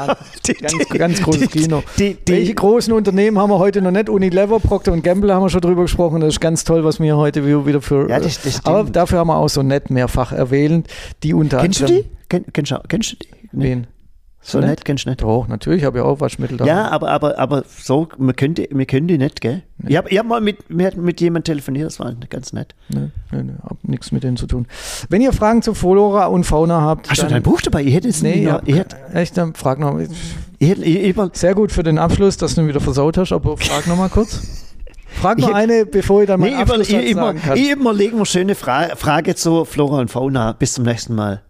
die, 0.46 0.52
Ganz, 0.52 0.88
ganz 0.90 1.22
großes 1.22 1.48
die- 1.48 1.60
Kino. 1.60 1.82
Die, 1.98 2.14
die, 2.28 2.32
Welche 2.32 2.54
großen 2.54 2.92
Unternehmen 2.92 3.38
haben 3.38 3.48
wir 3.48 3.58
heute 3.58 3.80
noch 3.80 3.90
nicht? 3.90 4.10
Unilever, 4.10 4.60
Procter 4.60 4.94
Gamble 4.98 5.32
haben 5.34 5.42
wir 5.44 5.48
schon 5.48 5.62
drüber 5.62 5.80
gesprochen. 5.82 6.20
Das 6.20 6.34
ist 6.34 6.40
ganz 6.40 6.64
toll, 6.64 6.84
was 6.84 7.00
wir 7.00 7.16
heute 7.16 7.46
wieder 7.66 7.80
für. 7.80 8.06
Ja, 8.10 8.20
das- 8.20 8.42
das 8.42 8.66
aber 8.66 8.80
stimmt. 8.80 8.96
dafür 8.96 9.18
haben 9.20 9.28
wir 9.28 9.36
auch 9.36 9.48
so 9.48 9.62
nett 9.62 9.88
mehrfach 9.88 10.32
erwähnt, 10.32 10.88
die 11.22 11.32
unter 11.32 11.62
kennst 11.62 11.80
du 11.80 11.86
die? 11.86 12.04
Kenn, 12.28 12.44
kennst, 12.52 12.70
du, 12.70 12.76
kennst 12.86 13.12
du 13.12 13.16
die? 13.16 13.28
Nee. 13.52 13.64
Wen? 13.64 13.86
So 14.42 14.58
nett 14.58 14.86
kennst 14.86 15.04
du 15.04 15.10
nicht. 15.10 15.20
Doch, 15.22 15.48
natürlich, 15.48 15.84
habe 15.84 15.98
ich 15.98 16.04
auch 16.04 16.18
Waschmittel 16.20 16.56
da. 16.56 16.64
Ja, 16.64 16.88
aber, 16.90 17.10
aber, 17.10 17.38
aber 17.38 17.62
so, 17.68 18.08
wir 18.16 18.32
können 18.32 18.54
die, 18.54 18.68
wir 18.72 18.86
können 18.86 19.06
die 19.06 19.18
nicht, 19.18 19.42
gell? 19.42 19.62
Ich 19.86 19.96
habe 19.96 20.08
ich 20.08 20.18
hab 20.18 20.24
mal 20.26 20.40
mit, 20.40 20.70
mit, 20.70 20.96
mit 20.96 21.20
jemandem 21.20 21.44
telefoniert, 21.52 21.86
das 21.86 22.00
war 22.00 22.14
ganz 22.14 22.54
nett. 22.54 22.74
Ne, 22.88 23.10
ne, 23.32 23.44
ne, 23.44 23.58
hab 23.62 23.76
nichts 23.84 24.12
mit 24.12 24.24
denen 24.24 24.38
zu 24.38 24.46
tun. 24.46 24.66
Wenn 25.10 25.20
ihr 25.20 25.34
Fragen 25.34 25.60
zu 25.60 25.74
Flora 25.74 26.26
und 26.26 26.44
Fauna 26.44 26.80
habt, 26.80 27.10
Hast 27.10 27.22
du 27.22 27.26
dein 27.26 27.42
Buch 27.42 27.60
dabei? 27.60 27.82
Ich 27.84 27.94
hätte 27.94 28.08
es 28.08 28.22
Nee, 28.22 28.36
nicht 28.36 28.44
ja, 28.44 28.62
ich 28.64 28.76
hätte, 28.76 28.96
echt, 29.12 29.36
dann 29.36 29.52
frag 29.54 29.78
noch. 29.78 29.98
ich 29.98 30.08
ich, 30.58 30.80
ich, 30.80 31.16
Sehr 31.34 31.54
gut 31.54 31.70
für 31.70 31.82
den 31.82 31.98
Abschluss, 31.98 32.38
dass 32.38 32.54
du 32.54 32.62
ihn 32.62 32.68
wieder 32.68 32.80
versaut 32.80 33.18
hast, 33.18 33.32
aber 33.32 33.58
frag 33.58 33.86
noch 33.86 33.96
mal 33.96 34.08
kurz. 34.08 34.66
Frag 35.20 35.38
noch 35.38 35.50
Ich- 35.50 35.54
eine, 35.54 35.84
bevor 35.84 36.22
ich 36.22 36.28
dann 36.28 36.40
nee, 36.40 36.50
meinen 36.52 36.62
über, 36.62 36.80
ich, 36.80 36.90
immer, 36.92 37.22
sagen 37.26 37.40
kann. 37.42 37.58
ich 37.58 37.70
überlege 37.70 38.16
mir 38.16 38.24
schöne 38.24 38.54
Fra 38.54 38.96
Frage 38.96 39.34
zu 39.34 39.66
Flora 39.66 39.98
und 40.00 40.10
Fauna. 40.10 40.52
Bis 40.52 40.72
zum 40.74 40.84
nächsten 40.84 41.14
Mal. 41.14 41.42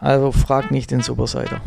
Also 0.00 0.32
frag 0.32 0.70
nicht 0.72 0.90
den 0.90 1.02
Superseiter. 1.02 1.60